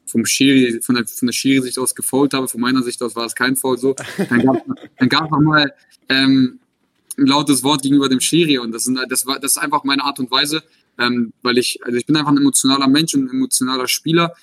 vom 0.06 0.25
Schiri, 0.25 0.82
von 0.82 0.96
der, 0.96 1.08
von 1.08 1.28
der 1.28 1.34
Schiri-Sicht 1.34 1.80
aus 1.80 1.96
gefault 1.96 2.34
habe, 2.34 2.48
von 2.48 2.60
meiner 2.60 2.84
Sicht 2.84 3.01
aus 3.01 3.16
war 3.16 3.25
es 3.25 3.36
kein 3.36 3.56
Foul 3.56 3.78
so, 3.78 3.96
dann 4.30 4.44
gab 4.44 4.66
dann 4.98 5.10
gab 5.10 5.32
es 5.32 5.40
mal 5.40 5.74
ähm, 6.10 6.60
ein 7.18 7.25
lautes 7.25 7.63
Wort 7.63 7.84
gegenüber 7.84 8.10
dem 8.10 8.20
Schiri 8.20 8.58
und 8.58 8.72
das, 8.72 8.84
sind, 8.84 9.00
das, 9.10 9.25
war, 9.25 9.40
das 9.40 9.54
ist 9.54 9.58
einfach 9.58 9.84
meine 9.84 10.04
Art 10.04 10.20
und 10.20 10.32
Weise, 10.32 10.63
ähm, 10.98 11.32
weil 11.42 11.58
ich, 11.58 11.80
also 11.84 11.98
ich 11.98 12.06
bin 12.06 12.16
einfach 12.18 12.32
ein 12.32 12.38
emotionaler 12.38 12.88
Mensch 12.88 13.13
und 13.13 13.25
ein 13.25 13.30
emotionaler 13.30 13.88
Spieler, 13.88 14.34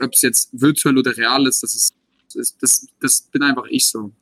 ob 0.00 0.14
es 0.14 0.22
jetzt 0.22 0.48
virtuell 0.52 0.96
oder 0.96 1.16
real 1.16 1.46
ist, 1.46 1.62
das 1.62 1.74
ist 1.74 1.94
das, 2.34 2.56
das, 2.58 2.86
das 3.00 3.22
bin 3.22 3.42
einfach 3.42 3.66
ich 3.68 3.86
so. 3.86 4.12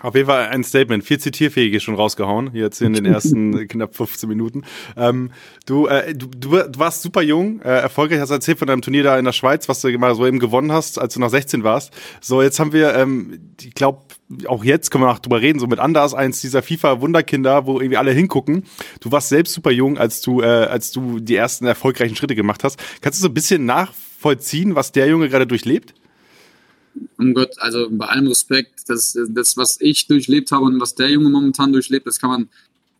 Auf 0.00 0.14
jeden 0.14 0.26
Fall 0.26 0.48
ein 0.48 0.62
Statement. 0.62 1.02
Viel 1.02 1.18
Zitierfähige 1.18 1.80
schon 1.80 1.96
rausgehauen, 1.96 2.50
jetzt 2.54 2.80
in 2.80 2.92
den 2.92 3.04
ersten 3.04 3.66
knapp 3.68 3.96
15 3.96 4.28
Minuten. 4.28 4.62
Ähm, 4.96 5.32
du, 5.66 5.88
äh, 5.88 6.14
du, 6.14 6.28
du, 6.28 6.52
warst 6.78 7.02
super 7.02 7.20
jung, 7.22 7.60
äh, 7.62 7.80
erfolgreich, 7.80 8.20
hast 8.20 8.30
erzählt 8.30 8.60
von 8.60 8.68
deinem 8.68 8.82
Turnier 8.82 9.02
da 9.02 9.18
in 9.18 9.24
der 9.24 9.32
Schweiz, 9.32 9.68
was 9.68 9.80
du 9.80 9.90
mal 9.98 10.14
so 10.14 10.24
eben 10.24 10.38
gewonnen 10.38 10.70
hast, 10.70 11.00
als 11.00 11.14
du 11.14 11.20
noch 11.20 11.30
16 11.30 11.64
warst. 11.64 11.92
So, 12.20 12.42
jetzt 12.42 12.60
haben 12.60 12.72
wir, 12.72 12.94
ähm, 12.94 13.54
ich 13.60 13.74
glaube, 13.74 14.02
auch 14.46 14.62
jetzt 14.62 14.90
können 14.90 15.02
wir 15.02 15.08
noch 15.08 15.18
drüber 15.18 15.40
reden, 15.40 15.58
so 15.58 15.66
mit 15.66 15.80
Anders, 15.80 16.14
eins 16.14 16.40
dieser 16.40 16.62
FIFA-Wunderkinder, 16.62 17.66
wo 17.66 17.80
irgendwie 17.80 17.96
alle 17.96 18.12
hingucken. 18.12 18.64
Du 19.00 19.10
warst 19.10 19.30
selbst 19.30 19.54
super 19.54 19.72
jung, 19.72 19.98
als 19.98 20.20
du, 20.20 20.42
äh, 20.42 20.46
als 20.46 20.92
du 20.92 21.18
die 21.18 21.34
ersten 21.34 21.66
erfolgreichen 21.66 22.14
Schritte 22.14 22.36
gemacht 22.36 22.62
hast. 22.62 22.78
Kannst 23.00 23.18
du 23.18 23.22
so 23.22 23.28
ein 23.28 23.34
bisschen 23.34 23.66
nachvollziehen, 23.66 24.76
was 24.76 24.92
der 24.92 25.08
Junge 25.08 25.28
gerade 25.28 25.46
durchlebt? 25.46 25.94
Um 27.18 27.34
Gott, 27.34 27.58
also 27.58 27.88
bei 27.90 28.06
allem 28.06 28.26
Respekt, 28.26 28.88
das, 28.88 29.18
das, 29.28 29.56
was 29.56 29.80
ich 29.80 30.06
durchlebt 30.06 30.52
habe 30.52 30.64
und 30.64 30.80
was 30.80 30.94
der 30.94 31.10
Junge 31.10 31.30
momentan 31.30 31.72
durchlebt, 31.72 32.06
das 32.06 32.20
kann 32.20 32.30
man, 32.30 32.48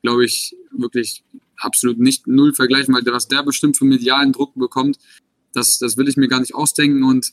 glaube 0.02 0.24
ich, 0.24 0.56
wirklich 0.70 1.24
absolut 1.58 1.98
nicht 1.98 2.26
null 2.26 2.54
vergleichen, 2.54 2.94
weil 2.94 3.04
was 3.06 3.28
der 3.28 3.42
bestimmt 3.42 3.76
für 3.76 3.84
medialen 3.84 4.32
Druck 4.32 4.54
bekommt, 4.54 4.98
das, 5.52 5.78
das 5.78 5.96
will 5.96 6.08
ich 6.08 6.16
mir 6.16 6.28
gar 6.28 6.40
nicht 6.40 6.54
ausdenken. 6.54 7.02
Und 7.02 7.32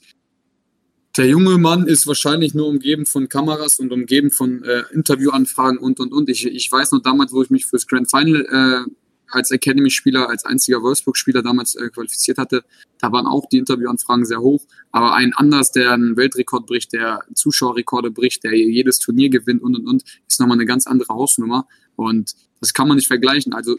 der 1.18 1.28
junge 1.28 1.58
Mann 1.58 1.88
ist 1.88 2.08
wahrscheinlich 2.08 2.54
nur 2.54 2.68
umgeben 2.68 3.06
von 3.06 3.30
Kameras 3.30 3.80
und 3.80 3.92
umgeben 3.92 4.32
von 4.32 4.64
äh, 4.64 4.84
Interviewanfragen 4.92 5.78
und 5.78 6.00
und 6.00 6.12
und. 6.12 6.30
Ich, 6.30 6.46
ich 6.46 6.72
weiß 6.72 6.92
noch 6.92 7.02
damals, 7.02 7.32
wo 7.32 7.42
ich 7.42 7.50
mich 7.50 7.66
fürs 7.66 7.88
Grand 7.88 8.10
Final 8.10 8.46
äh, 8.88 8.92
als 9.30 9.52
Academy-Spieler, 9.52 10.30
als 10.30 10.46
einziger 10.46 10.82
Wolfsburg-Spieler 10.82 11.42
damals 11.42 11.76
äh, 11.76 11.90
qualifiziert 11.90 12.38
hatte, 12.38 12.64
da 13.00 13.12
waren 13.12 13.26
auch 13.26 13.48
die 13.50 13.58
Interviewanfragen 13.58 14.26
sehr 14.26 14.42
hoch. 14.42 14.66
Aber 14.92 15.14
ein 15.14 15.34
anders, 15.34 15.72
der 15.72 15.92
einen 15.92 16.18
Weltrekord 16.18 16.66
bricht, 16.66 16.94
der 16.94 17.20
Zuschauerrekorde 17.34 18.12
bricht, 18.12 18.44
der 18.44 18.56
jedes 18.56 19.00
Turnier 19.00 19.30
gewinnt 19.30 19.62
und 19.62 19.76
und 19.76 19.88
und, 19.88 20.04
ist 20.28 20.40
nochmal 20.40 20.58
eine 20.58 20.66
ganz 20.66 20.88
andere 20.88 21.14
Hausnummer. 21.14 21.68
Und 21.96 22.34
das 22.60 22.74
kann 22.74 22.88
man 22.88 22.98
nicht 22.98 23.08
vergleichen. 23.08 23.54
Also 23.54 23.78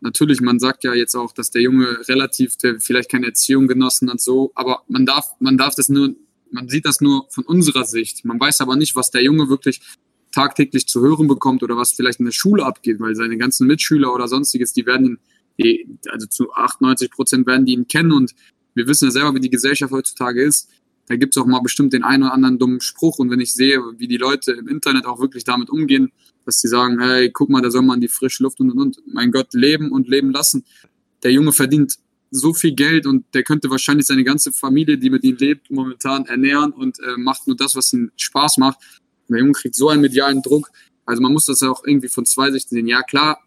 natürlich, 0.00 0.40
man 0.40 0.58
sagt 0.58 0.84
ja 0.84 0.94
jetzt 0.94 1.14
auch, 1.14 1.32
dass 1.32 1.50
der 1.50 1.62
Junge 1.62 2.08
relativ, 2.08 2.56
der 2.56 2.80
vielleicht 2.80 3.10
keine 3.10 3.26
Erziehung 3.26 3.66
genossen 3.66 4.10
hat, 4.10 4.20
so, 4.20 4.52
aber 4.54 4.82
man 4.88 5.06
darf, 5.06 5.26
man 5.40 5.56
darf 5.56 5.74
das 5.74 5.88
nur, 5.88 6.14
man 6.50 6.68
sieht 6.68 6.86
das 6.86 7.00
nur 7.00 7.26
von 7.30 7.44
unserer 7.44 7.84
Sicht. 7.84 8.24
Man 8.24 8.38
weiß 8.38 8.60
aber 8.60 8.76
nicht, 8.76 8.96
was 8.96 9.10
der 9.10 9.22
Junge 9.22 9.48
wirklich 9.48 9.80
tagtäglich 10.36 10.86
zu 10.86 11.00
hören 11.00 11.28
bekommt 11.28 11.62
oder 11.62 11.78
was 11.78 11.92
vielleicht 11.92 12.18
in 12.18 12.26
der 12.26 12.32
Schule 12.32 12.66
abgeht, 12.66 13.00
weil 13.00 13.14
seine 13.14 13.38
ganzen 13.38 13.66
Mitschüler 13.66 14.12
oder 14.12 14.28
sonstiges, 14.28 14.74
die 14.74 14.84
werden 14.84 15.06
ihn, 15.06 15.18
die, 15.58 15.98
also 16.10 16.26
zu 16.26 16.52
98 16.52 17.10
Prozent 17.10 17.46
werden 17.46 17.64
die 17.64 17.72
ihn 17.72 17.88
kennen 17.88 18.12
und 18.12 18.34
wir 18.74 18.86
wissen 18.86 19.06
ja 19.06 19.10
selber, 19.10 19.34
wie 19.34 19.40
die 19.40 19.48
Gesellschaft 19.48 19.90
heutzutage 19.90 20.42
ist. 20.42 20.68
Da 21.06 21.16
gibt 21.16 21.34
es 21.34 21.42
auch 21.42 21.46
mal 21.46 21.60
bestimmt 21.60 21.94
den 21.94 22.04
einen 22.04 22.24
oder 22.24 22.34
anderen 22.34 22.58
dummen 22.58 22.82
Spruch 22.82 23.18
und 23.18 23.30
wenn 23.30 23.40
ich 23.40 23.54
sehe, 23.54 23.80
wie 23.96 24.08
die 24.08 24.18
Leute 24.18 24.52
im 24.52 24.68
Internet 24.68 25.06
auch 25.06 25.20
wirklich 25.20 25.44
damit 25.44 25.70
umgehen, 25.70 26.12
dass 26.44 26.60
sie 26.60 26.68
sagen, 26.68 27.00
hey, 27.00 27.30
guck 27.30 27.48
mal, 27.48 27.62
da 27.62 27.70
soll 27.70 27.82
man 27.82 28.02
die 28.02 28.08
frische 28.08 28.42
Luft 28.42 28.60
und 28.60 28.72
und 28.72 28.78
und. 28.78 28.98
Mein 29.06 29.30
Gott, 29.30 29.54
leben 29.54 29.90
und 29.90 30.06
leben 30.06 30.32
lassen. 30.32 30.64
Der 31.22 31.32
Junge 31.32 31.52
verdient 31.52 31.96
so 32.30 32.52
viel 32.52 32.74
Geld 32.74 33.06
und 33.06 33.24
der 33.32 33.42
könnte 33.42 33.70
wahrscheinlich 33.70 34.06
seine 34.06 34.24
ganze 34.24 34.52
Familie, 34.52 34.98
die 34.98 35.08
mit 35.08 35.24
ihm 35.24 35.36
lebt, 35.36 35.70
momentan 35.70 36.26
ernähren 36.26 36.72
und 36.72 36.98
äh, 36.98 37.16
macht 37.16 37.46
nur 37.46 37.56
das, 37.56 37.74
was 37.74 37.90
ihm 37.94 38.10
Spaß 38.16 38.58
macht. 38.58 38.80
Der 39.28 39.38
Junge 39.38 39.52
kriegt 39.52 39.74
so 39.74 39.88
einen 39.88 40.02
medialen 40.02 40.42
Druck. 40.42 40.70
Also 41.04 41.22
man 41.22 41.32
muss 41.32 41.46
das 41.46 41.60
ja 41.60 41.70
auch 41.70 41.84
irgendwie 41.84 42.08
von 42.08 42.26
zwei 42.26 42.50
Sichten 42.50 42.74
sehen. 42.74 42.86
Ja, 42.86 43.02
klar, 43.02 43.38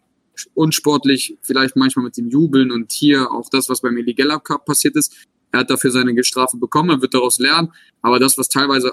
unsportlich, 0.54 1.38
vielleicht 1.42 1.76
manchmal 1.76 2.04
mit 2.06 2.16
dem 2.16 2.28
Jubeln 2.28 2.70
und 2.70 2.92
hier 2.92 3.30
auch 3.30 3.48
das, 3.50 3.68
was 3.68 3.82
beim 3.82 3.96
Eligella 3.96 4.38
Cup 4.38 4.64
passiert 4.64 4.96
ist. 4.96 5.14
Er 5.52 5.60
hat 5.60 5.70
dafür 5.70 5.90
seine 5.90 6.22
Strafe 6.24 6.56
bekommen, 6.56 6.90
er 6.90 7.02
wird 7.02 7.14
daraus 7.14 7.38
lernen. 7.38 7.72
Aber 8.02 8.18
das, 8.18 8.38
was 8.38 8.48
teilweise 8.48 8.92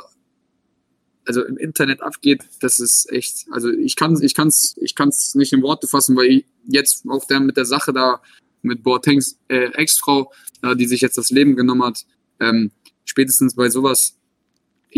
also 1.25 1.43
im 1.43 1.57
Internet 1.57 2.01
abgeht, 2.01 2.43
das 2.61 2.79
ist 2.79 3.11
echt, 3.11 3.47
also 3.51 3.69
ich 3.69 3.95
kann 3.95 4.21
ich 4.21 4.33
kann's, 4.33 4.75
ich 4.77 4.95
kann's 4.95 5.35
nicht 5.35 5.53
in 5.53 5.61
Worte 5.61 5.87
fassen, 5.87 6.15
weil 6.15 6.27
ich 6.27 6.45
jetzt 6.65 7.07
auch 7.07 7.25
der 7.25 7.41
mit 7.41 7.57
der 7.57 7.65
Sache 7.65 7.93
da 7.93 8.21
mit 8.61 8.81
Boatengs 8.81 9.37
äh, 9.49 9.71
Ex-Frau, 9.73 10.31
äh, 10.61 10.75
die 10.75 10.87
sich 10.87 11.01
jetzt 11.01 11.17
das 11.17 11.29
Leben 11.29 11.55
genommen 11.55 11.83
hat, 11.83 12.05
ähm, 12.39 12.71
spätestens 13.05 13.55
bei 13.55 13.69
sowas 13.69 14.16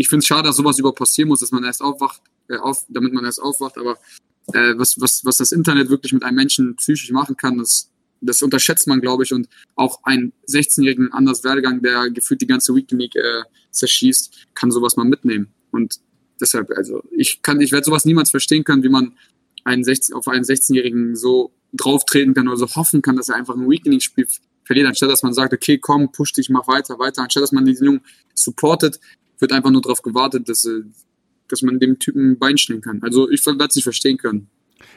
ich 0.00 0.08
finde 0.08 0.20
es 0.20 0.26
schade, 0.26 0.44
dass 0.48 0.56
sowas 0.56 0.78
über 0.78 0.94
passieren 0.94 1.28
muss, 1.28 1.40
dass 1.40 1.52
man 1.52 1.62
erst 1.62 1.82
aufwacht, 1.82 2.22
äh, 2.48 2.56
auf, 2.56 2.86
damit 2.88 3.12
man 3.12 3.24
erst 3.24 3.40
aufwacht, 3.40 3.76
aber 3.76 3.98
äh, 4.54 4.74
was, 4.76 4.98
was, 4.98 5.24
was 5.26 5.36
das 5.36 5.52
Internet 5.52 5.90
wirklich 5.90 6.14
mit 6.14 6.22
einem 6.22 6.36
Menschen 6.36 6.74
psychisch 6.76 7.10
machen 7.10 7.36
kann, 7.36 7.58
das, 7.58 7.90
das 8.22 8.40
unterschätzt 8.40 8.86
man, 8.86 9.02
glaube 9.02 9.24
ich, 9.24 9.32
und 9.34 9.48
auch 9.76 10.00
ein 10.04 10.32
16-jährigen 10.48 11.12
Anders 11.12 11.44
Werdegang, 11.44 11.82
der 11.82 12.08
gefühlt 12.10 12.40
die 12.40 12.46
ganze 12.46 12.74
Weekend 12.74 13.00
League 13.00 13.16
äh, 13.16 13.42
zerschießt, 13.72 14.46
kann 14.54 14.70
sowas 14.70 14.96
mal 14.96 15.04
mitnehmen. 15.04 15.48
Und 15.70 16.00
deshalb, 16.40 16.70
also 16.74 17.02
ich 17.10 17.42
kann, 17.42 17.60
ich 17.60 17.70
werde 17.70 17.84
sowas 17.84 18.06
niemals 18.06 18.30
verstehen 18.30 18.64
können, 18.64 18.82
wie 18.82 18.88
man 18.88 19.12
einen 19.64 19.84
16, 19.84 20.14
auf 20.14 20.28
einen 20.28 20.44
16-Jährigen 20.44 21.14
so 21.14 21.52
drauftreten 21.74 22.32
kann 22.32 22.48
oder 22.48 22.56
so 22.56 22.74
hoffen 22.74 23.02
kann, 23.02 23.16
dass 23.16 23.28
er 23.28 23.36
einfach 23.36 23.54
ein 23.54 23.68
Weekend 23.68 23.92
League 23.92 24.02
spielt 24.02 24.30
verliert, 24.64 24.86
anstatt 24.86 25.10
dass 25.10 25.22
man 25.22 25.34
sagt, 25.34 25.52
okay, 25.52 25.78
komm, 25.78 26.10
push 26.10 26.32
dich, 26.32 26.48
mach 26.48 26.66
weiter, 26.68 26.98
weiter, 26.98 27.22
anstatt 27.22 27.42
dass 27.42 27.52
man 27.52 27.66
diesen 27.66 27.84
Jungen 27.84 28.00
supportet, 28.34 28.98
wird 29.40 29.52
einfach 29.52 29.70
nur 29.70 29.82
darauf 29.82 30.02
gewartet, 30.02 30.48
dass, 30.48 30.64
äh, 30.64 30.82
dass 31.48 31.62
man 31.62 31.78
dem 31.78 31.98
Typen 31.98 32.32
ein 32.32 32.38
Bein 32.38 32.58
stellen 32.58 32.80
kann. 32.80 33.02
Also 33.02 33.30
ich 33.30 33.44
werde 33.44 33.64
es 33.64 33.76
nicht 33.76 33.84
verstehen 33.84 34.18
können. 34.18 34.48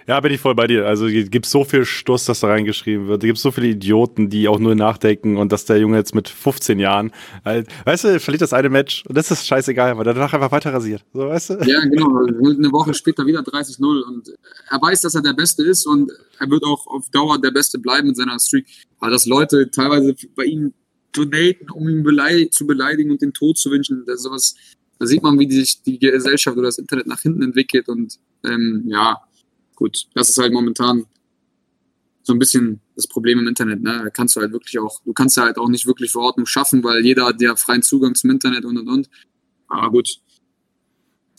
Ja, 0.07 0.19
bin 0.19 0.33
ich 0.33 0.41
voll 0.41 0.55
bei 0.55 0.67
dir. 0.67 0.85
Also 0.85 1.07
es 1.07 1.29
gibt 1.29 1.45
so 1.45 1.63
viel 1.63 1.85
Stuss, 1.85 2.25
das 2.25 2.41
da 2.41 2.47
reingeschrieben 2.47 3.07
wird. 3.07 3.23
Es 3.23 3.27
gibt 3.27 3.37
so 3.37 3.51
viele 3.51 3.67
Idioten, 3.67 4.29
die 4.29 4.47
auch 4.47 4.59
nur 4.59 4.75
nachdenken 4.75 5.37
und 5.37 5.51
dass 5.51 5.65
der 5.65 5.77
Junge 5.79 5.97
jetzt 5.97 6.13
mit 6.13 6.27
15 6.27 6.79
Jahren, 6.79 7.11
halt, 7.45 7.67
weißt 7.85 8.03
du, 8.03 8.19
verliert 8.19 8.41
das 8.41 8.53
eine 8.53 8.69
Match 8.69 9.05
und 9.05 9.15
das 9.15 9.31
ist 9.31 9.47
scheißegal, 9.47 9.97
weil 9.97 10.05
er 10.05 10.13
danach 10.13 10.33
einfach 10.33 10.51
weiter 10.51 10.73
rasiert. 10.73 11.05
So, 11.13 11.27
weißt 11.27 11.49
du? 11.51 11.53
Ja, 11.65 11.81
genau. 11.85 12.17
Eine 12.17 12.71
Woche 12.71 12.93
später 12.93 13.25
wieder 13.25 13.41
30-0 13.41 14.01
und 14.03 14.29
er 14.69 14.81
weiß, 14.81 15.01
dass 15.01 15.15
er 15.15 15.21
der 15.21 15.33
Beste 15.33 15.63
ist 15.63 15.85
und 15.85 16.11
er 16.39 16.49
wird 16.49 16.63
auch 16.63 16.85
auf 16.87 17.09
Dauer 17.09 17.39
der 17.39 17.51
Beste 17.51 17.79
bleiben 17.79 18.09
in 18.09 18.15
seiner 18.15 18.39
Streak. 18.39 18.65
Aber 18.99 19.11
dass 19.11 19.25
Leute 19.25 19.71
teilweise 19.71 20.15
bei 20.35 20.43
ihm 20.43 20.73
donaten, 21.13 21.69
um 21.71 21.87
ihn 21.87 22.03
beleidig, 22.03 22.51
zu 22.51 22.67
beleidigen 22.67 23.11
und 23.11 23.21
den 23.21 23.33
Tod 23.33 23.57
zu 23.57 23.71
wünschen, 23.71 24.03
das 24.05 24.17
ist 24.17 24.23
sowas, 24.23 24.55
da 24.99 25.05
sieht 25.05 25.23
man, 25.23 25.39
wie 25.39 25.51
sich 25.51 25.81
die 25.81 25.99
Gesellschaft 25.99 26.57
oder 26.57 26.67
das 26.67 26.77
Internet 26.77 27.07
nach 27.07 27.21
hinten 27.21 27.43
entwickelt 27.43 27.87
und 27.89 28.19
ähm, 28.43 28.83
ja, 28.87 29.21
gut, 29.75 30.05
das 30.13 30.29
ist 30.29 30.37
halt 30.37 30.53
momentan 30.53 31.05
so 32.23 32.33
ein 32.33 32.39
bisschen 32.39 32.79
das 32.95 33.07
Problem 33.07 33.39
im 33.39 33.47
Internet. 33.47 33.81
Ne? 33.81 34.01
Da 34.05 34.09
kannst 34.09 34.35
du 34.35 34.41
halt 34.41 34.53
wirklich 34.53 34.79
auch, 34.79 35.01
du 35.03 35.13
kannst 35.13 35.37
ja 35.37 35.43
halt 35.43 35.57
auch 35.57 35.67
nicht 35.67 35.85
wirklich 35.85 36.11
Verordnung 36.11 36.45
schaffen, 36.45 36.83
weil 36.83 37.05
jeder 37.05 37.25
hat 37.25 37.41
ja 37.41 37.55
freien 37.55 37.81
Zugang 37.81 38.15
zum 38.15 38.29
Internet 38.29 38.65
und 38.65 38.77
und 38.77 38.87
und. 38.87 39.09
Aber 39.67 39.91
gut. 39.91 40.09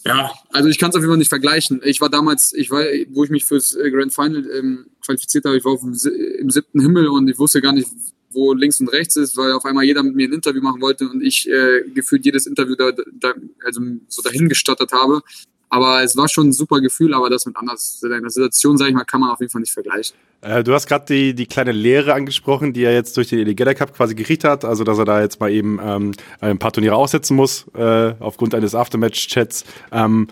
Ja, 0.06 0.30
also 0.50 0.68
ich 0.68 0.78
kann 0.78 0.90
es 0.90 0.96
auf 0.96 1.00
jeden 1.00 1.10
Fall 1.10 1.18
nicht 1.18 1.30
vergleichen. 1.30 1.80
Ich 1.82 2.02
war 2.02 2.10
damals, 2.10 2.52
ich 2.52 2.70
war, 2.70 2.84
wo 3.10 3.24
ich 3.24 3.30
mich 3.30 3.46
fürs 3.46 3.74
äh, 3.74 3.90
Grand 3.90 4.12
Final 4.12 4.46
ähm, 4.50 4.86
qualifiziert 5.02 5.46
habe, 5.46 5.56
ich 5.56 5.64
war 5.64 5.72
auf 5.72 5.80
dem, 5.80 5.94
im 5.94 6.50
siebten 6.50 6.80
Himmel 6.80 7.08
und 7.08 7.26
ich 7.28 7.38
wusste 7.38 7.62
gar 7.62 7.72
nicht, 7.72 7.88
wo 8.34 8.52
links 8.52 8.80
und 8.80 8.88
rechts 8.88 9.16
ist, 9.16 9.36
weil 9.36 9.52
auf 9.52 9.64
einmal 9.64 9.84
jeder 9.84 10.02
mit 10.02 10.14
mir 10.14 10.28
ein 10.28 10.32
Interview 10.32 10.62
machen 10.62 10.80
wollte 10.80 11.08
und 11.08 11.22
ich 11.22 11.48
äh, 11.48 11.82
gefühlt 11.94 12.24
jedes 12.24 12.46
Interview 12.46 12.74
da, 12.74 12.92
da 13.12 13.34
also 13.64 13.80
so 14.08 14.22
dahingestottert 14.22 14.92
habe. 14.92 15.22
Aber 15.70 16.04
es 16.04 16.16
war 16.16 16.28
schon 16.28 16.48
ein 16.48 16.52
super 16.52 16.80
Gefühl, 16.80 17.14
aber 17.14 17.30
das 17.30 17.46
mit 17.46 17.56
anders, 17.56 18.00
in 18.02 18.10
der 18.10 18.30
Situation, 18.30 18.76
sage 18.76 18.90
ich 18.90 18.94
mal, 18.94 19.04
kann 19.04 19.20
man 19.20 19.30
auf 19.30 19.40
jeden 19.40 19.50
Fall 19.50 19.60
nicht 19.60 19.72
vergleichen. 19.72 20.16
Äh, 20.40 20.62
du 20.62 20.72
hast 20.72 20.86
gerade 20.86 21.06
die, 21.06 21.34
die 21.34 21.46
kleine 21.46 21.72
Lehre 21.72 22.14
angesprochen, 22.14 22.72
die 22.72 22.84
er 22.84 22.92
jetzt 22.92 23.16
durch 23.16 23.30
den 23.30 23.40
Alligator 23.40 23.74
Cup 23.74 23.96
quasi 23.96 24.14
gekriegt 24.14 24.44
hat, 24.44 24.64
also 24.64 24.84
dass 24.84 24.98
er 24.98 25.04
da 25.04 25.20
jetzt 25.20 25.40
mal 25.40 25.50
eben 25.50 25.80
ähm, 25.82 26.12
ein 26.40 26.58
paar 26.58 26.72
Turniere 26.72 26.94
aussetzen 26.94 27.34
muss, 27.34 27.66
äh, 27.74 28.14
aufgrund 28.20 28.54
eines 28.54 28.74
Aftermatch-Chats, 28.74 29.64
ähm, 29.90 30.28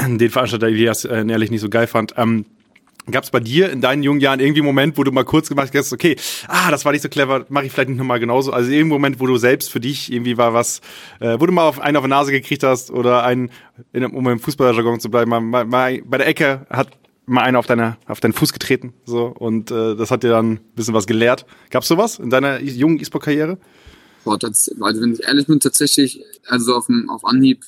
den 0.00 0.30
Veranstalter 0.30 0.68
Elias 0.68 1.04
äh, 1.04 1.26
ehrlich 1.28 1.50
nicht 1.50 1.60
so 1.60 1.68
geil 1.68 1.86
fand. 1.86 2.14
Ähm, 2.16 2.46
Gab 3.10 3.24
es 3.24 3.30
bei 3.30 3.40
dir 3.40 3.70
in 3.70 3.80
deinen 3.80 4.02
jungen 4.02 4.20
Jahren 4.20 4.40
irgendwie 4.40 4.60
einen 4.60 4.66
Moment, 4.66 4.98
wo 4.98 5.04
du 5.04 5.12
mal 5.12 5.24
kurz 5.24 5.48
gemacht 5.48 5.72
hast, 5.74 5.92
okay, 5.92 6.16
ah, 6.46 6.70
das 6.70 6.84
war 6.84 6.92
nicht 6.92 7.02
so 7.02 7.08
clever, 7.08 7.46
mache 7.48 7.66
ich 7.66 7.72
vielleicht 7.72 7.88
nicht 7.88 7.98
nochmal 7.98 8.20
genauso. 8.20 8.52
Also 8.52 8.70
irgendein 8.70 8.88
Moment, 8.88 9.20
wo 9.20 9.26
du 9.26 9.36
selbst 9.36 9.70
für 9.70 9.80
dich 9.80 10.12
irgendwie 10.12 10.36
war 10.36 10.54
was, 10.54 10.80
äh, 11.20 11.38
wo 11.40 11.46
du 11.46 11.52
mal 11.52 11.66
auf 11.66 11.80
einen 11.80 11.96
auf 11.96 12.04
die 12.04 12.10
Nase 12.10 12.32
gekriegt 12.32 12.62
hast 12.62 12.90
oder 12.90 13.24
einen, 13.24 13.50
in, 13.92 14.04
um 14.04 14.28
im 14.28 14.38
Fußballerjargon 14.40 15.00
zu 15.00 15.10
bleiben, 15.10 15.30
mal, 15.30 15.40
mal, 15.40 15.64
mal 15.64 16.02
bei 16.04 16.18
der 16.18 16.26
Ecke 16.26 16.66
hat 16.70 16.88
mal 17.26 17.42
einer 17.42 17.58
auf, 17.58 17.66
deine, 17.66 17.96
auf 18.06 18.20
deinen 18.20 18.32
Fuß 18.32 18.52
getreten 18.52 18.94
so 19.04 19.26
und 19.26 19.70
äh, 19.70 19.94
das 19.96 20.10
hat 20.10 20.22
dir 20.22 20.30
dann 20.30 20.52
ein 20.52 20.60
bisschen 20.74 20.94
was 20.94 21.06
gelehrt. 21.06 21.46
Gab 21.70 21.82
es 21.82 21.88
sowas 21.88 22.18
in 22.18 22.30
deiner 22.30 22.60
jungen 22.60 22.98
E-Sport-Karriere? 23.00 23.58
Boah, 24.24 24.38
das, 24.38 24.70
also 24.80 25.00
wenn 25.00 25.12
ich 25.12 25.22
ehrlich 25.22 25.46
bin, 25.46 25.60
tatsächlich, 25.60 26.22
also 26.46 26.74
auf, 26.74 26.88
auf 27.08 27.24
Anhieb 27.24 27.64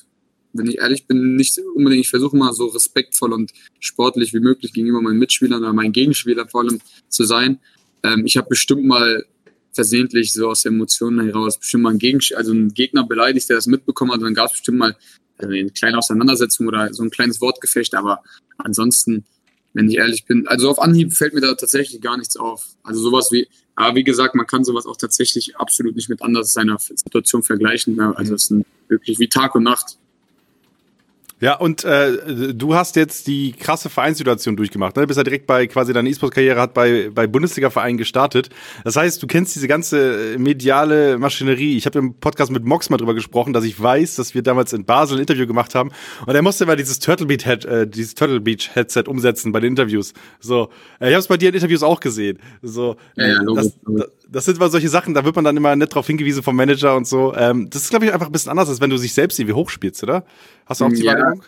wenn 0.53 0.67
ich 0.67 0.79
ehrlich 0.79 1.07
bin, 1.07 1.35
nicht 1.35 1.59
unbedingt, 1.75 2.05
ich 2.05 2.09
versuche 2.09 2.35
mal 2.35 2.53
so 2.53 2.67
respektvoll 2.67 3.33
und 3.33 3.51
sportlich 3.79 4.33
wie 4.33 4.39
möglich 4.39 4.73
gegenüber 4.73 5.01
meinen 5.01 5.19
Mitspielern 5.19 5.61
oder 5.61 5.73
meinen 5.73 5.91
Gegenspielern 5.91 6.49
vor 6.49 6.61
allem 6.61 6.79
zu 7.09 7.23
sein. 7.23 7.59
Ähm, 8.03 8.25
ich 8.25 8.37
habe 8.37 8.49
bestimmt 8.49 8.85
mal 8.85 9.25
versehentlich 9.73 10.33
so 10.33 10.49
aus 10.49 10.65
Emotionen 10.65 11.25
heraus 11.25 11.57
bestimmt 11.57 11.83
mal 11.83 11.89
einen, 11.91 11.99
Gegensch 11.99 12.33
also 12.33 12.51
einen 12.51 12.73
Gegner 12.73 13.05
beleidigt, 13.05 13.49
der 13.49 13.55
das 13.55 13.67
mitbekommen 13.67 14.11
hat. 14.11 14.21
dann 14.21 14.33
gab 14.33 14.47
es 14.47 14.53
bestimmt 14.53 14.79
mal 14.79 14.95
also 15.37 15.53
eine 15.53 15.69
kleine 15.71 15.97
Auseinandersetzung 15.97 16.67
oder 16.67 16.93
so 16.93 17.03
ein 17.03 17.09
kleines 17.09 17.41
Wortgefecht. 17.41 17.95
Aber 17.95 18.21
ansonsten, 18.57 19.25
wenn 19.73 19.89
ich 19.89 19.97
ehrlich 19.97 20.25
bin, 20.25 20.47
also 20.47 20.69
auf 20.69 20.81
Anhieb 20.81 21.13
fällt 21.13 21.33
mir 21.33 21.41
da 21.41 21.53
tatsächlich 21.55 22.01
gar 22.01 22.17
nichts 22.17 22.35
auf. 22.37 22.67
Also 22.83 23.01
sowas 23.01 23.31
wie, 23.31 23.47
aber 23.75 23.95
wie 23.95 24.03
gesagt, 24.03 24.35
man 24.35 24.45
kann 24.45 24.63
sowas 24.63 24.85
auch 24.85 24.97
tatsächlich 24.97 25.57
absolut 25.57 25.95
nicht 25.95 26.09
mit 26.09 26.21
anders 26.21 26.53
seiner 26.53 26.77
Situation 26.77 27.43
vergleichen. 27.43 27.99
Also 27.99 28.35
es 28.35 28.51
ist 28.51 28.65
wirklich 28.87 29.19
wie 29.19 29.29
Tag 29.29 29.55
und 29.55 29.63
Nacht. 29.63 29.97
Ja, 31.41 31.55
und 31.55 31.83
äh, 31.83 32.53
du 32.53 32.75
hast 32.75 32.95
jetzt 32.95 33.25
die 33.25 33.51
krasse 33.53 33.89
Vereinssituation 33.89 34.55
durchgemacht. 34.55 34.95
Ne? 34.95 35.01
Du 35.01 35.07
bist 35.07 35.17
ja 35.17 35.23
direkt 35.23 35.47
bei 35.47 35.65
quasi 35.65 35.91
deine 35.91 36.07
E-Sport-Karriere 36.07 36.61
hat 36.61 36.75
bei, 36.75 37.09
bei 37.11 37.25
Bundesliga-Vereinen 37.25 37.97
gestartet. 37.97 38.49
Das 38.83 38.95
heißt, 38.95 39.21
du 39.21 39.25
kennst 39.25 39.55
diese 39.55 39.67
ganze 39.67 40.35
mediale 40.37 41.17
Maschinerie. 41.17 41.77
Ich 41.77 41.87
habe 41.87 41.97
im 41.97 42.13
Podcast 42.13 42.51
mit 42.51 42.63
Mox 42.63 42.91
mal 42.91 42.97
drüber 42.97 43.15
gesprochen, 43.15 43.53
dass 43.53 43.63
ich 43.63 43.81
weiß, 43.81 44.17
dass 44.17 44.35
wir 44.35 44.43
damals 44.43 44.71
in 44.73 44.85
Basel 44.85 45.17
ein 45.17 45.21
Interview 45.21 45.47
gemacht 45.47 45.73
haben 45.73 45.91
und 46.27 46.35
er 46.35 46.43
musste 46.43 46.67
mal 46.67 46.75
dieses 46.75 46.99
Turtle 46.99 47.25
Beach, 47.25 47.43
Head, 47.43 47.65
äh, 47.65 47.87
dieses 47.87 48.13
Turtle 48.13 48.39
Beach 48.39 48.69
Headset 48.75 49.05
umsetzen 49.07 49.51
bei 49.51 49.59
den 49.59 49.71
Interviews. 49.71 50.13
So, 50.39 50.69
äh, 50.99 51.07
ich 51.07 51.13
habe 51.13 51.21
es 51.21 51.27
bei 51.27 51.37
dir 51.37 51.49
in 51.49 51.55
Interviews 51.55 51.81
auch 51.81 51.99
gesehen. 51.99 52.37
So, 52.61 52.97
ja, 53.15 53.27
ja, 53.27 53.39
das, 53.55 53.79
das, 53.87 54.11
das 54.29 54.45
sind 54.45 54.59
mal 54.59 54.69
solche 54.69 54.89
Sachen, 54.89 55.15
da 55.15 55.25
wird 55.25 55.35
man 55.35 55.43
dann 55.43 55.57
immer 55.57 55.75
nett 55.75 55.93
drauf 55.93 56.05
hingewiesen 56.05 56.43
vom 56.43 56.55
Manager 56.55 56.95
und 56.95 57.07
so. 57.07 57.33
Ähm, 57.35 57.69
das 57.69 57.81
ist, 57.83 57.89
glaube 57.89 58.05
ich, 58.05 58.13
einfach 58.13 58.27
ein 58.27 58.31
bisschen 58.31 58.51
anders, 58.51 58.69
als 58.69 58.79
wenn 58.79 58.89
du 58.89 58.97
sich 58.97 59.13
selbst 59.13 59.39
irgendwie 59.39 59.55
hochspielst, 59.55 60.03
oder? 60.03 60.23
Hast 60.71 60.79
du 60.79 60.85
auch 60.85 60.89
die 60.89 61.03
ja. 61.03 61.13
Wahrnehmung? 61.13 61.43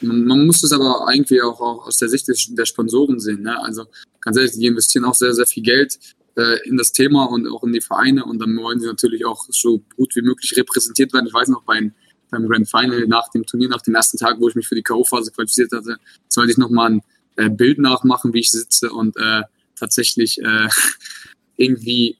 Man, 0.00 0.24
man, 0.24 0.46
muss 0.46 0.64
es 0.64 0.72
aber 0.72 1.06
irgendwie 1.12 1.40
auch, 1.40 1.60
auch 1.60 1.86
aus 1.86 1.98
der 1.98 2.08
Sicht 2.08 2.26
des, 2.26 2.52
der 2.54 2.66
Sponsoren 2.66 3.20
sehen. 3.20 3.42
Ne? 3.42 3.56
Also 3.62 3.84
ganz 4.20 4.36
ehrlich, 4.36 4.52
die 4.52 4.66
investieren 4.66 5.04
auch 5.04 5.14
sehr, 5.14 5.32
sehr 5.32 5.46
viel 5.46 5.62
Geld 5.62 5.96
äh, 6.36 6.58
in 6.68 6.76
das 6.76 6.90
Thema 6.90 7.24
und 7.26 7.46
auch 7.46 7.62
in 7.62 7.72
die 7.72 7.80
Vereine 7.80 8.24
und 8.24 8.40
dann 8.40 8.56
wollen 8.56 8.80
sie 8.80 8.86
natürlich 8.88 9.24
auch 9.24 9.44
so 9.48 9.80
gut 9.96 10.16
wie 10.16 10.22
möglich 10.22 10.56
repräsentiert 10.56 11.12
werden. 11.12 11.28
Ich 11.28 11.34
weiß 11.34 11.48
noch, 11.48 11.62
beim, 11.62 11.92
beim 12.30 12.48
Grand 12.48 12.68
Final 12.68 13.06
nach 13.06 13.30
dem 13.30 13.46
Turnier, 13.46 13.68
nach 13.68 13.82
dem 13.82 13.94
ersten 13.94 14.18
Tag, 14.18 14.40
wo 14.40 14.48
ich 14.48 14.56
mich 14.56 14.66
für 14.66 14.74
die 14.74 14.82
K.O.-Phase 14.82 15.32
qualifiziert 15.32 15.70
hatte, 15.70 15.98
sollte 16.28 16.50
ich 16.50 16.58
nochmal 16.58 16.94
ein 16.94 17.02
äh, 17.36 17.48
Bild 17.48 17.78
nachmachen, 17.78 18.34
wie 18.34 18.40
ich 18.40 18.50
sitze 18.50 18.90
und 18.90 19.16
äh, 19.16 19.42
tatsächlich 19.78 20.42
äh, 20.42 20.68
irgendwie 21.56 22.18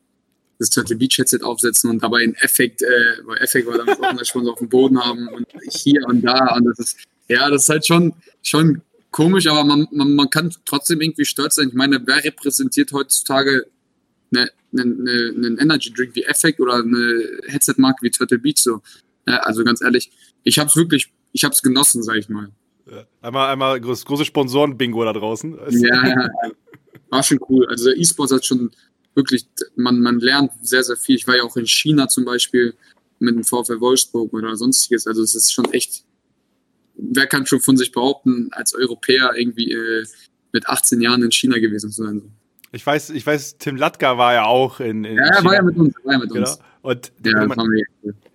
das 0.58 0.70
Turtle 0.70 0.96
Beach 0.96 1.18
Headset 1.18 1.40
aufsetzen 1.42 1.90
und 1.90 2.02
dabei 2.02 2.22
ein 2.22 2.34
Effekt, 2.36 2.82
äh, 2.82 2.86
weil 3.24 3.38
Effekt 3.38 3.66
war 3.66 3.78
damit 3.78 3.98
auch 4.00 4.24
schon 4.24 4.44
so 4.44 4.52
auf 4.52 4.58
dem 4.58 4.68
Boden 4.68 5.02
haben 5.04 5.28
und 5.28 5.46
hier 5.70 6.06
und 6.06 6.22
da 6.22 6.54
und 6.56 6.64
das 6.64 6.78
ist, 6.78 6.98
ja, 7.28 7.48
das 7.50 7.62
ist 7.62 7.68
halt 7.68 7.86
schon, 7.86 8.14
schon 8.42 8.82
komisch, 9.10 9.46
aber 9.46 9.64
man, 9.64 9.86
man, 9.92 10.14
man 10.14 10.30
kann 10.30 10.54
trotzdem 10.64 11.00
irgendwie 11.00 11.24
stolz 11.24 11.54
sein. 11.56 11.68
Ich 11.68 11.74
meine, 11.74 12.00
wer 12.04 12.22
repräsentiert 12.22 12.92
heutzutage 12.92 13.66
einen 14.36 14.48
eine, 14.76 15.32
eine 15.36 15.60
Energy 15.60 15.92
Drink 15.92 16.14
wie 16.14 16.24
Effekt 16.24 16.60
oder 16.60 16.74
eine 16.74 17.40
Headset-Marke 17.46 18.02
wie 18.02 18.10
Turtle 18.10 18.38
Beach 18.38 18.58
so? 18.58 18.82
Ja, 19.26 19.38
also 19.38 19.64
ganz 19.64 19.80
ehrlich, 19.80 20.10
ich 20.42 20.58
habe 20.58 20.68
es 20.68 20.76
wirklich, 20.76 21.12
ich 21.32 21.44
habe 21.44 21.54
es 21.54 21.62
genossen, 21.62 22.02
sag 22.02 22.16
ich 22.16 22.28
mal. 22.28 22.50
Ja. 22.90 23.04
Einmal, 23.22 23.52
einmal 23.52 23.80
große 23.80 24.24
Sponsoren-Bingo 24.24 25.04
da 25.04 25.12
draußen. 25.12 25.58
Ja, 25.70 26.06
ja, 26.06 26.28
war 27.08 27.22
schon 27.22 27.38
cool. 27.48 27.66
Also 27.68 27.90
E-Sports 27.90 28.32
hat 28.32 28.44
schon 28.44 28.70
wirklich, 29.14 29.46
man, 29.76 30.00
man 30.00 30.20
lernt 30.20 30.52
sehr, 30.62 30.82
sehr 30.82 30.96
viel. 30.96 31.16
Ich 31.16 31.26
war 31.26 31.36
ja 31.36 31.42
auch 31.42 31.56
in 31.56 31.66
China 31.66 32.08
zum 32.08 32.24
Beispiel 32.24 32.74
mit 33.18 33.36
dem 33.36 33.44
VfL 33.44 33.80
Wolfsburg 33.80 34.32
oder 34.32 34.56
sonstiges. 34.56 35.06
Also 35.06 35.22
es 35.22 35.34
ist 35.34 35.52
schon 35.52 35.72
echt, 35.72 36.04
wer 36.96 37.26
kann 37.26 37.46
schon 37.46 37.60
von 37.60 37.76
sich 37.76 37.92
behaupten, 37.92 38.48
als 38.52 38.74
Europäer 38.74 39.32
irgendwie 39.36 39.72
äh, 39.72 40.04
mit 40.52 40.68
18 40.68 41.00
Jahren 41.00 41.22
in 41.22 41.32
China 41.32 41.58
gewesen 41.58 41.90
zu 41.90 42.04
sein. 42.04 42.22
Ich 42.72 42.84
weiß, 42.84 43.10
ich 43.10 43.24
weiß, 43.24 43.58
Tim 43.58 43.76
Latka 43.76 44.18
war 44.18 44.34
ja 44.34 44.46
auch 44.46 44.80
in, 44.80 45.04
in 45.04 45.16
Ja, 45.16 45.36
er 45.36 45.44
war 45.44 45.54
ja 45.54 45.62
mit 45.62 45.76
uns, 45.76 45.94
war 46.02 46.14
ja 46.14 46.18
mit 46.18 46.30
genau. 46.30 46.48
uns. 46.48 46.58
Und 46.82 47.12
ja, 47.24 47.46
man, 47.46 47.56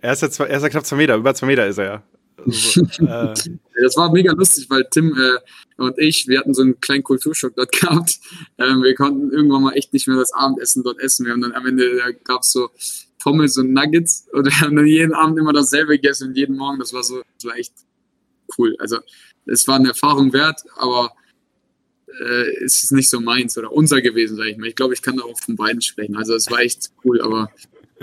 er, 0.02 0.14
ist 0.14 0.22
ja 0.22 0.30
zwei, 0.30 0.46
er 0.46 0.58
ist 0.58 0.64
ja 0.64 0.70
knapp 0.70 0.86
zwei 0.86 0.96
Meter, 0.96 1.16
über 1.16 1.36
zwei 1.36 1.48
Meter 1.48 1.68
ist 1.68 1.78
er 1.78 1.86
ja. 1.86 2.04
Also, 2.38 2.82
äh, 3.06 3.34
das 3.82 3.98
war 3.98 4.12
mega 4.12 4.34
lustig, 4.34 4.70
weil 4.70 4.86
Tim 4.92 5.16
äh, 5.18 5.40
und 5.78 5.98
ich, 5.98 6.28
wir 6.28 6.40
hatten 6.40 6.54
so 6.54 6.62
einen 6.62 6.80
kleinen 6.82 7.04
Kulturschock 7.04 7.56
dort 7.56 7.72
gehabt. 7.80 8.20
Ähm, 8.58 8.84
wir 8.84 8.96
konnten 8.96 9.32
irgendwann 9.32 9.64
mal 9.64 9.74
echt 9.74 9.94
nicht 9.94 10.08
mehr 10.08 10.18
das 10.18 10.34
Abendessen 10.34 10.84
dort 10.84 11.00
essen. 11.00 11.26
Wir 11.26 11.34
haben 11.34 11.42
dann 11.42 11.54
am 11.54 11.66
Ende, 11.66 11.98
da 11.98 12.12
gab 12.12 12.42
es 12.42 12.52
so 12.52 12.70
Pommes 13.22 13.58
und 13.58 13.74
Nuggets 13.74 14.28
und 14.32 14.46
wir 14.46 14.62
haben 14.62 14.76
dann 14.76 14.88
jeden 14.88 15.14
Abend 15.14 15.38
immer 15.40 15.54
dasselbe 15.54 15.94
gegessen 15.94 16.30
und 16.30 16.38
jeden 16.38 16.58
Morgen. 16.58 16.80
Das 16.80 16.94
war 16.94 17.04
so, 17.04 17.22
das 17.36 17.46
war 17.46 17.58
echt 17.58 17.74
cool. 18.58 18.76
Also 18.80 18.98
es 19.46 19.68
war 19.68 19.76
eine 19.76 19.90
Erfahrung 19.90 20.34
wert, 20.34 20.62
aber 20.76 21.14
äh, 22.20 22.64
es 22.64 22.84
ist 22.84 22.92
nicht 22.92 23.10
so 23.10 23.20
meins 23.20 23.58
oder 23.58 23.72
unser 23.72 24.02
gewesen, 24.02 24.38
sag 24.38 24.48
ich 24.48 24.58
mal. 24.58 24.68
Ich 24.68 24.76
glaube, 24.76 24.94
ich 24.94 25.02
kann 25.02 25.18
da 25.18 25.24
auch 25.24 25.40
von 25.40 25.56
beiden 25.56 25.82
sprechen. 25.82 26.16
Also 26.16 26.34
es 26.34 26.50
war 26.50 26.60
echt 26.60 26.92
cool, 27.04 27.22
aber 27.22 27.52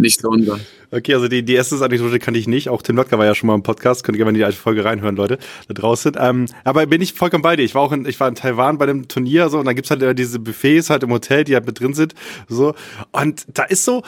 nicht 0.01 0.21
so 0.21 0.29
unser. 0.29 0.59
Okay, 0.91 1.15
also 1.15 1.29
die, 1.29 1.43
die 1.43 1.55
erste 1.55 1.77
Anekdote 1.77 2.19
kann 2.19 2.35
ich 2.35 2.47
nicht. 2.47 2.69
Auch 2.69 2.83
Tim 2.83 2.97
Lotka 2.97 3.19
war 3.19 3.25
ja 3.25 3.35
schon 3.35 3.47
mal 3.49 3.55
im 3.55 3.63
Podcast. 3.63 4.05
Könnt 4.05 4.17
ihr 4.17 4.19
gerne 4.19 4.31
in 4.31 4.37
die 4.37 4.45
alte 4.45 4.57
Folge 4.57 4.85
reinhören, 4.85 5.17
Leute, 5.17 5.39
da 5.69 5.75
draußen. 5.75 6.17
Ähm, 6.19 6.47
aber 6.65 6.87
bin 6.87 7.01
ich 7.01 7.15
vollkommen 7.15 7.43
bei 7.43 7.57
dir. 7.57 7.63
Ich 7.63 7.75
war 7.75 7.83
auch 7.83 7.93
in, 7.93 8.07
ich 8.07 8.21
war 8.21 8.29
in 8.29 8.35
Taiwan 8.35 8.79
bei 8.79 8.87
dem 8.87 9.09
Turnier 9.09 9.49
so 9.49 9.59
und 9.59 9.65
da 9.65 9.73
gibt's 9.73 9.91
halt 9.91 10.19
diese 10.19 10.39
Buffets 10.39 10.91
halt 10.91 11.03
im 11.03 11.11
Hotel, 11.11 11.45
die 11.45 11.55
halt 11.55 11.67
mit 11.67 11.81
drin 11.81 11.95
sind. 11.95 12.15
So. 12.49 12.75
Und 13.13 13.47
da 13.53 13.65
ist 13.65 13.85
so, 13.85 14.03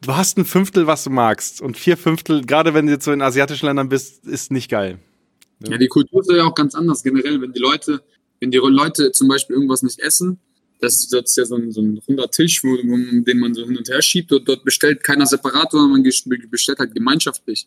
du 0.00 0.16
hast 0.16 0.38
ein 0.38 0.44
Fünftel, 0.44 0.86
was 0.86 1.04
du 1.04 1.10
magst. 1.10 1.60
Und 1.60 1.76
vier 1.76 1.96
Fünftel, 1.96 2.44
gerade 2.44 2.74
wenn 2.74 2.86
du 2.86 2.92
jetzt 2.92 3.04
so 3.04 3.12
in 3.12 3.22
asiatischen 3.22 3.66
Ländern 3.66 3.88
bist, 3.88 4.26
ist 4.26 4.50
nicht 4.50 4.70
geil. 4.70 4.98
Ja, 5.60 5.72
ja 5.72 5.78
die 5.78 5.88
Kultur 5.88 6.20
ist 6.20 6.30
ja 6.30 6.44
auch 6.44 6.54
ganz 6.54 6.74
anders 6.74 7.02
generell. 7.02 7.40
Wenn 7.40 7.52
die 7.52 7.60
Leute, 7.60 8.00
wenn 8.40 8.50
die 8.50 8.58
Leute 8.58 9.12
zum 9.12 9.28
Beispiel 9.28 9.56
irgendwas 9.56 9.82
nicht 9.82 10.00
essen, 10.00 10.40
das 10.84 10.96
ist, 10.96 11.12
das 11.12 11.30
ist 11.30 11.36
ja 11.36 11.44
so 11.46 11.56
ein, 11.56 11.72
so 11.72 11.80
ein 11.80 11.98
runder 12.06 12.30
Tisch, 12.30 12.62
wo, 12.62 12.76
den 12.76 13.38
man 13.38 13.54
so 13.54 13.64
hin 13.64 13.76
und 13.76 13.88
her 13.88 14.02
schiebt. 14.02 14.32
Und 14.32 14.48
dort 14.48 14.64
bestellt 14.64 15.02
keiner 15.02 15.26
separat, 15.26 15.72
sondern 15.72 15.90
man 15.90 16.02
bestellt 16.50 16.78
halt 16.78 16.94
gemeinschaftlich. 16.94 17.66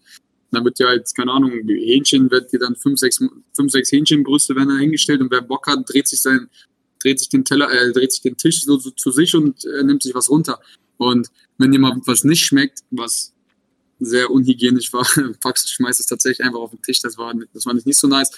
Da 0.51 0.63
wird 0.63 0.79
ja 0.79 0.93
jetzt, 0.93 1.15
keine 1.15 1.31
Ahnung, 1.31 1.51
Hähnchen 1.67 2.31
wird 2.31 2.53
dir 2.53 2.59
dann 2.59 2.75
fünf, 2.75 2.99
sechs, 2.99 3.19
fünf, 3.53 3.71
sechs 3.71 3.91
Hähnchenbrüste 3.91 4.55
werden 4.55 4.69
da 4.69 4.77
hingestellt 4.77 5.19
und 5.19 5.29
wer 5.31 5.41
Bock 5.41 5.67
hat, 5.67 5.79
dreht 5.87 6.07
sich 6.07 6.21
sein, 6.21 6.47
dreht 6.99 7.19
sich 7.19 7.27
den 7.27 7.43
Teller, 7.43 7.69
äh, 7.69 7.91
dreht 7.91 8.13
sich 8.13 8.21
den 8.21 8.37
Tisch 8.37 8.63
so, 8.63 8.77
so 8.77 8.91
zu 8.91 9.11
sich 9.11 9.35
und 9.35 9.65
äh, 9.65 9.83
nimmt 9.83 10.03
sich 10.03 10.15
was 10.15 10.29
runter. 10.29 10.59
Und 10.97 11.27
wenn 11.57 11.73
jemand 11.73 12.07
was 12.07 12.23
nicht 12.23 12.45
schmeckt, 12.45 12.79
was 12.91 13.33
sehr 13.99 14.29
unhygienisch 14.29 14.93
war, 14.93 15.05
packst, 15.41 15.69
schmeißt 15.73 15.99
es 15.99 16.05
tatsächlich 16.05 16.45
einfach 16.45 16.59
auf 16.59 16.71
den 16.71 16.81
Tisch. 16.81 17.01
Das 17.01 17.17
war, 17.17 17.33
das 17.53 17.65
war 17.65 17.73
nicht 17.73 17.99
so 17.99 18.07
nice. 18.07 18.31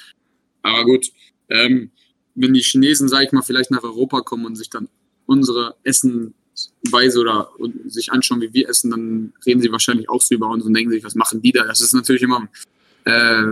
Aber 0.63 0.85
gut, 0.85 1.07
ähm, 1.49 1.91
wenn 2.39 2.53
die 2.53 2.61
Chinesen, 2.61 3.07
sag 3.07 3.23
ich 3.23 3.31
mal, 3.31 3.41
vielleicht 3.41 3.71
nach 3.71 3.83
Europa 3.83 4.21
kommen 4.21 4.45
und 4.45 4.55
sich 4.55 4.69
dann 4.69 4.87
unsere 5.25 5.75
Essenweise 5.83 7.19
oder 7.19 7.49
sich 7.87 8.11
anschauen, 8.11 8.41
wie 8.41 8.53
wir 8.53 8.69
essen, 8.69 8.91
dann 8.91 9.33
reden 9.45 9.61
sie 9.61 9.71
wahrscheinlich 9.71 10.09
auch 10.09 10.21
so 10.21 10.35
über 10.35 10.49
uns 10.49 10.65
und 10.65 10.73
denken 10.73 10.91
sich, 10.91 11.03
was 11.03 11.15
machen 11.15 11.41
die 11.41 11.51
da? 11.51 11.63
Das 11.65 11.81
ist 11.81 11.93
natürlich 11.93 12.21
immer, 12.23 12.47
äh, 13.03 13.43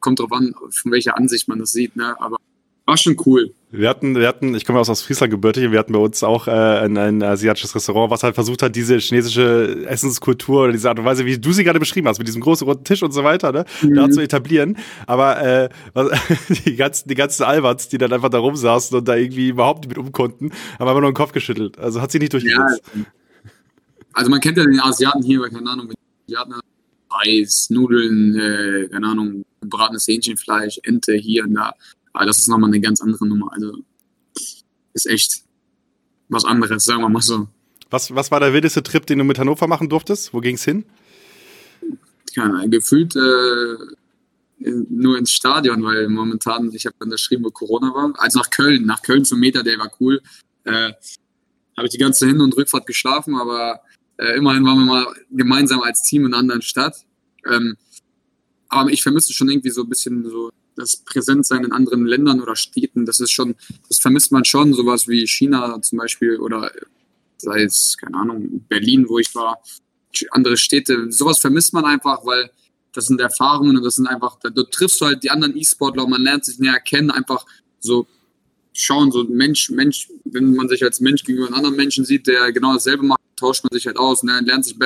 kommt 0.00 0.20
drauf 0.20 0.32
an, 0.32 0.54
von 0.70 0.92
welcher 0.92 1.16
Ansicht 1.16 1.48
man 1.48 1.58
das 1.58 1.72
sieht, 1.72 1.96
ne? 1.96 2.20
Aber 2.20 2.38
war 2.86 2.96
schon 2.96 3.16
cool. 3.26 3.54
Wir 3.70 3.88
hatten, 3.88 4.14
wir 4.14 4.28
hatten, 4.28 4.54
ich 4.54 4.64
komme 4.64 4.78
aus 4.78 5.02
Friesland 5.02 5.32
gebürtig, 5.32 5.72
wir 5.72 5.78
hatten 5.78 5.92
bei 5.92 5.98
uns 5.98 6.22
auch 6.22 6.46
äh, 6.46 6.50
ein, 6.50 6.96
ein 6.96 7.22
asiatisches 7.22 7.74
Restaurant, 7.74 8.10
was 8.10 8.22
halt 8.22 8.36
versucht 8.36 8.62
hat, 8.62 8.76
diese 8.76 8.98
chinesische 8.98 9.84
Essenskultur 9.86 10.64
oder 10.64 10.72
diese 10.72 10.88
Art 10.88 10.98
und 11.00 11.04
Weise, 11.04 11.24
wie 11.26 11.38
du 11.38 11.52
sie 11.52 11.64
gerade 11.64 11.80
beschrieben 11.80 12.06
hast, 12.06 12.18
mit 12.18 12.28
diesem 12.28 12.40
großen 12.40 12.66
roten 12.66 12.84
Tisch 12.84 13.02
und 13.02 13.12
so 13.12 13.24
weiter, 13.24 13.50
ne, 13.50 13.64
mhm. 13.82 13.94
da 13.94 14.10
zu 14.10 14.20
etablieren. 14.20 14.76
Aber 15.06 15.42
äh, 15.42 15.68
was, 15.92 16.10
die 16.64 16.76
ganzen, 16.76 17.08
die 17.08 17.16
ganzen 17.16 17.42
Albans, 17.42 17.88
die 17.88 17.98
dann 17.98 18.12
einfach 18.12 18.28
da 18.28 18.38
rumsaßen 18.38 18.96
und 18.96 19.08
da 19.08 19.16
irgendwie 19.16 19.48
überhaupt 19.48 19.80
nicht 19.80 19.88
mit 19.88 19.98
umkonnten, 19.98 20.52
haben 20.78 20.88
einfach 20.88 21.00
nur 21.00 21.10
den 21.10 21.16
Kopf 21.16 21.32
geschüttelt. 21.32 21.78
Also 21.78 22.00
hat 22.00 22.12
sie 22.12 22.20
nicht 22.20 22.32
durchgesetzt. 22.32 22.82
Ja, 22.94 23.02
also 24.12 24.30
man 24.30 24.40
kennt 24.40 24.56
ja 24.56 24.64
den 24.64 24.78
Asiaten 24.78 25.22
hier, 25.22 25.40
weil 25.40 25.50
keine 25.50 25.70
Ahnung, 25.70 25.90
Asiaten 26.28 26.54
Reis, 27.10 27.68
Nudeln, 27.70 28.38
äh, 28.38 28.88
keine 28.88 29.06
Ahnung, 29.08 29.44
gebratenes 29.60 30.06
Hähnchenfleisch, 30.06 30.80
Ente 30.84 31.14
hier 31.14 31.44
und 31.44 31.54
da. 31.54 31.74
Aber 32.14 32.26
das 32.26 32.38
ist 32.38 32.48
nochmal 32.48 32.70
eine 32.70 32.80
ganz 32.80 33.02
andere 33.02 33.26
Nummer. 33.26 33.52
Also 33.52 33.76
ist 34.94 35.06
echt 35.06 35.42
was 36.28 36.44
anderes, 36.44 36.84
sagen 36.84 37.02
wir 37.02 37.08
mal 37.08 37.20
so. 37.20 37.48
Was, 37.90 38.14
was 38.14 38.30
war 38.30 38.40
der 38.40 38.54
wildeste 38.54 38.82
Trip, 38.82 39.04
den 39.06 39.18
du 39.18 39.24
mit 39.24 39.38
Hannover 39.38 39.66
machen 39.66 39.88
durftest? 39.88 40.32
Wo 40.32 40.40
ging 40.40 40.54
es 40.54 40.64
hin? 40.64 40.84
Ja, 42.32 42.64
gefühlt 42.66 43.14
äh, 43.14 43.76
nur 44.58 45.18
ins 45.18 45.32
Stadion, 45.32 45.82
weil 45.84 46.08
momentan, 46.08 46.72
ich 46.72 46.86
habe 46.86 46.96
unterschrieben, 47.00 47.44
wo 47.44 47.50
Corona 47.50 47.94
war. 47.94 48.12
Also 48.16 48.38
nach 48.38 48.50
Köln, 48.50 48.86
nach 48.86 49.02
Köln 49.02 49.24
zum 49.24 49.40
Meter, 49.40 49.62
der 49.62 49.78
war 49.78 49.92
cool. 50.00 50.22
Äh, 50.64 50.92
habe 51.76 51.86
ich 51.86 51.90
die 51.90 51.98
ganze 51.98 52.26
Hin- 52.26 52.40
und 52.40 52.56
Rückfahrt 52.56 52.86
geschlafen, 52.86 53.34
aber 53.36 53.80
äh, 54.16 54.36
immerhin 54.36 54.64
waren 54.64 54.78
wir 54.78 54.84
mal 54.84 55.06
gemeinsam 55.30 55.82
als 55.82 56.02
Team 56.02 56.26
in 56.26 56.32
einer 56.32 56.38
anderen 56.38 56.62
Stadt. 56.62 56.96
Ähm, 57.50 57.76
aber 58.68 58.90
ich 58.90 59.02
vermisse 59.02 59.32
schon 59.32 59.50
irgendwie 59.50 59.70
so 59.70 59.82
ein 59.82 59.88
bisschen 59.88 60.24
so 60.28 60.50
das 60.76 60.96
Präsentsein 60.96 61.64
in 61.64 61.72
anderen 61.72 62.06
Ländern 62.06 62.40
oder 62.40 62.56
Städten, 62.56 63.06
das 63.06 63.20
ist 63.20 63.30
schon, 63.30 63.54
das 63.88 63.98
vermisst 63.98 64.32
man 64.32 64.44
schon, 64.44 64.72
sowas 64.74 65.08
wie 65.08 65.26
China 65.26 65.80
zum 65.82 65.98
Beispiel 65.98 66.38
oder 66.38 66.70
sei 67.38 67.62
es, 67.62 67.96
keine 68.00 68.16
Ahnung, 68.16 68.64
Berlin, 68.68 69.06
wo 69.08 69.18
ich 69.18 69.34
war, 69.34 69.62
andere 70.30 70.56
Städte, 70.56 71.10
sowas 71.10 71.38
vermisst 71.38 71.72
man 71.72 71.84
einfach, 71.84 72.24
weil 72.24 72.50
das 72.92 73.06
sind 73.06 73.20
Erfahrungen 73.20 73.76
und 73.76 73.82
das 73.82 73.96
sind 73.96 74.06
einfach, 74.06 74.38
da, 74.40 74.50
triffst 74.50 75.00
du 75.00 75.06
halt 75.06 75.22
die 75.24 75.30
anderen 75.30 75.56
E-Sportler 75.56 76.04
und 76.04 76.10
man 76.10 76.22
lernt 76.22 76.44
sich 76.44 76.58
näher 76.58 76.80
kennen, 76.80 77.10
einfach 77.10 77.44
so 77.80 78.06
schauen, 78.72 79.10
so 79.10 79.24
Mensch, 79.24 79.70
Mensch, 79.70 80.08
wenn 80.24 80.54
man 80.54 80.68
sich 80.68 80.82
als 80.82 81.00
Mensch 81.00 81.24
gegenüber 81.24 81.48
einem 81.48 81.56
anderen 81.56 81.76
Menschen 81.76 82.04
sieht, 82.04 82.26
der 82.26 82.52
genau 82.52 82.72
dasselbe 82.72 83.04
macht, 83.04 83.20
tauscht 83.36 83.64
man 83.64 83.72
sich 83.72 83.86
halt 83.86 83.96
aus, 83.96 84.22
ne, 84.22 84.40
lernt 84.40 84.64
sich 84.64 84.76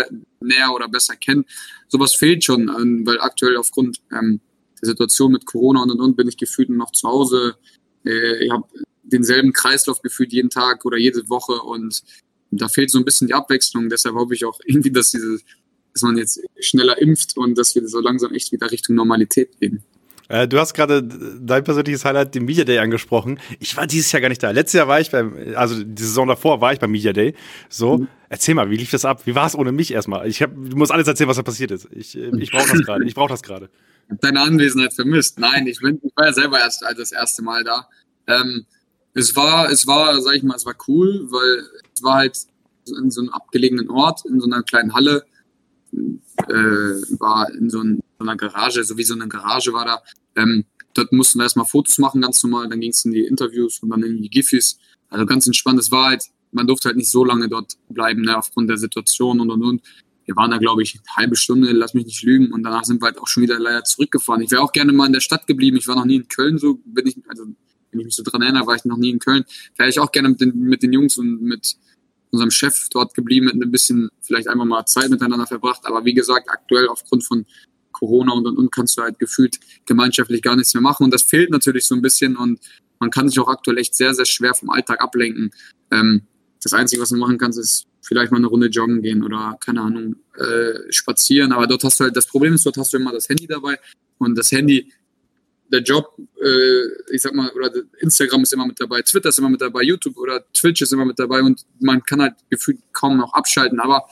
näher 0.40 0.72
oder 0.74 0.88
besser 0.88 1.16
kennen. 1.16 1.44
Sowas 1.88 2.14
fehlt 2.14 2.44
schon, 2.44 2.68
ähm, 2.68 3.06
weil 3.06 3.20
aktuell 3.20 3.56
aufgrund 3.56 4.00
ähm, 4.12 4.40
der 4.80 4.88
Situation 4.88 5.32
mit 5.32 5.46
Corona 5.46 5.82
und 5.82 5.90
und 5.90 6.00
und 6.00 6.16
bin 6.16 6.28
ich 6.28 6.36
gefühlt 6.36 6.70
noch 6.70 6.92
zu 6.92 7.08
Hause. 7.08 7.56
Äh, 8.04 8.44
ich 8.44 8.50
habe 8.50 8.64
denselben 9.02 9.52
Kreislauf 9.52 10.02
gefühlt 10.02 10.32
jeden 10.32 10.50
Tag 10.50 10.84
oder 10.84 10.96
jede 10.96 11.28
Woche 11.28 11.60
und 11.62 12.02
da 12.50 12.68
fehlt 12.68 12.90
so 12.90 12.98
ein 12.98 13.04
bisschen 13.04 13.28
die 13.28 13.34
Abwechslung. 13.34 13.88
Deshalb 13.88 14.14
hoffe 14.14 14.34
ich 14.34 14.44
auch 14.44 14.58
irgendwie, 14.64 14.90
dass 14.90 15.10
diese, 15.10 15.38
dass 15.92 16.02
man 16.02 16.16
jetzt 16.16 16.40
schneller 16.60 17.00
impft 17.00 17.36
und 17.36 17.56
dass 17.56 17.74
wir 17.74 17.86
so 17.88 18.00
langsam 18.00 18.32
echt 18.34 18.52
wieder 18.52 18.70
Richtung 18.70 18.96
Normalität 18.96 19.58
gehen. 19.60 19.82
Äh, 20.28 20.46
du 20.46 20.58
hast 20.58 20.74
gerade 20.74 21.02
dein 21.02 21.64
persönliches 21.64 22.04
Highlight, 22.04 22.34
den 22.34 22.44
Media 22.44 22.64
Day, 22.64 22.78
angesprochen. 22.78 23.40
Ich 23.60 23.76
war 23.78 23.86
dieses 23.86 24.12
Jahr 24.12 24.20
gar 24.20 24.28
nicht 24.28 24.42
da. 24.42 24.50
Letztes 24.50 24.74
Jahr 24.74 24.86
war 24.86 25.00
ich 25.00 25.10
beim, 25.10 25.34
also 25.54 25.82
die 25.82 26.02
Saison 26.02 26.28
davor 26.28 26.60
war 26.60 26.72
ich 26.72 26.78
beim 26.78 26.90
Media 26.90 27.14
Day. 27.14 27.34
So, 27.70 27.98
mhm. 27.98 28.08
erzähl 28.28 28.54
mal, 28.54 28.68
wie 28.70 28.76
lief 28.76 28.90
das 28.90 29.06
ab? 29.06 29.22
Wie 29.24 29.34
war 29.34 29.46
es 29.46 29.56
ohne 29.56 29.72
mich 29.72 29.90
erstmal? 29.92 30.28
Ich 30.28 30.42
hab, 30.42 30.50
du 30.54 30.76
musst 30.76 30.92
alles 30.92 31.08
erzählen, 31.08 31.30
was 31.30 31.38
da 31.38 31.42
passiert 31.42 31.70
ist. 31.70 31.88
Ich, 31.92 32.16
äh, 32.16 32.30
ich 32.38 32.50
brauche 32.50 32.68
das 32.72 32.82
gerade. 32.82 33.04
Ich 33.06 33.14
brauche 33.14 33.30
das 33.30 33.42
gerade. 33.42 33.70
Deine 34.20 34.40
Anwesenheit 34.40 34.94
vermisst. 34.94 35.38
Nein, 35.38 35.66
ich, 35.66 35.80
bin, 35.80 36.00
ich 36.02 36.12
war 36.16 36.26
ja 36.26 36.32
selber 36.32 36.58
erst 36.58 36.82
das 36.82 37.12
erste 37.12 37.42
Mal 37.42 37.62
da. 37.64 37.88
Ähm, 38.26 38.66
es 39.14 39.34
war, 39.36 39.70
es 39.70 39.86
war, 39.86 40.20
sag 40.20 40.34
ich 40.34 40.42
mal, 40.42 40.56
es 40.56 40.66
war 40.66 40.74
cool, 40.86 41.26
weil 41.30 41.66
es 41.94 42.02
war 42.02 42.14
halt 42.14 42.38
in 42.86 43.10
so 43.10 43.20
einem 43.20 43.30
abgelegenen 43.30 43.90
Ort, 43.90 44.24
in 44.26 44.40
so 44.40 44.46
einer 44.46 44.62
kleinen 44.62 44.94
Halle, 44.94 45.24
äh, 45.92 46.52
war 47.18 47.50
in 47.50 47.70
so, 47.70 47.80
ein, 47.80 48.00
so, 48.18 48.24
einer 48.24 48.36
Garage, 48.36 48.84
so 48.84 48.96
wie 48.96 49.04
so 49.04 49.14
eine 49.14 49.28
Garage 49.28 49.72
war 49.72 49.84
da. 49.84 50.02
Ähm, 50.36 50.64
dort 50.94 51.12
mussten 51.12 51.38
wir 51.38 51.44
erstmal 51.44 51.66
Fotos 51.66 51.98
machen, 51.98 52.20
ganz 52.20 52.42
normal, 52.42 52.68
dann 52.68 52.80
ging 52.80 52.90
es 52.90 53.04
in 53.04 53.12
die 53.12 53.24
Interviews 53.24 53.80
und 53.80 53.90
dann 53.90 54.02
in 54.02 54.22
die 54.22 54.30
Giffys. 54.30 54.78
Also 55.10 55.26
ganz 55.26 55.46
entspannt. 55.46 55.80
Es 55.80 55.90
war 55.90 56.08
halt, 56.08 56.24
man 56.52 56.66
durfte 56.66 56.88
halt 56.88 56.96
nicht 56.96 57.10
so 57.10 57.24
lange 57.24 57.48
dort 57.48 57.74
bleiben, 57.88 58.22
ne, 58.22 58.36
aufgrund 58.36 58.68
der 58.68 58.78
Situation 58.78 59.40
und 59.40 59.50
und 59.50 59.62
und. 59.62 59.82
Wir 60.28 60.36
waren 60.36 60.50
da, 60.50 60.58
glaube 60.58 60.82
ich, 60.82 60.94
eine 60.94 61.16
halbe 61.16 61.36
Stunde, 61.36 61.72
lass 61.72 61.94
mich 61.94 62.04
nicht 62.04 62.22
lügen, 62.22 62.52
und 62.52 62.62
danach 62.62 62.84
sind 62.84 63.00
wir 63.00 63.06
halt 63.06 63.18
auch 63.18 63.26
schon 63.26 63.44
wieder 63.44 63.58
leider 63.58 63.82
zurückgefahren. 63.84 64.42
Ich 64.42 64.50
wäre 64.50 64.60
auch 64.60 64.72
gerne 64.72 64.92
mal 64.92 65.06
in 65.06 65.14
der 65.14 65.20
Stadt 65.20 65.46
geblieben. 65.46 65.78
Ich 65.78 65.88
war 65.88 65.96
noch 65.96 66.04
nie 66.04 66.16
in 66.16 66.28
Köln, 66.28 66.58
so 66.58 66.74
bin 66.84 67.06
ich, 67.06 67.16
also 67.28 67.44
wenn 67.90 68.00
ich 68.00 68.04
mich 68.04 68.14
so 68.14 68.22
dran 68.22 68.42
erinnere, 68.42 68.66
war 68.66 68.76
ich 68.76 68.84
noch 68.84 68.98
nie 68.98 69.08
in 69.08 69.20
Köln. 69.20 69.46
Wäre 69.78 69.88
ich 69.88 69.98
auch 69.98 70.12
gerne 70.12 70.28
mit 70.28 70.42
den, 70.42 70.54
mit 70.60 70.82
den 70.82 70.92
Jungs 70.92 71.16
und 71.16 71.40
mit 71.40 71.76
unserem 72.30 72.50
Chef 72.50 72.88
dort 72.90 73.14
geblieben, 73.14 73.46
mit 73.46 73.54
ein 73.54 73.70
bisschen 73.70 74.10
vielleicht 74.20 74.48
einfach 74.48 74.66
mal 74.66 74.84
Zeit 74.84 75.08
miteinander 75.08 75.46
verbracht. 75.46 75.80
Aber 75.84 76.04
wie 76.04 76.12
gesagt, 76.12 76.50
aktuell 76.50 76.88
aufgrund 76.88 77.24
von 77.24 77.46
Corona 77.92 78.32
und 78.32 78.46
und 78.46 78.58
und 78.58 78.70
kannst 78.70 78.98
du 78.98 79.02
halt 79.02 79.18
gefühlt 79.18 79.58
gemeinschaftlich 79.86 80.42
gar 80.42 80.56
nichts 80.56 80.74
mehr 80.74 80.82
machen. 80.82 81.04
Und 81.04 81.14
das 81.14 81.22
fehlt 81.22 81.48
natürlich 81.50 81.86
so 81.86 81.94
ein 81.94 82.02
bisschen 82.02 82.36
und 82.36 82.60
man 83.00 83.10
kann 83.10 83.30
sich 83.30 83.38
auch 83.38 83.48
aktuell 83.48 83.78
echt 83.78 83.94
sehr, 83.94 84.12
sehr 84.12 84.26
schwer 84.26 84.54
vom 84.54 84.68
Alltag 84.68 85.00
ablenken. 85.00 85.52
Ähm, 85.90 86.26
das 86.62 86.74
Einzige, 86.74 87.00
was 87.00 87.08
du 87.08 87.16
machen 87.16 87.38
kannst, 87.38 87.58
ist 87.58 87.87
vielleicht 88.08 88.32
mal 88.32 88.38
eine 88.38 88.46
Runde 88.46 88.68
joggen 88.68 89.02
gehen 89.02 89.22
oder 89.22 89.58
keine 89.60 89.82
Ahnung, 89.82 90.16
äh, 90.36 90.90
spazieren. 90.90 91.52
Aber 91.52 91.66
dort 91.66 91.84
hast 91.84 92.00
du 92.00 92.04
halt, 92.04 92.16
das 92.16 92.26
Problem 92.26 92.54
ist, 92.54 92.64
dort 92.64 92.78
hast 92.78 92.92
du 92.92 92.96
immer 92.96 93.12
das 93.12 93.28
Handy 93.28 93.46
dabei 93.46 93.78
und 94.16 94.36
das 94.36 94.50
Handy, 94.50 94.90
der 95.70 95.82
Job, 95.82 96.16
äh, 96.42 97.12
ich 97.12 97.20
sag 97.20 97.34
mal, 97.34 97.50
oder 97.50 97.70
Instagram 98.00 98.42
ist 98.44 98.54
immer 98.54 98.66
mit 98.66 98.80
dabei, 98.80 99.02
Twitter 99.02 99.28
ist 99.28 99.38
immer 99.38 99.50
mit 99.50 99.60
dabei, 99.60 99.82
YouTube 99.82 100.16
oder 100.16 100.42
Twitch 100.54 100.80
ist 100.80 100.92
immer 100.94 101.04
mit 101.04 101.18
dabei 101.18 101.42
und 101.42 101.66
man 101.80 102.02
kann 102.02 102.22
halt 102.22 102.34
gefühlt 102.48 102.78
kaum 102.92 103.18
noch 103.18 103.34
abschalten. 103.34 103.78
Aber 103.78 104.08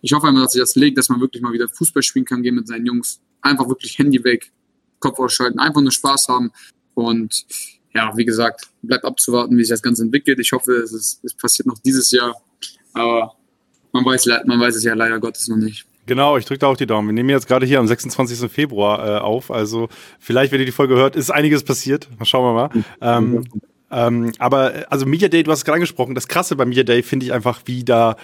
ich 0.00 0.14
hoffe 0.14 0.26
einfach, 0.26 0.44
dass 0.44 0.52
sich 0.52 0.62
das 0.62 0.74
legt, 0.74 0.96
dass 0.96 1.10
man 1.10 1.20
wirklich 1.20 1.42
mal 1.42 1.52
wieder 1.52 1.68
Fußball 1.68 2.02
spielen 2.02 2.24
kann, 2.24 2.42
gehen 2.42 2.54
mit 2.54 2.66
seinen 2.66 2.86
Jungs. 2.86 3.20
Einfach 3.42 3.68
wirklich 3.68 3.98
Handy 3.98 4.24
weg, 4.24 4.50
Kopf 5.00 5.18
ausschalten, 5.18 5.58
einfach 5.58 5.82
nur 5.82 5.92
Spaß 5.92 6.28
haben. 6.28 6.50
Und 6.94 7.44
ja, 7.94 8.16
wie 8.16 8.24
gesagt, 8.24 8.68
bleibt 8.80 9.04
abzuwarten, 9.04 9.58
wie 9.58 9.62
sich 9.62 9.70
das 9.70 9.82
Ganze 9.82 10.02
entwickelt. 10.02 10.40
Ich 10.40 10.52
hoffe, 10.52 10.72
es, 10.76 10.92
ist, 10.94 11.22
es 11.22 11.34
passiert 11.34 11.66
noch 11.66 11.78
dieses 11.78 12.10
Jahr. 12.10 12.34
Aber 12.94 13.34
man 13.92 14.04
weiß, 14.04 14.26
man 14.46 14.60
weiß 14.60 14.76
es 14.76 14.84
ja 14.84 14.94
leider 14.94 15.20
Gottes 15.20 15.48
noch 15.48 15.56
nicht. 15.56 15.86
Genau, 16.06 16.36
ich 16.36 16.44
drücke 16.44 16.58
da 16.58 16.66
auch 16.66 16.76
die 16.76 16.86
Daumen. 16.86 17.08
Wir 17.08 17.14
nehmen 17.14 17.30
jetzt 17.30 17.46
gerade 17.46 17.64
hier 17.64 17.78
am 17.80 17.86
26. 17.86 18.50
Februar 18.50 19.06
äh, 19.06 19.18
auf. 19.20 19.50
Also 19.50 19.88
vielleicht, 20.18 20.52
wenn 20.52 20.60
ihr 20.60 20.66
die 20.66 20.72
Folge 20.72 20.96
hört, 20.96 21.16
ist 21.16 21.30
einiges 21.30 21.64
passiert. 21.64 22.08
Schauen 22.22 22.44
wir 22.44 22.68
mal. 22.68 22.84
Ähm, 23.00 23.44
ähm, 23.94 24.32
aber 24.38 24.86
also 24.90 25.06
Media 25.06 25.28
Day, 25.28 25.42
du 25.42 25.50
hast 25.50 25.58
es 25.60 25.64
gerade 25.64 25.76
angesprochen. 25.76 26.14
Das 26.14 26.28
Krasse 26.28 26.56
bei 26.56 26.64
Media 26.64 26.82
Day 26.82 27.02
finde 27.02 27.26
ich 27.26 27.32
einfach, 27.32 27.62
wie 27.66 27.84
da 27.84 28.16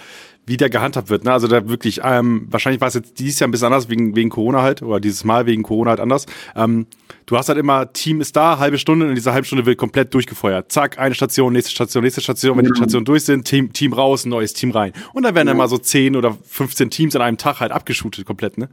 wie 0.45 0.57
der 0.57 0.69
gehandhabt 0.69 1.09
wird. 1.09 1.23
Ne? 1.23 1.31
Also 1.31 1.47
da 1.47 1.69
wirklich, 1.69 2.01
ähm, 2.03 2.47
wahrscheinlich 2.49 2.81
war 2.81 2.87
es 2.87 2.95
jetzt 2.95 3.19
dieses 3.19 3.39
Jahr 3.39 3.47
ein 3.47 3.51
bisschen 3.51 3.67
anders 3.67 3.89
wegen, 3.89 4.15
wegen 4.15 4.29
Corona 4.29 4.61
halt, 4.61 4.81
oder 4.81 4.99
dieses 4.99 5.23
Mal 5.23 5.45
wegen 5.45 5.61
Corona 5.63 5.91
halt 5.91 5.99
anders. 5.99 6.25
Ähm, 6.55 6.87
du 7.27 7.37
hast 7.37 7.47
halt 7.49 7.59
immer, 7.59 7.93
Team 7.93 8.21
ist 8.21 8.35
da, 8.35 8.57
halbe 8.57 8.79
Stunde, 8.79 9.05
und 9.05 9.11
in 9.11 9.15
dieser 9.15 9.33
halben 9.33 9.45
Stunde 9.45 9.65
wird 9.65 9.77
komplett 9.77 10.13
durchgefeuert. 10.13 10.71
Zack, 10.71 10.97
eine 10.97 11.13
Station, 11.13 11.53
nächste 11.53 11.71
Station, 11.71 12.03
nächste 12.03 12.21
Station. 12.21 12.57
Wenn 12.57 12.65
die 12.65 12.75
Stationen 12.75 13.05
durch 13.05 13.23
sind, 13.23 13.45
Team, 13.45 13.71
Team 13.71 13.93
raus, 13.93 14.25
neues 14.25 14.53
Team 14.53 14.71
rein. 14.71 14.93
Und 15.13 15.23
dann 15.23 15.35
werden 15.35 15.47
ja. 15.47 15.53
immer 15.53 15.67
so 15.67 15.77
10 15.77 16.15
oder 16.15 16.35
15 16.47 16.89
Teams 16.89 17.15
an 17.15 17.21
einem 17.21 17.37
Tag 17.37 17.59
halt 17.59 17.71
abgeschootet 17.71 18.25
komplett, 18.25 18.57
ne? 18.57 18.69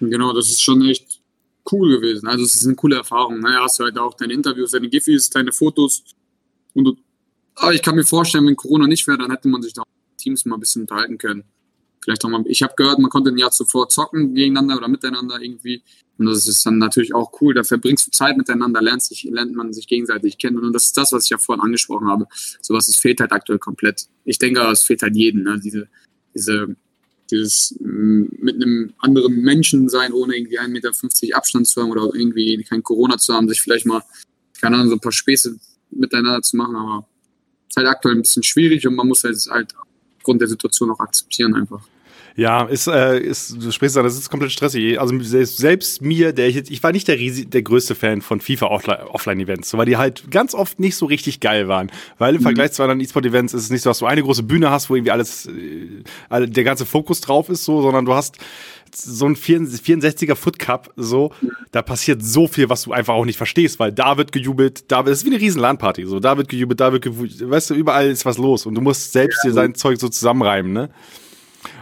Genau, 0.00 0.34
das 0.34 0.48
ist 0.48 0.62
schon 0.62 0.86
echt 0.86 1.15
cool 1.72 2.00
gewesen. 2.00 2.26
Also 2.26 2.44
es 2.44 2.54
ist 2.54 2.66
eine 2.66 2.76
coole 2.76 2.96
Erfahrung. 2.96 3.40
Ne? 3.40 3.56
Hast 3.60 3.78
du 3.78 3.84
halt 3.84 3.98
auch 3.98 4.14
deine 4.14 4.32
Interviews, 4.32 4.70
deine 4.70 4.88
Giffys, 4.88 5.30
deine 5.30 5.52
Fotos. 5.52 6.04
Und 6.74 6.98
aber 7.56 7.72
ich 7.74 7.82
kann 7.82 7.96
mir 7.96 8.04
vorstellen, 8.04 8.46
wenn 8.46 8.56
Corona 8.56 8.86
nicht 8.86 9.06
wäre, 9.06 9.18
dann 9.18 9.30
hätte 9.30 9.48
man 9.48 9.62
sich 9.62 9.72
da 9.72 9.82
Teams 10.18 10.44
mal 10.44 10.56
ein 10.56 10.60
bisschen 10.60 10.82
unterhalten 10.82 11.18
können. 11.18 11.44
vielleicht 12.02 12.24
auch 12.24 12.28
mal. 12.28 12.44
Ich 12.46 12.62
habe 12.62 12.74
gehört, 12.76 12.98
man 12.98 13.10
konnte 13.10 13.30
ein 13.30 13.38
Jahr 13.38 13.50
zuvor 13.50 13.88
zocken 13.88 14.34
gegeneinander 14.34 14.76
oder 14.76 14.88
miteinander 14.88 15.40
irgendwie. 15.40 15.82
Und 16.18 16.26
das 16.26 16.46
ist 16.46 16.64
dann 16.64 16.78
natürlich 16.78 17.14
auch 17.14 17.32
cool. 17.40 17.54
Da 17.54 17.64
verbringst 17.64 18.06
du 18.06 18.10
Zeit 18.10 18.36
miteinander, 18.36 18.80
lernt, 18.80 19.02
sich, 19.02 19.24
lernt 19.24 19.54
man 19.54 19.72
sich 19.72 19.86
gegenseitig 19.86 20.38
kennen. 20.38 20.58
Und 20.58 20.72
das 20.72 20.84
ist 20.84 20.96
das, 20.96 21.12
was 21.12 21.24
ich 21.24 21.30
ja 21.30 21.38
vorhin 21.38 21.62
angesprochen 21.62 22.08
habe. 22.08 22.26
Sowas, 22.60 22.94
fehlt 22.96 23.20
halt 23.20 23.32
aktuell 23.32 23.58
komplett. 23.58 24.06
Ich 24.24 24.38
denke, 24.38 24.60
es 24.70 24.82
fehlt 24.82 25.02
halt 25.02 25.16
jedem. 25.16 25.42
Ne? 25.42 25.58
Diese, 25.62 25.88
diese, 26.34 26.76
dieses 27.30 27.76
mm, 27.80 28.24
mit 28.38 28.56
einem 28.56 28.92
anderen 28.98 29.40
Menschen 29.40 29.88
sein, 29.88 30.12
ohne 30.12 30.36
irgendwie 30.36 30.58
1,50 30.58 30.68
Meter 30.68 31.36
Abstand 31.36 31.66
zu 31.66 31.82
haben 31.82 31.90
oder 31.90 32.10
irgendwie 32.14 32.62
kein 32.64 32.82
Corona 32.82 33.18
zu 33.18 33.34
haben, 33.34 33.48
sich 33.48 33.60
vielleicht 33.60 33.86
mal, 33.86 34.02
keine 34.60 34.76
Ahnung, 34.76 34.88
so 34.88 34.94
ein 34.94 35.00
paar 35.00 35.12
Späße 35.12 35.58
miteinander 35.90 36.42
zu 36.42 36.56
machen. 36.56 36.76
Aber 36.76 37.08
es 37.68 37.70
ist 37.70 37.76
halt 37.76 37.88
aktuell 37.88 38.14
ein 38.14 38.22
bisschen 38.22 38.42
schwierig 38.42 38.86
und 38.86 38.94
man 38.94 39.08
muss 39.08 39.24
halt, 39.24 39.36
halt 39.50 39.74
aufgrund 40.18 40.40
der 40.40 40.48
Situation 40.48 40.90
auch 40.90 41.00
akzeptieren 41.00 41.54
einfach. 41.54 41.86
Ja, 42.36 42.64
ist, 42.64 42.86
äh, 42.86 43.18
ist, 43.18 43.56
du 43.62 43.70
sprichst 43.70 43.96
an, 43.96 44.04
das 44.04 44.14
ist 44.14 44.28
komplett 44.28 44.52
stressig. 44.52 45.00
Also 45.00 45.18
selbst, 45.20 45.56
selbst 45.56 46.02
mir, 46.02 46.34
der 46.34 46.48
ich, 46.48 46.70
ich 46.70 46.82
war 46.82 46.92
nicht 46.92 47.08
der, 47.08 47.18
riesig, 47.18 47.50
der 47.50 47.62
größte 47.62 47.94
Fan 47.94 48.20
von 48.20 48.40
FIFA 48.40 48.66
Offline-Events, 48.66 49.72
weil 49.72 49.86
die 49.86 49.96
halt 49.96 50.30
ganz 50.30 50.54
oft 50.54 50.78
nicht 50.78 50.96
so 50.96 51.06
richtig 51.06 51.40
geil 51.40 51.66
waren. 51.66 51.90
Weil 52.18 52.34
im 52.34 52.40
mhm. 52.40 52.44
Vergleich 52.44 52.72
zu 52.72 52.82
anderen 52.82 53.00
E-Sport-Events 53.00 53.54
ist 53.54 53.62
es 53.62 53.70
nicht 53.70 53.82
so, 53.82 53.90
dass 53.90 54.00
du 54.00 54.06
eine 54.06 54.22
große 54.22 54.42
Bühne 54.42 54.70
hast, 54.70 54.90
wo 54.90 54.96
irgendwie 54.96 55.12
alles, 55.12 55.46
äh, 55.46 56.46
der 56.46 56.64
ganze 56.64 56.84
Fokus 56.84 57.22
drauf 57.22 57.48
ist, 57.48 57.64
so, 57.64 57.80
sondern 57.80 58.04
du 58.04 58.12
hast 58.12 58.36
so 58.94 59.26
ein 59.26 59.34
64er 59.34 60.34
Foot 60.34 60.58
Cup, 60.58 60.92
so, 60.96 61.32
da 61.70 61.82
passiert 61.82 62.22
so 62.22 62.46
viel, 62.46 62.68
was 62.68 62.82
du 62.82 62.92
einfach 62.92 63.14
auch 63.14 63.24
nicht 63.24 63.36
verstehst, 63.36 63.78
weil 63.78 63.92
da 63.92 64.16
wird 64.16 64.32
gejubelt, 64.32 64.90
da 64.90 65.00
ist 65.02 65.24
wie 65.24 65.30
eine 65.30 65.40
riesen 65.40 65.60
LAN-Party, 65.60 66.06
so, 66.06 66.20
da 66.20 66.36
wird 66.36 66.48
gejubelt, 66.48 66.80
da 66.80 66.92
wird 66.92 67.02
gejubelt, 67.02 67.50
weißt 67.50 67.70
du, 67.70 67.74
überall 67.74 68.08
ist 68.08 68.24
was 68.24 68.38
los 68.38 68.64
und 68.64 68.74
du 68.74 68.80
musst 68.80 69.12
selbst 69.12 69.40
ja. 69.44 69.50
dir 69.50 69.54
sein 69.54 69.74
Zeug 69.74 70.00
so 70.00 70.08
zusammenreimen, 70.08 70.72
ne? 70.72 70.90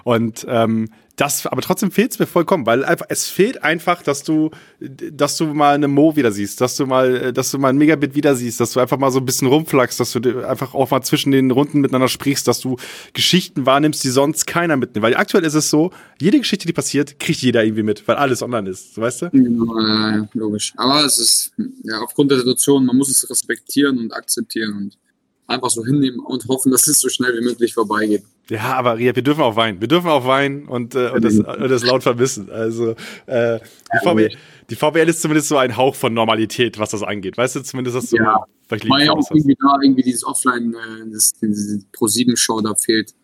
Und 0.05 0.47
ähm, 0.49 0.89
das, 1.17 1.47
aber 1.47 1.63
trotzdem 1.63 1.93
fehlt 1.93 2.11
es 2.11 2.19
mir 2.19 2.27
vollkommen, 2.27 2.67
weil 2.67 2.85
einfach, 2.85 3.07
es 3.09 3.29
fehlt 3.29 3.63
einfach, 3.63 4.03
dass 4.03 4.25
du, 4.25 4.51
dass 4.81 5.37
du 5.37 5.47
mal 5.47 5.77
eine 5.77 5.87
Mo 5.87 6.17
wieder 6.17 6.33
siehst, 6.33 6.61
dass 6.61 6.77
du 6.77 6.87
mal, 6.87 7.33
dass 7.33 7.53
du 7.53 7.59
mal 7.59 7.69
ein 7.69 7.79
Megabit 7.79 8.17
wieder 8.17 8.35
siehst, 8.35 8.59
dass 8.59 8.73
du 8.73 8.81
einfach 8.81 8.99
mal 8.99 9.13
so 9.13 9.21
ein 9.21 9.25
bisschen 9.25 9.47
rumflachst, 9.47 10.01
dass 10.01 10.13
du 10.13 10.45
einfach 10.45 10.75
auch 10.75 10.91
mal 10.91 11.03
zwischen 11.03 11.31
den 11.31 11.53
Runden 11.53 11.81
miteinander 11.81 12.09
sprichst, 12.09 12.49
dass 12.49 12.61
du 12.61 12.77
Geschichten 13.13 13.65
wahrnimmst, 13.65 14.03
die 14.03 14.09
sonst 14.09 14.47
keiner 14.47 14.77
mitnimmt. 14.77 15.05
Weil 15.05 15.17
aktuell 15.17 15.45
ist 15.45 15.55
es 15.55 15.71
so, 15.71 15.93
jede 16.21 16.39
Geschichte, 16.39 16.67
die 16.67 16.73
passiert, 16.73 17.21
kriegt 17.21 17.41
jeder 17.43 17.63
irgendwie 17.63 17.85
mit, 17.85 18.07
weil 18.09 18.17
alles 18.17 18.43
online 18.43 18.69
ist, 18.71 18.99
weißt 18.99 19.23
du? 19.23 19.31
Ja, 19.33 20.29
logisch. 20.33 20.73
Aber 20.77 21.05
es 21.05 21.19
ist, 21.19 21.53
ja, 21.85 22.01
aufgrund 22.01 22.33
der 22.33 22.39
Situation, 22.39 22.85
man 22.87 22.97
muss 22.97 23.09
es 23.09 23.29
respektieren 23.31 23.99
und 23.99 24.13
akzeptieren 24.13 24.75
und 24.75 24.99
einfach 25.47 25.71
so 25.71 25.85
hinnehmen 25.85 26.21
und 26.21 26.47
hoffen, 26.49 26.73
dass 26.73 26.87
es 26.87 27.01
so 27.01 27.09
schnell 27.09 27.37
wie 27.39 27.45
möglich 27.45 27.75
vorbeigeht. 27.75 28.23
Ja, 28.51 28.75
aber 28.75 28.99
Ria, 28.99 29.15
wir 29.15 29.23
dürfen 29.23 29.43
auch 29.43 29.57
weinen. 29.57 29.81
Wir 29.81 29.89
dürfen 29.89 30.09
auch 30.09 30.27
weinen 30.27 30.67
und, 30.67 30.95
äh, 30.95 31.11
und, 31.11 31.25
das, 31.25 31.39
und 31.39 31.71
das 31.71 31.83
laut 31.83 32.03
vermissen. 32.03 32.51
Also 32.51 32.95
äh, 33.27 33.59
die, 33.93 34.07
VWL, 34.07 34.31
die 34.71 34.77
VWL 34.77 35.09
ist 35.09 35.23
zumindest 35.23 35.49
so 35.49 35.57
ein 35.57 35.77
Hauch 35.77 35.95
von 35.95 36.13
Normalität, 36.13 36.79
was 36.79 36.91
das 36.91 37.03
angeht. 37.03 37.39
Weißt 37.39 37.57
du, 37.57 37.63
zumindest 37.63 37.97
dass 37.97 38.11
du 38.11 38.17
ja. 38.17 38.45
vielleicht 38.67 38.89
Weil 38.89 39.07
ja 39.07 39.13
auch 39.13 39.31
irgendwie 39.31 39.57
da 39.59 39.79
irgendwie 39.83 40.03
dieses 40.03 40.25
Offline, 40.25 40.75
äh, 40.75 41.11
das, 41.11 41.33
diese 41.41 41.81
Pro-7-Show 41.93 42.61
da 42.61 42.75
fehlt. 42.75 43.15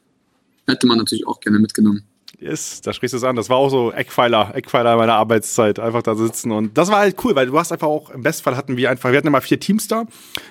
Hätte 0.67 0.87
man 0.87 0.99
natürlich 0.99 1.27
auch 1.27 1.41
gerne 1.41 1.59
mitgenommen. 1.59 2.05
Yes, 2.41 2.81
da 2.81 2.95
sprichst 2.95 3.13
du 3.13 3.19
es 3.19 3.25
an. 3.25 3.37
Das 3.37 3.51
war 3.51 3.59
auch 3.59 3.69
so 3.69 3.93
Eckpfeiler, 3.93 4.53
Eckpfeiler 4.55 4.97
meiner 4.97 5.13
Arbeitszeit. 5.13 5.79
Einfach 5.79 6.03
da 6.03 6.15
sitzen. 6.15 6.53
Und 6.53 6.79
das 6.79 6.91
war 6.91 7.01
halt 7.01 7.17
cool, 7.23 7.37
weil 7.37 7.47
du 7.47 7.59
hast 7.59 7.71
einfach 7.71 7.87
auch, 7.87 8.09
im 8.09 8.23
Bestfall 8.23 8.57
hatten 8.57 8.79
wir 8.79 8.89
einfach, 8.89 9.11
wir 9.11 9.19
hatten 9.19 9.27
immer 9.27 9.43
vier 9.43 9.61
Teams 9.61 9.89
da. 9.89 10.07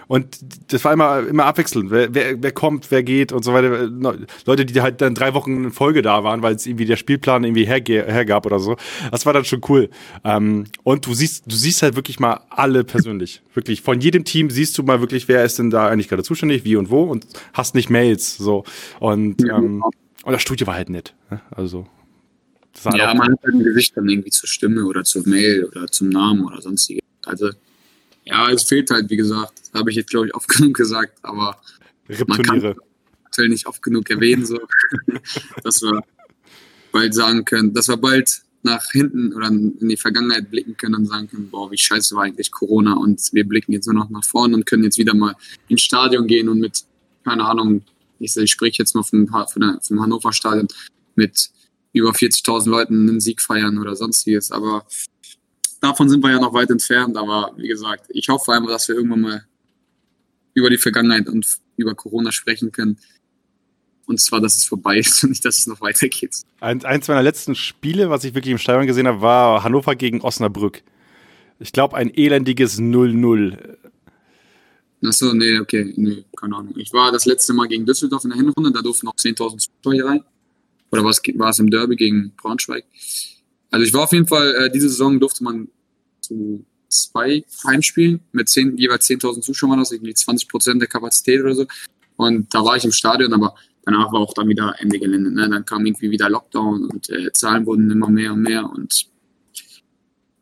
Und 0.08 0.38
das 0.72 0.86
war 0.86 0.94
immer, 0.94 1.28
immer 1.28 1.46
abwechselnd. 1.46 1.90
Wer, 1.90 2.14
wer, 2.14 2.44
wer 2.44 2.52
kommt, 2.52 2.92
wer 2.92 3.02
geht 3.02 3.32
und 3.32 3.44
so 3.44 3.54
weiter. 3.54 3.90
Leute, 4.46 4.66
die 4.66 4.82
halt 4.82 5.02
dann 5.02 5.16
drei 5.16 5.34
Wochen 5.34 5.64
in 5.64 5.72
Folge 5.72 6.04
da 6.04 6.24
waren, 6.24 6.44
weil 6.44 6.54
es 6.54 6.68
irgendwie 6.68 6.86
der 6.86 6.96
Spielplan 6.96 7.44
irgendwie 7.44 7.66
herge 7.66 8.06
hergab 8.06 8.46
oder 8.46 8.60
so. 8.60 8.76
Das 9.10 9.26
war 9.26 9.34
dann 9.34 9.46
schon 9.46 9.62
cool. 9.68 9.90
Ähm, 10.24 10.66
und 10.84 11.08
du 11.08 11.16
siehst, 11.16 11.52
du 11.52 11.56
siehst 11.56 11.82
halt 11.82 11.96
wirklich 11.96 12.20
mal 12.20 12.42
alle 12.52 12.84
persönlich. 12.84 13.42
Wirklich. 13.56 13.82
Von 13.82 14.00
jedem 14.00 14.26
Team 14.26 14.52
siehst 14.52 14.78
du 14.78 14.84
mal 14.84 15.00
wirklich, 15.02 15.28
wer 15.28 15.44
ist 15.44 15.58
denn 15.58 15.72
da 15.72 15.88
eigentlich 15.88 16.08
gerade 16.08 16.22
zuständig, 16.22 16.66
wie 16.66 16.76
und 16.76 16.92
wo 16.92 17.02
und 17.02 17.26
hast 17.54 17.74
nicht 17.74 17.90
Mails, 17.90 18.38
so. 18.38 18.64
Und, 19.00 19.42
ähm, 19.42 19.84
und 20.24 20.34
das 20.34 20.42
Studio 20.42 20.68
war 20.68 20.76
halt 20.76 20.90
nett. 20.90 21.14
Ne? 21.30 21.42
Also. 21.52 21.88
Halt 22.86 22.98
ja, 22.98 23.14
man 23.14 23.32
hat 23.32 23.44
halt 23.44 23.56
ein 23.56 23.64
Gesicht 23.64 23.98
dann 23.98 24.08
irgendwie 24.08 24.30
zur 24.30 24.48
Stimme 24.48 24.86
oder 24.86 25.04
zur 25.04 25.28
Mail 25.28 25.66
oder 25.66 25.88
zum 25.88 26.10
Namen 26.10 26.46
oder 26.46 26.62
sonstiges. 26.62 27.04
Also, 27.26 27.50
ja, 28.26 28.50
es 28.52 28.64
fehlt 28.64 28.90
halt, 28.92 29.10
wie 29.10 29.18
gesagt, 29.18 29.62
habe 29.74 29.90
ich 29.90 29.98
jetzt, 29.98 30.10
glaube 30.10 30.28
ich, 30.28 30.36
oft 30.36 30.48
genug 30.58 30.76
gesagt, 30.76 31.18
aber 31.24 31.60
man 32.28 32.42
kann 32.42 32.76
aktuell 33.26 33.50
nicht 33.50 33.68
oft 33.68 33.82
genug 33.82 34.10
erwähnen, 34.10 34.46
so, 34.46 34.60
dass 35.64 35.82
wir 35.82 36.04
bald 36.92 37.14
sagen 37.14 37.46
können, 37.46 37.74
dass 37.74 37.88
wir 37.88 37.98
bald 37.98 38.42
nach 38.64 38.84
hinten 38.92 39.34
oder 39.34 39.48
in 39.48 39.78
die 39.88 39.98
Vergangenheit 39.98 40.50
blicken 40.50 40.76
können 40.76 40.96
und 40.96 41.06
sagen 41.06 41.30
können, 41.30 41.50
boah, 41.50 41.72
wie 41.72 41.78
scheiße 41.78 42.16
war 42.16 42.24
eigentlich 42.24 42.52
Corona 42.52 42.94
und 42.94 43.22
wir 43.32 43.48
blicken 43.48 43.72
jetzt 43.72 43.86
nur 43.86 43.96
noch 43.96 44.10
nach 44.10 44.24
vorne 44.24 44.56
und 44.56 44.66
können 44.66 44.84
jetzt 44.84 44.98
wieder 44.98 45.14
mal 45.14 45.36
ins 45.70 45.82
Stadion 45.82 46.28
gehen 46.28 46.50
und 46.50 46.60
mit, 46.60 46.84
keine 47.24 47.46
Ahnung, 47.46 47.84
ich, 48.20 48.36
ich 48.36 48.52
spreche 48.52 48.78
jetzt 48.80 48.96
mal 48.96 49.04
vom, 49.04 49.28
vom, 49.28 49.80
vom 49.82 50.02
Hannover 50.02 50.34
Stadion 50.34 50.68
mit 51.16 51.50
über 51.94 52.12
40.000 52.12 52.70
Leuten 52.70 53.10
einen 53.10 53.20
Sieg 53.20 53.42
feiern 53.42 53.78
oder 53.78 53.96
sonstiges. 53.96 54.52
Aber 54.52 54.86
davon 55.82 56.10
sind 56.10 56.24
wir 56.24 56.32
ja 56.32 56.40
noch 56.40 56.54
weit 56.54 56.70
entfernt. 56.70 57.18
Aber 57.18 57.54
wie 57.58 57.68
gesagt, 57.68 58.06
ich 58.10 58.30
hoffe 58.30 58.54
einfach, 58.54 58.70
dass 58.70 58.88
wir 58.88 58.96
irgendwann 58.96 59.22
mal 59.22 59.46
über 60.54 60.70
die 60.70 60.78
Vergangenheit 60.78 61.28
und 61.28 61.46
über 61.78 61.96
Corona 61.96 62.32
sprechen 62.32 62.72
können. 62.72 62.98
Und 64.06 64.20
zwar, 64.20 64.42
dass 64.42 64.58
es 64.58 64.66
vorbei 64.66 64.98
ist 64.98 65.24
und 65.24 65.30
nicht, 65.30 65.46
dass 65.46 65.60
es 65.60 65.68
noch 65.68 65.82
weitergeht. 65.82 66.42
Ein, 66.60 66.84
eins 66.84 67.08
meiner 67.08 67.24
letzten 67.24 67.56
Spiele, 67.56 68.10
was 68.10 68.24
ich 68.24 68.34
wirklich 68.34 68.52
im 68.52 68.58
Stadion 68.58 68.88
gesehen 68.88 69.08
habe, 69.08 69.22
war 69.22 69.64
Hannover 69.64 69.96
gegen 69.96 70.22
Osnabrück. 70.22 70.82
Ich 71.60 71.72
glaube, 71.72 71.96
ein 71.96 72.12
elendiges 72.14 72.80
0-0. 72.80 73.78
Achso, 75.04 75.34
nee, 75.34 75.60
okay, 75.60 75.94
nee, 75.96 76.26
keine 76.36 76.58
Ahnung. 76.58 76.74
Ich 76.78 76.92
war 76.92 77.12
das 77.12 77.26
letzte 77.26 77.54
Mal 77.54 77.68
gegen 77.68 77.86
Düsseldorf 77.86 78.26
in 78.26 78.32
der 78.32 78.38
Hinrunde, 78.38 78.72
da 78.72 78.82
durften 78.82 79.06
noch 79.06 79.16
10.000 79.16 79.58
Zuschauer 79.60 79.94
hier 79.94 80.06
rein. 80.06 80.24
Oder 80.92 81.04
war 81.04 81.12
es, 81.12 81.22
war 81.36 81.50
es 81.50 81.60
im 81.60 81.70
Derby 81.70 81.96
gegen 81.96 82.34
Braunschweig? 82.36 82.84
Also 83.72 83.86
ich 83.86 83.94
war 83.94 84.04
auf 84.04 84.12
jeden 84.12 84.28
Fall, 84.28 84.54
äh, 84.56 84.72
diese 84.72 84.90
Saison 84.90 85.20
durfte 85.20 85.44
man 85.44 85.70
zu 86.22 86.66
zwei 86.90 87.46
Heimspielen 87.66 88.20
mit 88.32 88.50
zehn, 88.50 88.76
jeweils 88.78 89.08
10.000 89.08 89.42
Zuschauern, 89.42 89.80
das 89.80 89.92
irgendwie 89.92 90.14
20 90.14 90.50
Prozent 90.50 90.82
der 90.82 90.90
Kapazität 90.90 91.42
oder 91.42 91.56
so. 91.56 91.68
Und 92.16 92.54
da 92.54 92.66
war 92.66 92.76
ich 92.76 92.84
im 92.84 92.92
Stadion, 92.92 93.32
aber 93.32 93.56
danach 93.84 94.12
war 94.12 94.20
auch 94.20 94.34
dann 94.34 94.50
wieder 94.50 94.76
Ende 94.80 95.00
Gelände. 95.00 95.32
Ne? 95.32 95.50
Dann 95.50 95.66
kam 95.66 95.86
irgendwie 95.86 96.12
wieder 96.12 96.30
Lockdown 96.30 96.86
und 96.86 97.10
äh, 97.10 97.32
Zahlen 97.32 97.66
wurden 97.66 97.90
immer 97.90 98.10
mehr 98.10 98.34
und 98.34 98.42
mehr 98.42 98.70
und 98.70 99.08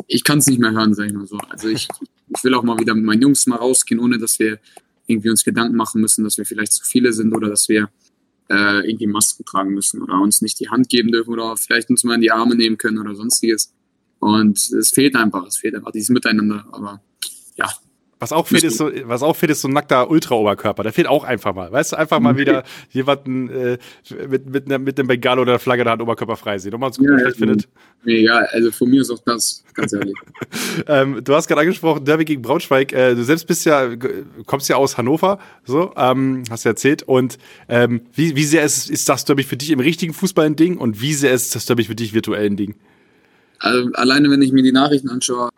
ich 0.07 0.23
kann 0.23 0.39
es 0.39 0.47
nicht 0.47 0.59
mehr 0.59 0.71
hören, 0.71 0.93
sag 0.93 1.07
ich 1.07 1.13
mal 1.13 1.27
so. 1.27 1.37
Also 1.49 1.67
ich, 1.67 1.87
ich 2.35 2.43
will 2.43 2.53
auch 2.53 2.63
mal 2.63 2.79
wieder 2.79 2.95
mit 2.95 3.03
meinen 3.03 3.21
Jungs 3.21 3.45
mal 3.47 3.57
rausgehen, 3.57 3.99
ohne 3.99 4.17
dass 4.17 4.39
wir 4.39 4.59
irgendwie 5.05 5.29
uns 5.29 5.43
Gedanken 5.43 5.75
machen 5.75 6.01
müssen, 6.01 6.23
dass 6.23 6.37
wir 6.37 6.45
vielleicht 6.45 6.73
zu 6.73 6.83
viele 6.83 7.13
sind 7.13 7.33
oder 7.33 7.49
dass 7.49 7.69
wir 7.69 7.89
äh, 8.49 8.89
irgendwie 8.89 9.07
Masken 9.07 9.45
tragen 9.45 9.73
müssen 9.73 10.01
oder 10.01 10.19
uns 10.19 10.41
nicht 10.41 10.59
die 10.59 10.69
Hand 10.69 10.89
geben 10.89 11.11
dürfen 11.11 11.31
oder 11.31 11.57
vielleicht 11.57 11.89
uns 11.89 12.03
mal 12.03 12.15
in 12.15 12.21
die 12.21 12.31
Arme 12.31 12.55
nehmen 12.55 12.77
können 12.77 12.97
oder 12.97 13.15
sonstiges. 13.15 13.73
Und 14.19 14.57
es 14.57 14.89
fehlt 14.89 15.15
einfach, 15.15 15.45
es 15.45 15.57
fehlt 15.57 15.75
einfach 15.75 15.91
dieses 15.91 16.09
Miteinander. 16.09 16.65
Aber 16.71 17.01
ja, 17.55 17.69
was 18.19 18.31
auch 18.31 18.47
fehlt, 18.47 18.63
ist 18.63 18.77
so, 18.77 18.89
was 19.03 19.21
auch 19.21 19.35
fehlt, 19.35 19.51
ist 19.51 19.61
so 19.61 19.67
ein 19.67 19.73
nackter 19.73 20.09
Ultra-Oberkörper. 20.09 20.81
Der 20.81 20.91
fehlt 20.91 21.07
auch 21.07 21.23
einfach 21.23 21.53
mal. 21.53 21.71
Weißt 21.71 21.91
du, 21.91 21.97
einfach 21.97 22.19
mal 22.19 22.33
mhm. 22.33 22.37
wieder 22.37 22.63
jemanden 22.89 23.49
äh, 23.49 23.77
mit, 24.27 24.49
mit, 24.49 24.67
ne, 24.67 24.79
mit 24.79 24.97
dem 24.97 25.05
Bengalo 25.05 25.43
oder 25.43 25.53
der 25.53 25.59
Flagge 25.59 25.83
der 25.83 25.93
Hand 25.93 26.01
Oberkörper 26.01 26.35
frei 26.35 26.57
sehen. 26.57 26.73
Und 26.73 26.79
mal 26.79 26.89
gucken, 26.89 27.11
ja, 27.11 27.17
vielleicht 27.17 27.39
ja, 27.39 27.45
findet. 27.45 27.67
Ja, 28.05 28.37
also 28.51 28.71
von 28.71 28.89
mir 28.89 29.01
ist 29.01 29.11
auch 29.11 29.19
das, 29.23 29.63
ganz 29.75 29.93
ehrlich. 29.93 30.15
ähm, 30.87 31.23
du 31.23 31.35
hast 31.35 31.47
gerade 31.47 31.61
angesprochen, 31.61 32.05
Derby 32.05 32.25
gegen 32.25 32.41
Braunschweig. 32.41 32.91
Äh, 32.91 33.13
du 33.13 33.23
selbst 33.23 33.45
bist 33.45 33.65
ja, 33.65 33.87
kommst 34.47 34.67
ja 34.67 34.77
aus 34.77 34.97
Hannover, 34.97 35.39
so, 35.63 35.93
ähm, 35.95 36.43
hast 36.49 36.65
du 36.65 36.69
erzählt. 36.69 37.03
Und 37.03 37.37
ähm, 37.69 38.01
wie, 38.15 38.35
wie 38.35 38.45
sehr 38.45 38.63
ist, 38.63 38.89
ist 38.89 39.07
das 39.09 39.25
Derby 39.25 39.43
für 39.43 39.57
dich 39.57 39.69
im 39.69 39.79
richtigen 39.79 40.13
Fußball 40.13 40.47
ein 40.47 40.55
Ding 40.55 40.77
und 40.77 41.01
wie 41.01 41.13
sehr 41.13 41.33
ist 41.33 41.53
das 41.53 41.65
Derby 41.67 41.83
für 41.83 41.95
dich 41.95 42.13
virtuell 42.13 42.47
ein 42.47 42.57
Ding? 42.57 42.75
Also, 43.59 43.91
alleine, 43.93 44.29
wenn 44.31 44.41
ich 44.41 44.51
mir 44.51 44.63
die 44.63 44.71
Nachrichten 44.71 45.09
anschaue, 45.09 45.49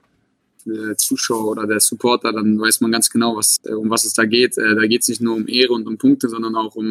der 0.70 0.98
Zuschauer 0.98 1.48
oder 1.52 1.68
der 1.68 1.80
Supporter, 1.80 2.32
dann 2.32 2.60
weiß 2.60 2.82
man 2.82 2.92
ganz 2.92 3.10
genau, 3.10 3.36
was, 3.36 3.58
äh, 3.64 3.74
um 3.74 3.90
was 3.90 4.06
es 4.06 4.14
da 4.14 4.26
geht. 4.26 4.58
Äh, 4.58 4.76
da 4.76 4.86
geht 4.86 5.02
es 5.02 5.10
nicht 5.10 5.22
nur 5.22 5.36
um 5.36 5.48
Ehre 5.48 5.74
und 5.74 5.88
um 5.88 5.98
Punkte, 5.98 6.30
sondern 6.30 6.56
auch 6.56 6.76
um 6.76 6.90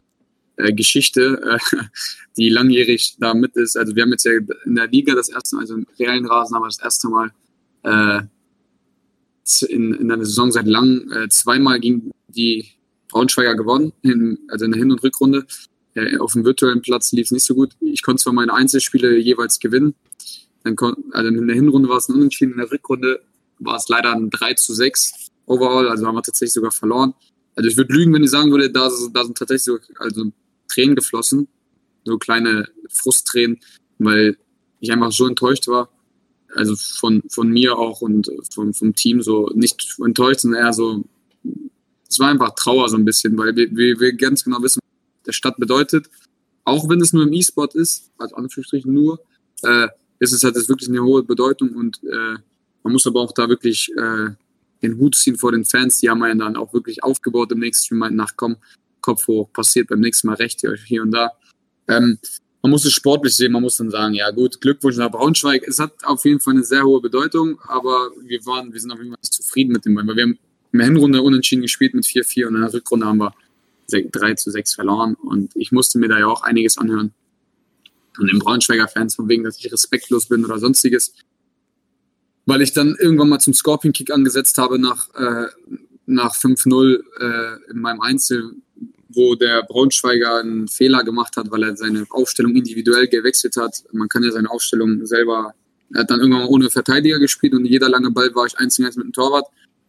äh, 0.56 0.72
Geschichte, 0.72 1.58
die 2.36 2.48
langjährig 2.48 3.16
da 3.18 3.34
mit 3.34 3.56
ist. 3.56 3.76
Also 3.76 3.94
wir 3.94 4.02
haben 4.02 4.10
jetzt 4.10 4.24
ja 4.24 4.32
in 4.64 4.74
der 4.74 4.88
Liga 4.88 5.14
das 5.14 5.28
erste 5.28 5.56
Mal, 5.56 5.62
also 5.62 5.74
im 5.74 5.86
realen 5.98 6.26
Rasen 6.26 6.54
haben 6.54 6.62
wir 6.62 6.68
das 6.68 6.80
erste 6.80 7.08
Mal 7.08 7.32
in, 9.68 9.94
in 9.94 10.12
einer 10.12 10.24
Saison 10.24 10.50
seit 10.50 10.66
langem 10.66 11.10
zweimal 11.30 11.80
gegen 11.80 12.10
die 12.26 12.66
Braunschweiger 13.08 13.54
gewonnen, 13.54 13.92
also 14.48 14.64
in 14.64 14.72
der 14.72 14.78
Hin- 14.78 14.90
und 14.90 15.02
Rückrunde. 15.02 15.46
auf 16.18 16.32
dem 16.32 16.44
virtuellen 16.44 16.82
Platz 16.82 17.12
lief 17.12 17.26
es 17.26 17.30
nicht 17.30 17.44
so 17.44 17.54
gut. 17.54 17.70
Ich 17.80 18.02
konnte 18.02 18.22
zwar 18.22 18.32
meine 18.34 18.52
Einzelspiele 18.52 19.16
jeweils 19.16 19.58
gewinnen, 19.58 19.94
dann 20.64 20.76
also 21.12 21.28
in 21.28 21.46
der 21.46 21.56
Hinrunde 21.56 21.88
war 21.88 21.98
es 21.98 22.08
ein 22.08 22.16
Unentschieden, 22.16 22.52
in 22.52 22.58
der 22.58 22.70
Rückrunde 22.70 23.20
war 23.58 23.76
es 23.76 23.88
leider 23.88 24.12
ein 24.12 24.30
3 24.30 24.54
zu 24.54 24.74
6 24.74 25.30
overall, 25.46 25.88
also 25.88 26.06
haben 26.06 26.14
wir 26.14 26.22
tatsächlich 26.22 26.52
sogar 26.52 26.70
verloren. 26.70 27.14
Also 27.54 27.68
ich 27.68 27.76
würde 27.76 27.92
lügen, 27.92 28.12
wenn 28.14 28.22
ich 28.22 28.30
sagen 28.30 28.50
würde, 28.50 28.70
da, 28.70 28.90
da 29.12 29.24
sind 29.24 29.36
tatsächlich 29.36 29.64
so, 29.64 29.78
also 29.98 30.30
Tränen 30.68 30.94
geflossen. 30.94 31.48
so 32.04 32.18
kleine 32.18 32.68
Frusttränen, 32.88 33.58
weil 33.98 34.36
ich 34.80 34.92
einfach 34.92 35.10
so 35.10 35.26
enttäuscht 35.26 35.66
war. 35.66 35.90
Also 36.54 36.76
von, 36.76 37.22
von 37.28 37.48
mir 37.50 37.76
auch 37.76 38.00
und 38.00 38.30
vom, 38.52 38.72
vom 38.72 38.94
Team 38.94 39.22
so 39.22 39.50
nicht 39.54 39.96
enttäuscht, 40.04 40.40
sondern 40.40 40.64
eher 40.64 40.72
so, 40.72 41.04
es 42.08 42.18
war 42.18 42.28
einfach 42.28 42.54
Trauer 42.54 42.88
so 42.88 42.96
ein 42.96 43.04
bisschen, 43.04 43.36
weil 43.36 43.54
wir, 43.56 43.70
wir, 43.76 44.00
wir 44.00 44.12
ganz 44.14 44.44
genau 44.44 44.62
wissen, 44.62 44.80
was 44.80 45.24
der 45.26 45.32
Stadt 45.32 45.56
bedeutet. 45.56 46.08
Auch 46.64 46.88
wenn 46.88 47.00
es 47.00 47.12
nur 47.12 47.24
im 47.24 47.32
E-Sport 47.32 47.74
ist, 47.74 48.10
also 48.18 48.36
Anführungsstrichen 48.36 48.92
nur, 48.92 49.20
äh, 49.62 49.88
ist 50.20 50.32
es 50.32 50.42
halt 50.42 50.54
wirklich 50.54 50.88
eine 50.88 51.02
hohe 51.02 51.22
Bedeutung 51.22 51.74
und 51.74 52.00
äh, 52.04 52.36
man 52.88 52.94
muss 52.94 53.06
aber 53.06 53.20
auch 53.20 53.32
da 53.32 53.50
wirklich 53.50 53.92
äh, 53.98 54.30
den 54.82 54.96
Hut 54.96 55.14
ziehen 55.14 55.36
vor 55.36 55.52
den 55.52 55.66
Fans. 55.66 56.00
Die 56.00 56.08
haben 56.08 56.22
einen 56.22 56.38
dann 56.38 56.56
auch 56.56 56.72
wirklich 56.72 57.02
aufgebaut 57.04 57.52
im 57.52 57.58
nächsten 57.58 57.84
Stream, 57.84 58.16
nach 58.16 58.32
komm, 58.34 58.56
Kopf 59.02 59.26
hoch, 59.26 59.52
passiert 59.52 59.88
beim 59.88 60.00
nächsten 60.00 60.26
Mal 60.26 60.36
recht 60.36 60.60
hier, 60.60 60.74
hier 60.74 61.02
und 61.02 61.10
da. 61.10 61.32
Ähm, 61.86 62.18
man 62.62 62.70
muss 62.70 62.86
es 62.86 62.94
sportlich 62.94 63.36
sehen, 63.36 63.52
man 63.52 63.60
muss 63.60 63.76
dann 63.76 63.90
sagen, 63.90 64.14
ja 64.14 64.30
gut, 64.30 64.62
Glückwunsch 64.62 64.96
nach 64.96 65.10
Braunschweig. 65.10 65.68
Es 65.68 65.78
hat 65.78 65.92
auf 66.02 66.24
jeden 66.24 66.40
Fall 66.40 66.54
eine 66.54 66.64
sehr 66.64 66.82
hohe 66.82 67.02
Bedeutung, 67.02 67.60
aber 67.68 68.10
wir 68.22 68.44
waren, 68.46 68.72
wir 68.72 68.80
sind 68.80 68.90
auf 68.90 68.98
jeden 68.98 69.10
Fall 69.10 69.20
nicht 69.22 69.34
zufrieden 69.34 69.72
mit 69.72 69.84
dem, 69.84 69.94
weil 69.94 70.16
wir 70.16 70.22
haben 70.22 70.38
in 70.72 70.78
der 70.78 70.88
Hinrunde 70.88 71.20
unentschieden 71.20 71.60
gespielt 71.60 71.92
mit 71.92 72.06
4-4 72.06 72.46
und 72.46 72.54
in 72.54 72.62
der 72.62 72.72
Rückrunde 72.72 73.04
haben 73.04 73.18
wir 73.18 73.34
3 73.90 74.34
zu 74.34 74.50
6 74.50 74.74
verloren 74.74 75.14
und 75.14 75.54
ich 75.56 75.72
musste 75.72 75.98
mir 75.98 76.08
da 76.08 76.18
ja 76.18 76.26
auch 76.26 76.42
einiges 76.42 76.78
anhören. 76.78 77.12
Und 78.18 78.32
den 78.32 78.38
Braunschweiger 78.38 78.88
Fans 78.88 79.14
von 79.14 79.28
wegen, 79.28 79.44
dass 79.44 79.58
ich 79.58 79.70
respektlos 79.70 80.26
bin 80.26 80.42
oder 80.44 80.58
sonstiges 80.58 81.12
weil 82.48 82.62
ich 82.62 82.72
dann 82.72 82.96
irgendwann 82.98 83.28
mal 83.28 83.40
zum 83.40 83.52
Scorpion 83.52 83.92
Kick 83.92 84.10
angesetzt 84.10 84.56
habe 84.56 84.78
nach, 84.78 85.14
äh, 85.14 85.48
nach 86.06 86.34
5-0 86.34 86.98
äh, 87.20 87.70
in 87.70 87.78
meinem 87.78 88.00
Einzel, 88.00 88.52
wo 89.10 89.34
der 89.34 89.64
Braunschweiger 89.64 90.36
einen 90.36 90.66
Fehler 90.66 91.04
gemacht 91.04 91.36
hat, 91.36 91.50
weil 91.50 91.62
er 91.64 91.76
seine 91.76 92.06
Aufstellung 92.08 92.56
individuell 92.56 93.06
gewechselt 93.06 93.56
hat. 93.58 93.84
Man 93.92 94.08
kann 94.08 94.22
ja 94.22 94.32
seine 94.32 94.50
Aufstellung 94.50 95.04
selber, 95.04 95.52
er 95.92 96.00
hat 96.00 96.10
dann 96.10 96.20
irgendwann 96.20 96.44
mal 96.44 96.48
ohne 96.48 96.70
Verteidiger 96.70 97.18
gespielt 97.18 97.52
und 97.52 97.66
jeder 97.66 97.90
lange 97.90 98.10
Ball 98.10 98.34
war 98.34 98.46
ich 98.46 98.58
1 98.58 98.80
1 98.80 98.96
mit 98.96 99.04
dem 99.04 99.12
Torwart. 99.12 99.46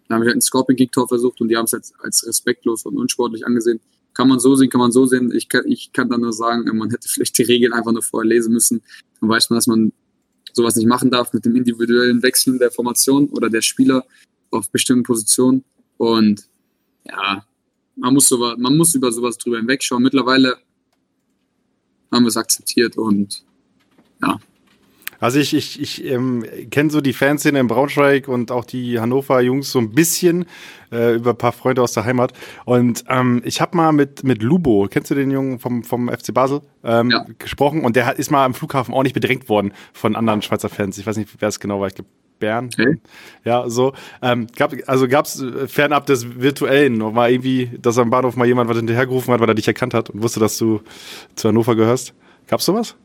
Dann 0.10 0.16
habe 0.16 0.26
ich 0.26 0.28
halt 0.28 0.36
einen 0.36 0.41
Scorpion 0.41 0.76
Kick 0.76 0.91
Tor 0.91 1.07
versucht 1.07 1.39
und 1.39 1.47
die 1.47 1.55
haben 1.55 1.66
es 1.66 1.74
als, 1.74 1.93
als 1.99 2.28
respektlos 2.28 2.84
und 2.86 2.97
unsportlich 2.97 3.47
angesehen. 3.47 3.80
Kann 4.14 4.28
man 4.28 4.39
so 4.39 4.55
sehen, 4.55 4.70
kann 4.70 4.82
man 4.82 4.91
so 4.91 5.05
sehen. 5.05 5.32
Ich 5.34 5.47
kann, 5.47 5.66
ich 5.66 5.93
kann 5.93 6.10
dann 6.10 6.20
nur 6.20 6.34
sagen, 6.34 6.76
man 6.76 6.89
hätte 6.89 7.07
vielleicht 7.07 7.38
die 7.38 7.43
Regeln 7.43 7.72
einfach 7.72 7.93
nur 7.93 8.03
vorher 8.03 8.28
lesen 8.28 8.51
müssen. 8.51 8.82
Dann 9.22 9.30
weiß 9.30 9.49
man, 9.49 9.57
dass 9.57 9.68
man 9.68 9.93
sowas 10.60 10.76
nicht 10.76 10.88
machen 10.88 11.10
darf 11.10 11.32
mit 11.32 11.45
dem 11.45 11.55
individuellen 11.55 12.22
Wechseln 12.22 12.60
der 12.60 12.72
Formation 12.72 13.30
oder 13.30 13.49
der 13.49 13.62
Spieler 13.62 14.05
auf 14.51 14.70
bestimmten 14.70 15.03
Positionen. 15.03 15.64
Und 15.97 16.47
ja, 17.05 17.45
man 17.95 18.14
muss, 18.14 18.28
sowas, 18.28 18.57
man 18.57 18.76
muss 18.76 18.93
über 18.93 19.12
sowas 19.12 19.38
drüber 19.38 19.57
hinwegschauen. 19.57 20.03
Mittlerweile 20.03 20.57
haben 22.12 22.24
wir 22.24 22.30
es 22.30 22.38
akzeptiert 22.38 22.97
und 22.97 23.43
ja, 24.22 24.39
also 25.20 25.40
ich, 25.40 25.54
ich, 25.54 25.82
ich 25.82 26.06
ähm, 26.06 26.46
kenne 26.72 26.90
so 26.90 27.02
die 27.02 27.14
Fanszene 27.14 27.60
in 27.60 27.68
Braunschweig 27.68 28.28
und 28.28 28.52
auch 28.52 28.66
die 28.66 29.00
Hannover 29.00 29.42
Jungs 29.42 29.72
so 29.72 29.80
ein 29.80 29.92
bisschen 29.92 30.46
äh, 30.92 31.16
über 31.16 31.32
ein 31.32 31.38
paar 31.38 31.52
Freunde 31.52 31.82
aus 31.82 31.94
der 31.94 32.06
Heimat. 32.06 32.34
Und 32.66 33.04
ähm, 33.10 33.42
ich 33.44 33.62
habe 33.62 33.76
mal 33.76 33.92
mit, 33.92 34.24
mit 34.24 34.42
Lubo, 34.42 34.88
kennst 34.90 35.12
du 35.12 35.16
den 35.16 35.32
Jungen 35.32 35.60
vom, 35.60 35.84
vom 35.84 36.10
FC 36.10 36.34
Basel, 36.34 36.62
ähm, 36.84 37.10
ja. 37.10 37.26
gesprochen 37.38 37.84
und 37.84 37.96
der 37.96 38.06
hat, 38.06 38.20
ist 38.20 38.32
mal 38.32 38.46
am 38.46 38.54
Flughafen 38.54 38.94
auch 38.94 39.04
nicht 39.04 39.14
bedrängt 39.14 39.50
worden 39.50 39.74
von 39.94 40.16
anderen 40.16 40.42
Schweizer 40.42 40.70
Fans. 40.70 40.98
Ich 40.98 41.06
weiß 41.06 41.18
nicht, 41.18 41.30
wer 41.40 41.50
es 41.50 41.60
genau 41.60 41.82
war. 41.82 41.88
Ich 41.88 41.96
glaube, 41.96 42.10
Bern. 42.40 42.70
Okay. 42.74 42.98
Ja, 43.44 43.70
so. 43.70 43.94
Ähm, 44.22 44.48
gab, 44.56 44.74
also 44.88 45.08
gab 45.08 45.26
es 45.26 45.42
äh, 45.42 45.68
fernab 45.68 46.06
des 46.06 46.40
Virtuellen 46.40 46.98
noch 46.98 47.12
mal 47.12 47.30
irgendwie, 47.30 47.70
dass 47.82 47.98
am 47.98 48.10
Bahnhof 48.10 48.36
mal 48.36 48.48
jemand 48.48 48.70
was 48.70 48.78
hinterhergerufen 48.78 49.34
hat, 49.34 49.42
weil 49.42 49.50
er 49.50 49.56
dich 49.56 49.68
erkannt 49.68 49.94
hat 49.94 50.10
und 50.10 50.24
wusste, 50.24 50.40
dass 50.40 50.58
du 50.58 50.82
zu 51.36 51.50
Hannover 51.50 51.76
gehörst? 51.76 52.14
Gab's 52.48 52.66
sowas? 52.66 52.96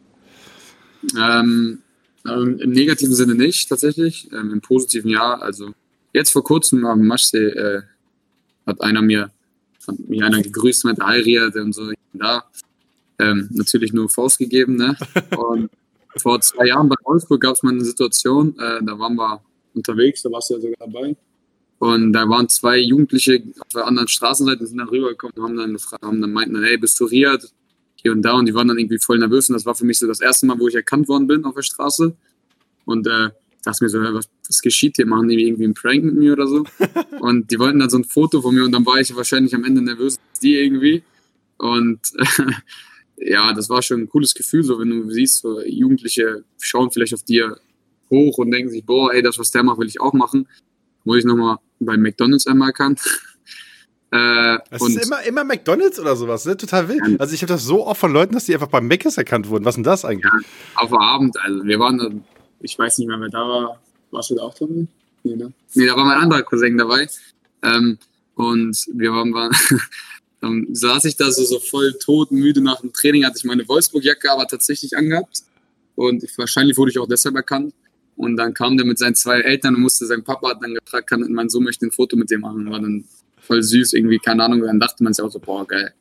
Ähm, 1.20 1.80
ähm, 2.28 2.58
Im 2.58 2.70
negativen 2.70 3.14
Sinne 3.14 3.34
nicht, 3.34 3.68
tatsächlich. 3.68 4.30
Ähm, 4.32 4.52
Im 4.52 4.60
positiven 4.60 5.10
ja. 5.10 5.34
Also 5.34 5.72
jetzt 6.12 6.30
vor 6.30 6.44
kurzem 6.44 6.84
am 6.86 7.06
Maschsee 7.06 7.48
äh, 7.48 7.82
hat 8.66 8.80
einer 8.80 9.02
mir, 9.02 9.30
hat 9.86 9.98
mich 9.98 10.22
einer 10.22 10.40
gegrüßt 10.40 10.84
mit 10.86 11.00
Heiriert 11.00 11.54
und 11.56 11.74
so 11.74 11.90
da. 12.12 12.44
Ähm, 13.18 13.48
natürlich 13.52 13.92
nur 13.92 14.08
Faust 14.08 14.38
gegeben, 14.38 14.74
ne? 14.76 14.96
Und 15.36 15.70
vor 16.16 16.40
zwei 16.40 16.66
Jahren 16.66 16.88
bei 16.88 16.96
Wolfsburg 17.04 17.40
gab 17.40 17.54
es 17.54 17.62
mal 17.62 17.72
eine 17.72 17.84
Situation, 17.84 18.58
äh, 18.58 18.82
da 18.82 18.98
waren 18.98 19.14
wir 19.14 19.40
unterwegs, 19.72 20.22
da 20.22 20.32
warst 20.32 20.50
du 20.50 20.54
ja 20.54 20.60
sogar 20.60 20.76
dabei. 20.80 21.16
Und 21.78 22.12
da 22.12 22.28
waren 22.28 22.48
zwei 22.48 22.78
Jugendliche 22.78 23.42
auf 23.60 23.68
der 23.72 23.86
anderen 23.86 24.08
Straßenseite, 24.08 24.66
sind 24.66 24.78
dann 24.78 24.88
rübergekommen 24.88 25.36
und 25.36 25.42
haben 25.44 25.56
dann 25.56 25.72
gefragt, 25.74 26.04
haben 26.04 26.20
dann 26.20 26.32
meinten, 26.32 26.60
hey, 26.62 26.76
bist 26.76 26.98
du 26.98 27.04
Riad? 27.04 27.48
Hier 28.04 28.12
und 28.12 28.22
da 28.22 28.34
und 28.34 28.46
die 28.46 28.54
waren 28.54 28.68
dann 28.68 28.78
irgendwie 28.78 28.98
voll 28.98 29.18
nervös 29.18 29.48
und 29.48 29.54
das 29.54 29.66
war 29.66 29.74
für 29.74 29.84
mich 29.84 29.98
so 29.98 30.06
das 30.06 30.20
erste 30.20 30.46
Mal, 30.46 30.58
wo 30.60 30.68
ich 30.68 30.74
erkannt 30.74 31.08
worden 31.08 31.26
bin 31.26 31.44
auf 31.44 31.54
der 31.54 31.62
Straße 31.62 32.14
und 32.84 33.06
äh, 33.06 33.30
dachte 33.64 33.82
mir 33.82 33.88
so, 33.88 33.98
was, 33.98 34.28
was 34.46 34.60
geschieht 34.60 34.96
hier, 34.96 35.06
machen 35.06 35.28
die 35.28 35.42
irgendwie 35.42 35.64
einen 35.64 35.74
Prank 35.74 36.04
mit 36.04 36.14
mir 36.14 36.34
oder 36.34 36.46
so 36.46 36.64
und 37.20 37.50
die 37.50 37.58
wollten 37.58 37.80
dann 37.80 37.90
so 37.90 37.98
ein 37.98 38.04
Foto 38.04 38.42
von 38.42 38.54
mir 38.54 38.64
und 38.64 38.72
dann 38.72 38.86
war 38.86 39.00
ich 39.00 39.16
wahrscheinlich 39.16 39.54
am 39.54 39.64
Ende 39.64 39.82
nervös, 39.82 40.20
die 40.42 40.54
irgendwie 40.54 41.02
und 41.56 42.00
äh, 42.18 42.52
ja, 43.32 43.52
das 43.52 43.68
war 43.68 43.82
schon 43.82 44.02
ein 44.02 44.08
cooles 44.08 44.34
Gefühl, 44.34 44.62
so 44.62 44.78
wenn 44.78 44.90
du 44.90 45.10
siehst, 45.10 45.40
so 45.40 45.60
Jugendliche 45.62 46.44
schauen 46.60 46.90
vielleicht 46.90 47.14
auf 47.14 47.22
dir 47.22 47.58
hoch 48.10 48.38
und 48.38 48.50
denken 48.50 48.70
sich, 48.70 48.84
boah, 48.84 49.12
ey, 49.12 49.22
das, 49.22 49.38
was 49.38 49.50
der 49.50 49.62
macht, 49.62 49.78
will 49.78 49.88
ich 49.88 50.00
auch 50.00 50.12
machen. 50.12 50.46
Wurde 51.04 51.18
ich 51.20 51.24
nochmal 51.24 51.58
bei 51.80 51.96
McDonalds 51.96 52.46
einmal 52.46 52.68
erkannt. 52.68 53.00
Äh, 54.14 54.58
es 54.70 54.80
ist 54.80 55.06
immer, 55.06 55.22
immer 55.24 55.42
McDonalds 55.42 55.98
oder 55.98 56.14
sowas, 56.14 56.44
ne? 56.44 56.56
Total 56.56 56.88
wild. 56.88 57.02
Ja. 57.04 57.16
Also 57.18 57.34
ich 57.34 57.42
habe 57.42 57.52
das 57.52 57.64
so 57.64 57.84
oft 57.84 58.00
von 58.00 58.12
Leuten, 58.12 58.34
dass 58.34 58.44
die 58.44 58.54
einfach 58.54 58.68
beim 58.68 58.86
Mc's 58.86 59.16
erkannt 59.16 59.48
wurden. 59.48 59.64
Was 59.64 59.72
ist 59.72 59.78
denn 59.78 59.82
das 59.84 60.04
eigentlich? 60.04 60.30
Ja, 60.32 60.40
auf 60.76 60.90
dem 60.90 60.98
Abend, 60.98 61.36
also 61.40 61.64
wir 61.64 61.80
waren, 61.80 62.22
ich 62.60 62.78
weiß 62.78 62.98
nicht 62.98 63.08
mehr, 63.08 63.18
wer 63.18 63.28
da 63.28 63.40
war. 63.40 63.80
Warst 64.12 64.30
du 64.30 64.36
da 64.36 64.42
auch 64.42 64.54
drin? 64.54 64.86
Nee, 65.24 65.34
ne? 65.34 65.52
nee, 65.74 65.86
da 65.86 65.96
war 65.96 66.04
mein 66.04 66.18
anderer 66.18 66.42
Cousin 66.42 66.78
dabei. 66.78 67.08
Ähm, 67.62 67.98
und 68.36 68.86
wir 68.92 69.10
waren, 69.10 69.34
waren 69.34 69.50
dann 70.40 70.68
saß 70.72 71.06
ich 71.06 71.16
da 71.16 71.32
so, 71.32 71.42
so 71.42 71.58
voll 71.58 71.94
tot, 71.94 72.30
müde 72.30 72.60
nach 72.60 72.82
dem 72.82 72.92
Training, 72.92 73.24
hatte 73.24 73.38
ich 73.38 73.44
meine 73.44 73.66
Wolfsburg-Jacke 73.66 74.30
aber 74.30 74.46
tatsächlich 74.46 74.96
angehabt. 74.96 75.42
Und 75.96 76.22
ich, 76.22 76.38
wahrscheinlich 76.38 76.76
wurde 76.76 76.92
ich 76.92 77.00
auch 77.00 77.08
deshalb 77.08 77.34
erkannt. 77.34 77.74
Und 78.16 78.36
dann 78.36 78.54
kam 78.54 78.76
der 78.76 78.86
mit 78.86 78.98
seinen 78.98 79.16
zwei 79.16 79.40
Eltern 79.40 79.74
und 79.74 79.80
musste, 79.80 80.06
sein 80.06 80.22
Papa 80.22 80.50
hat 80.50 80.62
dann 80.62 80.74
gefragt, 80.74 81.08
kann 81.08 81.20
mein 81.32 81.48
Sohn 81.48 81.64
möchte 81.64 81.84
ein 81.84 81.90
Foto 81.90 82.16
mit 82.16 82.30
dir 82.30 82.38
machen. 82.38 82.70
War 82.70 82.78
dann 82.78 83.04
voll 83.46 83.62
süß, 83.62 83.92
irgendwie, 83.92 84.18
keine 84.18 84.44
Ahnung, 84.44 84.62
dann 84.62 84.80
dachte 84.80 85.02
man 85.02 85.12
sich 85.12 85.24
auch 85.24 85.30
so, 85.30 85.38
boah, 85.38 85.66
geil, 85.66 85.92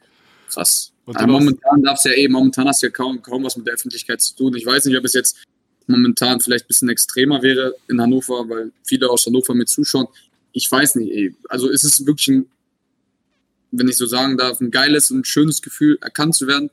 krass. 0.50 0.92
Also 1.06 1.28
momentan 1.28 1.84
darfst 1.84 2.06
ja 2.06 2.14
eh, 2.14 2.28
momentan 2.28 2.68
hast 2.68 2.82
du 2.82 2.88
ja 2.88 2.92
kaum, 2.92 3.22
kaum 3.22 3.44
was 3.44 3.58
mit 3.58 3.68
der 3.68 3.74
Öffentlichkeit 3.74 4.22
zu 4.22 4.36
tun. 4.36 4.56
Ich 4.56 4.66
weiß 4.66 4.86
nicht, 4.86 4.98
ob 4.98 5.04
es 5.04 5.14
jetzt 5.14 5.44
momentan 5.88 6.40
vielleicht 6.40 6.66
ein 6.66 6.68
bisschen 6.68 6.90
extremer 6.90 7.42
wäre 7.42 7.76
in 7.90 8.02
Hannover, 8.02 8.48
weil 8.48 8.72
viele 8.86 9.10
aus 9.10 9.26
Hannover 9.26 9.54
mit 9.54 9.68
zuschauen. 9.68 10.08
Ich 10.54 10.72
weiß 10.72 10.96
nicht, 10.96 11.12
ey. 11.12 11.36
Also 11.50 11.70
ist 11.70 11.84
es 11.84 12.06
wirklich 12.06 12.30
ein, 12.30 12.50
wenn 13.72 13.88
ich 13.90 13.98
so 13.98 14.06
sagen 14.06 14.38
darf, 14.38 14.62
ein 14.62 14.72
geiles 14.72 15.12
und 15.12 15.28
schönes 15.28 15.62
Gefühl, 15.62 15.98
erkannt 16.00 16.36
zu 16.36 16.48
werden, 16.48 16.70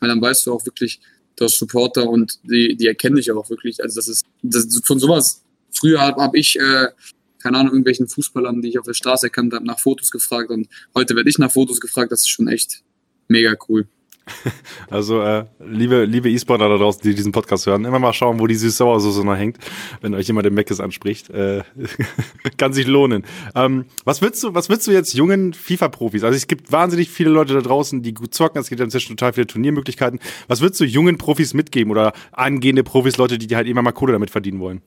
weil 0.00 0.08
dann 0.08 0.22
weißt 0.22 0.46
du 0.46 0.52
auch 0.52 0.64
wirklich, 0.64 1.00
du 1.36 1.44
hast 1.44 1.58
Supporter 1.58 2.08
und 2.08 2.38
die, 2.44 2.76
die 2.76 2.86
erkennen 2.86 3.16
dich 3.16 3.30
auch 3.32 3.50
wirklich. 3.50 3.82
Also 3.82 3.96
das 3.96 4.08
ist, 4.08 4.24
das, 4.42 4.80
von 4.84 4.98
sowas, 4.98 5.42
früher 5.72 6.00
habe 6.00 6.22
hab 6.22 6.34
ich 6.34 6.58
äh, 6.58 6.88
keine 7.44 7.58
Ahnung, 7.58 7.72
irgendwelchen 7.72 8.08
Fußballern, 8.08 8.62
die 8.62 8.70
ich 8.70 8.78
auf 8.78 8.86
der 8.86 8.94
Straße 8.94 9.26
erkannt 9.26 9.52
habe, 9.52 9.66
nach 9.66 9.78
Fotos 9.78 10.10
gefragt 10.10 10.50
und 10.50 10.66
heute 10.94 11.14
werde 11.14 11.28
ich 11.28 11.38
nach 11.38 11.52
Fotos 11.52 11.78
gefragt. 11.78 12.10
Das 12.10 12.22
ist 12.22 12.30
schon 12.30 12.48
echt 12.48 12.82
mega 13.28 13.54
cool. 13.68 13.86
Also, 14.90 15.20
äh, 15.20 15.44
liebe, 15.58 16.04
liebe 16.04 16.30
E-Sportler 16.30 16.68
da 16.68 16.78
draußen, 16.78 17.02
die 17.02 17.14
diesen 17.14 17.32
Podcast 17.32 17.66
hören, 17.66 17.84
immer 17.84 17.98
mal 17.98 18.14
schauen, 18.14 18.38
wo 18.40 18.46
die 18.46 18.54
Süß-Sauersoße 18.54 19.22
noch 19.24 19.36
hängt, 19.36 19.58
wenn 20.00 20.14
euch 20.14 20.26
jemand 20.26 20.46
den 20.46 20.54
Meckes 20.54 20.80
anspricht. 20.80 21.28
Äh, 21.30 21.62
kann 22.56 22.72
sich 22.72 22.86
lohnen. 22.86 23.24
Ähm, 23.54 23.84
was 24.04 24.22
willst 24.22 24.42
du, 24.42 24.54
was 24.54 24.70
willst 24.70 24.86
du 24.86 24.92
jetzt 24.92 25.12
jungen 25.12 25.52
FIFA-Profis? 25.52 26.24
Also, 26.24 26.36
es 26.36 26.46
gibt 26.46 26.72
wahnsinnig 26.72 27.10
viele 27.10 27.30
Leute 27.30 27.52
da 27.52 27.60
draußen, 27.60 28.02
die 28.02 28.14
gut 28.14 28.32
zocken. 28.32 28.60
Es 28.60 28.68
gibt 28.68 28.80
inzwischen 28.80 29.16
total 29.16 29.34
viele 29.34 29.46
Turniermöglichkeiten. 29.46 30.20
Was 30.48 30.62
willst 30.62 30.80
du 30.80 30.84
jungen 30.84 31.18
Profis 31.18 31.52
mitgeben 31.52 31.90
oder 31.90 32.14
angehende 32.32 32.84
Profis, 32.84 33.18
Leute, 33.18 33.36
die 33.36 33.54
halt 33.56 33.66
immer 33.66 33.82
mal 33.82 33.92
Kohle 33.92 34.12
damit 34.12 34.30
verdienen 34.30 34.60
wollen? 34.60 34.80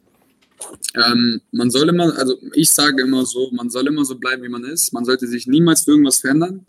Ähm, 0.96 1.42
man 1.52 1.70
soll 1.70 1.90
immer, 1.90 2.18
also 2.18 2.38
ich 2.54 2.70
sage 2.70 3.02
immer 3.04 3.26
so, 3.26 3.52
man 3.52 3.70
soll 3.70 3.88
immer 3.88 4.06
so 4.06 4.16
bleiben, 4.16 4.44
wie 4.44 4.50
man 4.50 4.64
ist. 4.64 4.94
Man 4.94 5.06
sollte 5.06 5.28
sich 5.28 5.48
niemals 5.48 5.84
für 5.84 5.92
irgendwas 5.92 6.20
verändern. 6.20 6.66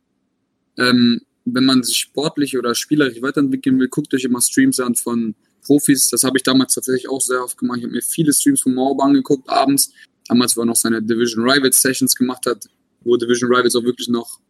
Ähm, 0.76 1.20
wenn 1.44 1.64
man 1.64 1.82
sich 1.82 1.96
sportlich 1.96 2.58
oder 2.58 2.74
spielerisch 2.74 3.22
weiterentwickeln 3.22 3.78
will, 3.78 3.88
guckt 3.88 4.12
euch 4.14 4.24
immer 4.24 4.40
Streams 4.40 4.80
an 4.80 4.94
von 4.94 5.34
Profis. 5.62 6.08
Das 6.08 6.22
habe 6.22 6.38
ich 6.38 6.42
damals 6.42 6.74
tatsächlich 6.74 7.08
auch 7.08 7.20
sehr 7.20 7.42
oft 7.42 7.56
gemacht. 7.56 7.78
Ich 7.78 7.84
habe 7.84 7.94
mir 7.94 8.02
viele 8.02 8.32
Streams 8.32 8.60
von 8.60 8.74
Mauber 8.74 9.04
angeguckt 9.04 9.48
abends. 9.48 9.92
Damals, 10.28 10.56
wo 10.56 10.62
er 10.62 10.66
noch 10.66 10.76
seine 10.76 11.02
Division 11.02 11.48
Rivals 11.48 11.80
Sessions 11.80 12.14
gemacht 12.14 12.44
hat, 12.46 12.66
wo 13.00 13.16
Division 13.16 13.52
Rivals 13.52 13.74
auch 13.76 13.84
wirklich 13.84 14.08
noch 14.08 14.40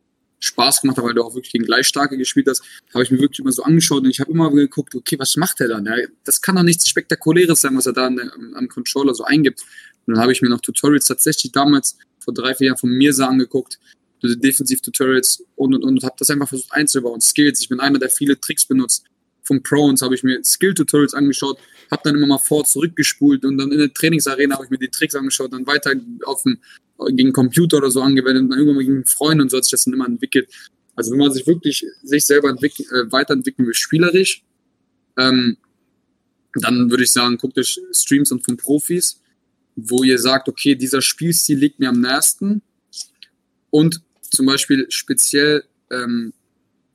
Spaß 0.40 0.82
gemacht 0.82 0.98
hat, 0.98 1.04
weil 1.04 1.14
du 1.14 1.22
auch 1.22 1.34
wirklich 1.34 1.52
gegen 1.52 1.64
Gleichstarke 1.64 2.16
gespielt 2.16 2.46
hast, 2.48 2.62
habe 2.94 3.02
ich 3.02 3.10
mir 3.10 3.18
wirklich 3.18 3.40
immer 3.40 3.52
so 3.52 3.62
angeschaut 3.62 4.04
und 4.04 4.10
ich 4.10 4.20
habe 4.20 4.30
immer 4.30 4.50
geguckt, 4.50 4.94
okay, 4.94 5.18
was 5.18 5.36
macht 5.36 5.60
er 5.60 5.68
dann? 5.68 5.84
Ja, 5.84 5.96
das 6.24 6.40
kann 6.40 6.56
doch 6.56 6.62
nichts 6.62 6.88
Spektakuläres 6.88 7.60
sein, 7.60 7.76
was 7.76 7.86
er 7.86 7.92
da 7.92 8.06
am 8.06 8.68
Controller 8.68 9.14
so 9.14 9.24
eingibt. 9.24 9.62
Und 10.06 10.14
dann 10.14 10.22
habe 10.22 10.32
ich 10.32 10.42
mir 10.42 10.48
noch 10.48 10.60
Tutorials 10.60 11.06
tatsächlich 11.06 11.52
damals 11.52 11.98
vor 12.20 12.32
drei, 12.32 12.54
vier 12.54 12.68
Jahren 12.68 12.78
von 12.78 12.90
Mirsa 12.90 13.26
angeguckt, 13.26 13.78
Defensiv-Tutorials 14.22 15.44
und 15.56 15.74
und 15.74 15.84
und, 15.84 15.98
und 15.98 16.04
habe 16.04 16.16
das 16.18 16.30
einfach 16.30 16.48
versucht 16.48 16.72
einzubauen. 16.72 17.20
Skills, 17.20 17.60
ich 17.60 17.68
bin 17.68 17.80
einer, 17.80 17.98
der 17.98 18.10
viele 18.10 18.38
Tricks 18.40 18.64
benutzt 18.64 19.04
von 19.42 19.62
Prones, 19.62 20.02
habe 20.02 20.14
ich 20.14 20.22
mir 20.22 20.42
Skill-Tutorials 20.44 21.14
angeschaut, 21.14 21.58
habe 21.90 22.02
dann 22.04 22.16
immer 22.16 22.26
mal 22.26 22.38
vor 22.38 22.64
zurückgespult 22.64 23.44
und 23.44 23.58
dann 23.58 23.72
in 23.72 23.78
der 23.78 23.92
Trainingsarena 23.92 24.54
habe 24.54 24.64
ich 24.64 24.70
mir 24.70 24.78
die 24.78 24.88
Tricks 24.88 25.14
angeschaut, 25.14 25.52
dann 25.52 25.66
weiter 25.66 25.92
auf 26.24 26.42
dem, 26.42 26.58
gegen 27.10 27.32
Computer 27.32 27.78
oder 27.78 27.90
so 27.90 28.02
angewendet 28.02 28.44
und 28.44 28.50
dann 28.50 28.58
irgendwann 28.58 28.84
gegen 28.84 29.06
Freunde 29.06 29.42
und 29.42 29.50
so 29.50 29.56
hat 29.56 29.64
sich 29.64 29.70
das 29.70 29.84
dann 29.84 29.94
immer 29.94 30.06
entwickelt. 30.06 30.48
Also 30.96 31.12
wenn 31.12 31.18
man 31.18 31.32
sich 31.32 31.46
wirklich 31.46 31.86
sich 32.02 32.26
selber 32.26 32.50
äh, 32.50 33.12
weiterentwickeln 33.12 33.66
will, 33.66 33.74
spielerisch, 33.74 34.42
ähm, 35.16 35.56
dann 36.54 36.90
würde 36.90 37.04
ich 37.04 37.12
sagen, 37.12 37.38
guckt 37.38 37.56
euch 37.58 37.80
Streams 37.92 38.32
und 38.32 38.44
von 38.44 38.56
Profis, 38.56 39.20
wo 39.76 40.02
ihr 40.02 40.18
sagt, 40.18 40.48
okay, 40.48 40.74
dieser 40.74 41.00
Spielstil 41.00 41.58
liegt 41.58 41.78
mir 41.78 41.90
am 41.90 42.00
nächsten 42.00 42.62
und 43.70 44.02
zum 44.22 44.46
Beispiel 44.46 44.86
speziell 44.88 45.64
ähm, 45.90 46.32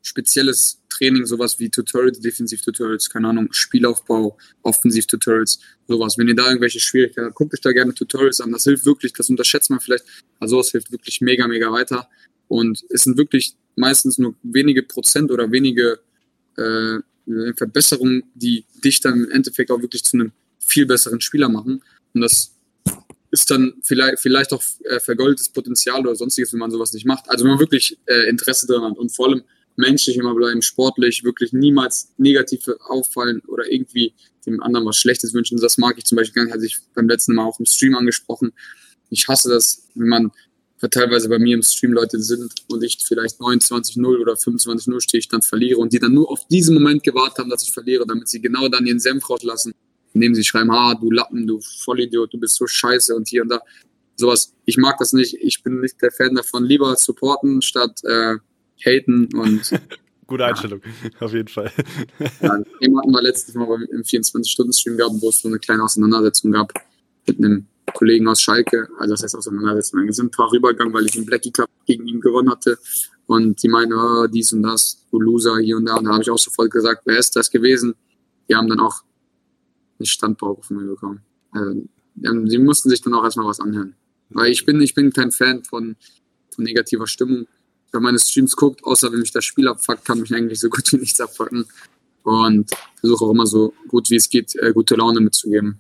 spezielles 0.02 0.83
Training, 0.98 1.26
sowas 1.26 1.60
wie 1.60 1.70
Tutorials, 1.70 2.20
Defensiv-Tutorials, 2.20 3.10
keine 3.10 3.30
Ahnung, 3.30 3.48
Spielaufbau, 3.52 4.38
Offensiv-Tutorials, 4.62 5.60
sowas. 5.88 6.18
Wenn 6.18 6.28
ihr 6.28 6.36
da 6.36 6.48
irgendwelche 6.48 6.80
Schwierigkeiten 6.80 7.28
habt, 7.28 7.36
guckt 7.36 7.54
euch 7.54 7.62
da 7.62 7.72
gerne 7.72 7.94
Tutorials 7.94 8.42
an. 8.42 8.52
Das 8.52 8.64
hilft 8.64 8.86
wirklich, 8.86 9.14
das 9.14 9.30
unterschätzt 9.30 9.70
man 9.70 9.80
vielleicht. 9.80 10.06
Also 10.40 10.56
sowas 10.56 10.72
hilft 10.72 10.92
wirklich 10.92 11.22
mega, 11.22 11.48
mega 11.48 11.72
weiter. 11.72 12.08
Und 12.48 12.84
es 12.90 13.04
sind 13.04 13.18
wirklich 13.18 13.56
meistens 13.76 14.18
nur 14.18 14.36
wenige 14.44 14.84
Prozent 14.84 15.32
oder 15.32 15.52
wenige 15.52 16.00
äh, 16.58 17.00
Verbesserungen, 17.56 18.24
die 18.36 18.66
dich 18.84 19.00
dann 19.00 19.24
im 19.26 19.32
Endeffekt 19.32 19.72
auch 19.72 19.82
wirklich 19.82 20.04
zu 20.04 20.18
einem 20.18 20.32
viel 20.60 20.86
besseren 20.86 21.22
Spieler 21.22 21.50
machen. 21.50 21.82
Und 22.14 22.22
das 22.22 22.54
ist 23.32 23.50
dann 23.50 23.74
vielleicht, 23.82 24.20
vielleicht 24.20 24.54
auch 24.54 24.64
äh, 24.84 25.00
vergoldetes 25.00 25.50
Potenzial 25.50 26.02
oder 26.02 26.16
sonstiges, 26.16 26.54
wenn 26.54 26.60
man 26.60 26.70
sowas 26.70 26.94
nicht 26.94 27.06
macht. 27.06 27.30
Also 27.30 27.44
wenn 27.44 27.52
man 27.52 27.60
wirklich 27.60 27.98
äh, 28.06 28.30
Interesse 28.30 28.68
daran 28.68 28.92
hat 28.92 29.00
und 29.00 29.10
vor 29.10 29.30
allem 29.30 29.44
menschlich 29.76 30.18
immer 30.18 30.36
bleiben, 30.36 30.62
sportlich, 30.62 31.24
wirklich 31.24 31.54
niemals 31.54 32.14
negativ 32.18 32.68
auffallen 32.88 33.42
oder 33.48 33.72
irgendwie 33.72 34.14
dem 34.46 34.62
anderen 34.62 34.86
was 34.86 34.98
Schlechtes 34.98 35.34
wünschen. 35.34 35.60
Das 35.60 35.78
mag 35.78 35.98
ich 35.98 36.06
zum 36.06 36.18
Beispiel, 36.18 36.52
hatte 36.52 36.66
ich 36.66 36.80
beim 36.94 37.08
letzten 37.08 37.36
Mal 37.36 37.46
auch 37.46 37.60
im 37.60 37.66
Stream 37.66 37.96
angesprochen. 37.96 38.54
Ich 39.10 39.28
hasse 39.28 39.50
das, 39.50 39.88
wenn 39.96 40.08
man 40.08 40.32
teilweise 40.90 41.30
bei 41.30 41.40
mir 41.40 41.56
im 41.56 41.64
Stream 41.64 41.94
Leute 41.94 42.20
sind 42.22 42.54
und 42.70 42.84
ich 42.84 42.98
vielleicht 43.06 43.40
29-0 43.40 44.06
oder 44.20 44.34
25-0 44.34 45.02
stehe, 45.02 45.20
ich 45.20 45.28
dann 45.28 45.42
verliere 45.42 45.80
und 45.80 45.94
die 45.94 46.00
dann 46.00 46.14
nur 46.14 46.30
auf 46.30 46.46
diesen 46.48 46.74
Moment 46.74 47.04
gewartet 47.04 47.40
haben, 47.40 47.50
dass 47.50 47.64
ich 47.64 47.72
verliere, 47.72 48.06
damit 48.06 48.28
sie 48.28 48.42
genau 48.42 48.68
dann 48.68 48.86
ihren 48.86 49.00
Senf 49.00 49.30
rauslassen, 49.30 49.74
indem 50.14 50.36
sie 50.36 50.44
schreiben, 50.44 50.72
ah, 50.72 50.94
du 50.96 51.10
Lappen, 51.12 51.48
du 51.48 51.62
Vollidiot, 51.62 52.34
du 52.34 52.40
bist 52.40 52.56
so 52.56 52.68
scheiße 52.68 53.16
und 53.16 53.28
hier 53.30 53.44
und 53.44 53.50
da. 53.50 53.62
Sowas, 54.16 54.54
ich 54.66 54.78
mag 54.78 54.98
das 55.00 55.14
nicht, 55.14 55.36
ich 55.42 55.64
bin 55.64 55.80
nicht 55.80 56.02
der 56.02 56.12
Fan 56.12 56.36
davon, 56.36 56.66
lieber 56.66 56.96
supporten 56.96 57.62
statt 57.62 58.04
äh, 58.04 58.36
haten 58.78 59.30
und 59.34 59.72
Gute 60.26 60.46
Einstellung, 60.46 60.82
ja. 60.82 61.10
auf 61.20 61.34
jeden 61.34 61.48
Fall. 61.48 61.72
ja, 62.42 62.58
eben 62.80 62.98
hatten 62.98 63.12
wir 63.12 63.22
letztes 63.22 63.56
Mal 63.56 63.68
im 63.92 64.04
24-Stunden-Stream 64.04 64.98
gehabt, 64.98 65.16
wo 65.20 65.30
es 65.30 65.42
so 65.42 65.50
eine 65.50 65.60
kleine 65.60 65.84
Auseinandersetzung 65.84 66.52
gab 66.52 66.74
mit 67.28 67.38
einem 67.40 67.68
Kollegen 67.94 68.28
aus 68.28 68.42
Schalke. 68.42 68.88
Also 69.00 69.14
das 69.14 69.24
heißt 69.24 69.36
Auseinandersetzung. 69.36 70.06
Wir 70.06 70.14
sind 70.14 70.28
ein 70.28 70.32
paar 70.32 70.52
rübergegangen, 70.52 70.94
weil 70.94 71.06
ich 71.06 71.12
den 71.12 71.26
Blackie 71.26 71.52
Cup 71.52 71.70
gegen 71.86 72.08
ihn 72.08 72.22
gewonnen 72.22 72.50
hatte. 72.50 72.78
Und 73.26 73.62
die 73.64 73.68
meinen, 73.68 73.94
oh, 73.94 74.28
dies 74.28 74.54
und 74.54 74.64
das, 74.64 75.06
du 75.12 75.20
Loser 75.20 75.58
hier 75.60 75.78
und 75.78 75.86
da. 75.86 75.96
Und 75.96 76.06
da 76.06 76.14
habe 76.14 76.24
ich 76.24 76.30
auch 76.30 76.38
sofort 76.38 76.72
gesagt, 76.72 77.04
wer 77.06 77.18
ist 77.18 77.36
das 77.36 77.50
gewesen? 77.50 77.96
Die 78.50 78.56
haben 78.56 78.68
dann 78.68 78.80
auch 78.80 79.04
eine 80.00 80.06
Standpauke 80.06 80.64
von 80.64 80.78
mir 80.78 80.86
bekommen. 80.86 81.22
Also, 81.52 81.82
sie 82.46 82.58
mussten 82.58 82.90
sich 82.90 83.02
dann 83.02 83.14
auch 83.14 83.24
erstmal 83.24 83.46
was 83.46 83.60
anhören. 83.60 83.96
Weil 84.30 84.52
ich 84.52 84.66
bin, 84.66 84.82
ich 84.82 84.94
bin 84.94 85.12
kein 85.12 85.32
Fan 85.32 85.64
von, 85.64 85.96
von 86.50 86.64
negativer 86.64 87.08
Stimmung 87.08 87.48
wenn 87.94 88.04
meine 88.04 88.20
Streams 88.20 88.56
guckt, 88.56 88.84
außer 88.84 89.12
wenn 89.12 89.20
mich 89.20 89.32
das 89.32 89.46
Spiel 89.46 89.68
abfuckt, 89.68 90.04
kann 90.04 90.20
mich 90.20 90.34
eigentlich 90.34 90.60
so 90.60 90.70
gut 90.70 90.92
wie 90.92 90.98
nichts 90.98 91.22
abfucken. 91.22 91.66
Und 92.24 92.72
versuche 93.00 93.26
auch 93.26 93.32
immer 93.32 93.46
so 93.46 93.74
gut 93.88 94.10
wie 94.10 94.16
es 94.16 94.30
geht, 94.30 94.56
äh, 94.56 94.72
gute 94.74 94.96
Laune 94.96 95.20
mitzugeben. 95.20 95.78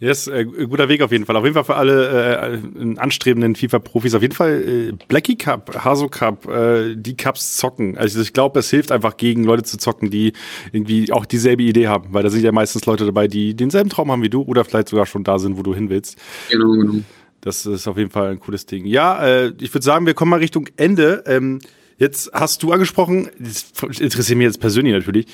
Yes, 0.00 0.28
äh, 0.28 0.44
guter 0.44 0.88
Weg 0.88 1.02
auf 1.02 1.10
jeden 1.10 1.26
Fall. 1.26 1.36
Auf 1.36 1.42
jeden 1.42 1.54
Fall 1.54 1.64
für 1.64 1.74
alle 1.74 2.60
äh, 2.62 2.98
anstrebenden 2.98 3.56
FIFA-Profis. 3.56 4.14
Auf 4.14 4.22
jeden 4.22 4.34
Fall 4.34 4.62
äh, 4.62 4.92
Blackie 5.08 5.36
Cup, 5.36 5.84
Haso 5.84 6.08
Cup, 6.08 6.46
äh, 6.48 6.94
die 6.94 7.16
Cups 7.16 7.56
zocken. 7.56 7.98
Also 7.98 8.20
ich 8.20 8.32
glaube, 8.32 8.60
es 8.60 8.70
hilft 8.70 8.92
einfach 8.92 9.16
gegen 9.16 9.42
Leute 9.42 9.64
zu 9.64 9.76
zocken, 9.76 10.10
die 10.10 10.34
irgendwie 10.72 11.12
auch 11.12 11.26
dieselbe 11.26 11.64
Idee 11.64 11.88
haben. 11.88 12.12
Weil 12.12 12.22
da 12.22 12.30
sind 12.30 12.44
ja 12.44 12.52
meistens 12.52 12.86
Leute 12.86 13.06
dabei, 13.06 13.26
die 13.26 13.54
denselben 13.54 13.90
Traum 13.90 14.12
haben 14.12 14.22
wie 14.22 14.30
du 14.30 14.42
oder 14.42 14.64
vielleicht 14.64 14.88
sogar 14.88 15.04
schon 15.04 15.24
da 15.24 15.40
sind, 15.40 15.58
wo 15.58 15.62
du 15.62 15.74
hin 15.74 15.90
willst. 15.90 16.16
Genau, 16.48 16.70
genau. 16.74 17.02
Das 17.40 17.66
ist 17.66 17.86
auf 17.86 17.96
jeden 17.96 18.10
Fall 18.10 18.30
ein 18.30 18.40
cooles 18.40 18.66
Ding. 18.66 18.84
Ja, 18.84 19.24
äh, 19.24 19.52
ich 19.60 19.72
würde 19.72 19.84
sagen, 19.84 20.06
wir 20.06 20.14
kommen 20.14 20.30
mal 20.30 20.40
Richtung 20.40 20.68
Ende. 20.76 21.22
Ähm, 21.26 21.60
jetzt 21.96 22.30
hast 22.32 22.62
du 22.62 22.72
angesprochen, 22.72 23.30
das 23.38 23.72
interessiert 24.00 24.38
mich 24.38 24.46
jetzt 24.46 24.60
persönlich 24.60 24.94
natürlich, 24.94 25.26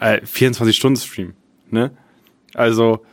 äh, 0.00 0.20
24-Stunden-Stream. 0.20 1.34
Ne? 1.70 1.96
Also, 2.54 3.04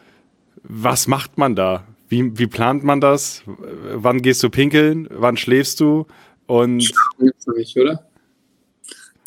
was 0.64 1.08
macht 1.08 1.38
man 1.38 1.56
da? 1.56 1.88
Wie, 2.10 2.38
wie 2.38 2.48
plant 2.48 2.84
man 2.84 3.00
das? 3.00 3.44
Wann 3.46 4.22
gehst 4.22 4.44
du 4.44 4.50
pinkeln? 4.50 5.08
Wann 5.12 5.38
schläfst 5.38 5.80
du? 5.80 6.08
Und 6.46 6.92
nicht, 7.56 7.78
oder? 7.78 8.06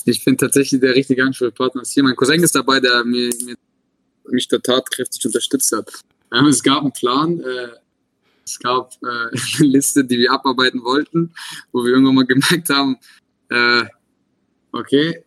Ich 0.04 0.22
bin 0.24 0.36
tatsächlich 0.36 0.80
der 0.80 0.94
richtige 0.94 1.24
Ansprechpartner. 1.24 1.82
Hier, 1.86 2.02
mein 2.02 2.14
Cousin 2.14 2.42
ist 2.42 2.54
dabei, 2.54 2.80
der 2.80 3.04
mir, 3.04 3.30
mir 3.46 3.54
mich 4.30 4.48
da 4.48 4.58
tatkräftig 4.58 5.24
unterstützt 5.24 5.72
hat. 5.72 5.90
Es 6.48 6.62
gab 6.62 6.82
einen 6.82 6.92
Plan, 6.92 7.40
äh, 7.40 7.68
es 8.44 8.58
gab 8.58 8.92
äh, 9.02 9.06
eine 9.58 9.68
Liste, 9.68 10.04
die 10.04 10.18
wir 10.18 10.32
abarbeiten 10.32 10.82
wollten, 10.82 11.32
wo 11.72 11.84
wir 11.84 11.92
irgendwann 11.92 12.14
mal 12.14 12.26
gemerkt 12.26 12.70
haben, 12.70 12.96
äh, 13.48 13.84
okay, 14.72 15.24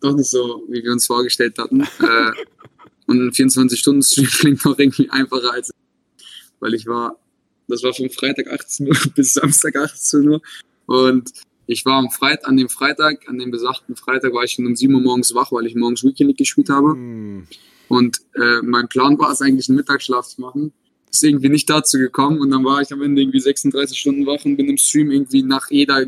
doch 0.00 0.14
nicht 0.14 0.30
so, 0.30 0.64
wie 0.68 0.82
wir 0.82 0.92
uns 0.92 1.06
vorgestellt 1.06 1.58
hatten. 1.58 1.86
Äh, 2.00 2.32
und 3.06 3.20
ein 3.20 3.30
24-Stunden-Stream 3.32 4.26
klingt 4.26 4.66
auch 4.66 4.78
irgendwie 4.78 5.10
einfacher 5.10 5.52
als, 5.52 5.72
weil 6.60 6.74
ich 6.74 6.86
war, 6.86 7.18
das 7.66 7.82
war 7.82 7.92
von 7.92 8.08
Freitag 8.08 8.46
18 8.52 8.86
Uhr 8.86 8.96
bis 9.16 9.34
Samstag 9.34 9.74
18 9.74 10.28
Uhr. 10.28 10.40
Und 10.86 11.32
ich 11.66 11.84
war 11.84 11.94
am 11.94 12.10
Freitag, 12.10 12.46
an 12.46 12.56
dem 12.56 12.68
Freitag, 12.68 13.28
an 13.28 13.38
dem 13.38 13.50
besagten 13.50 13.96
Freitag 13.96 14.32
war 14.32 14.44
ich 14.44 14.52
schon 14.52 14.66
um 14.66 14.76
7 14.76 14.94
Uhr 14.94 15.00
morgens 15.00 15.34
wach, 15.34 15.50
weil 15.50 15.66
ich 15.66 15.74
morgens 15.74 16.04
Weekend 16.04 16.28
League 16.28 16.38
gespielt 16.38 16.68
habe. 16.68 16.94
Mm. 16.94 17.48
Und 17.88 18.20
äh, 18.36 18.62
mein 18.62 18.86
Plan 18.86 19.18
war 19.18 19.32
es 19.32 19.42
eigentlich, 19.42 19.68
einen 19.68 19.76
Mittagsschlaf 19.76 20.28
zu 20.28 20.40
machen 20.40 20.72
ist 21.10 21.24
irgendwie 21.24 21.48
nicht 21.48 21.68
dazu 21.68 21.98
gekommen 21.98 22.40
und 22.40 22.50
dann 22.50 22.64
war 22.64 22.80
ich 22.80 22.92
am 22.92 23.02
Ende 23.02 23.22
irgendwie 23.22 23.40
36 23.40 23.98
Stunden 23.98 24.26
wach 24.26 24.44
und 24.44 24.56
bin 24.56 24.68
im 24.68 24.76
Stream 24.76 25.10
irgendwie 25.10 25.42
nach 25.42 25.70
jeder 25.70 26.06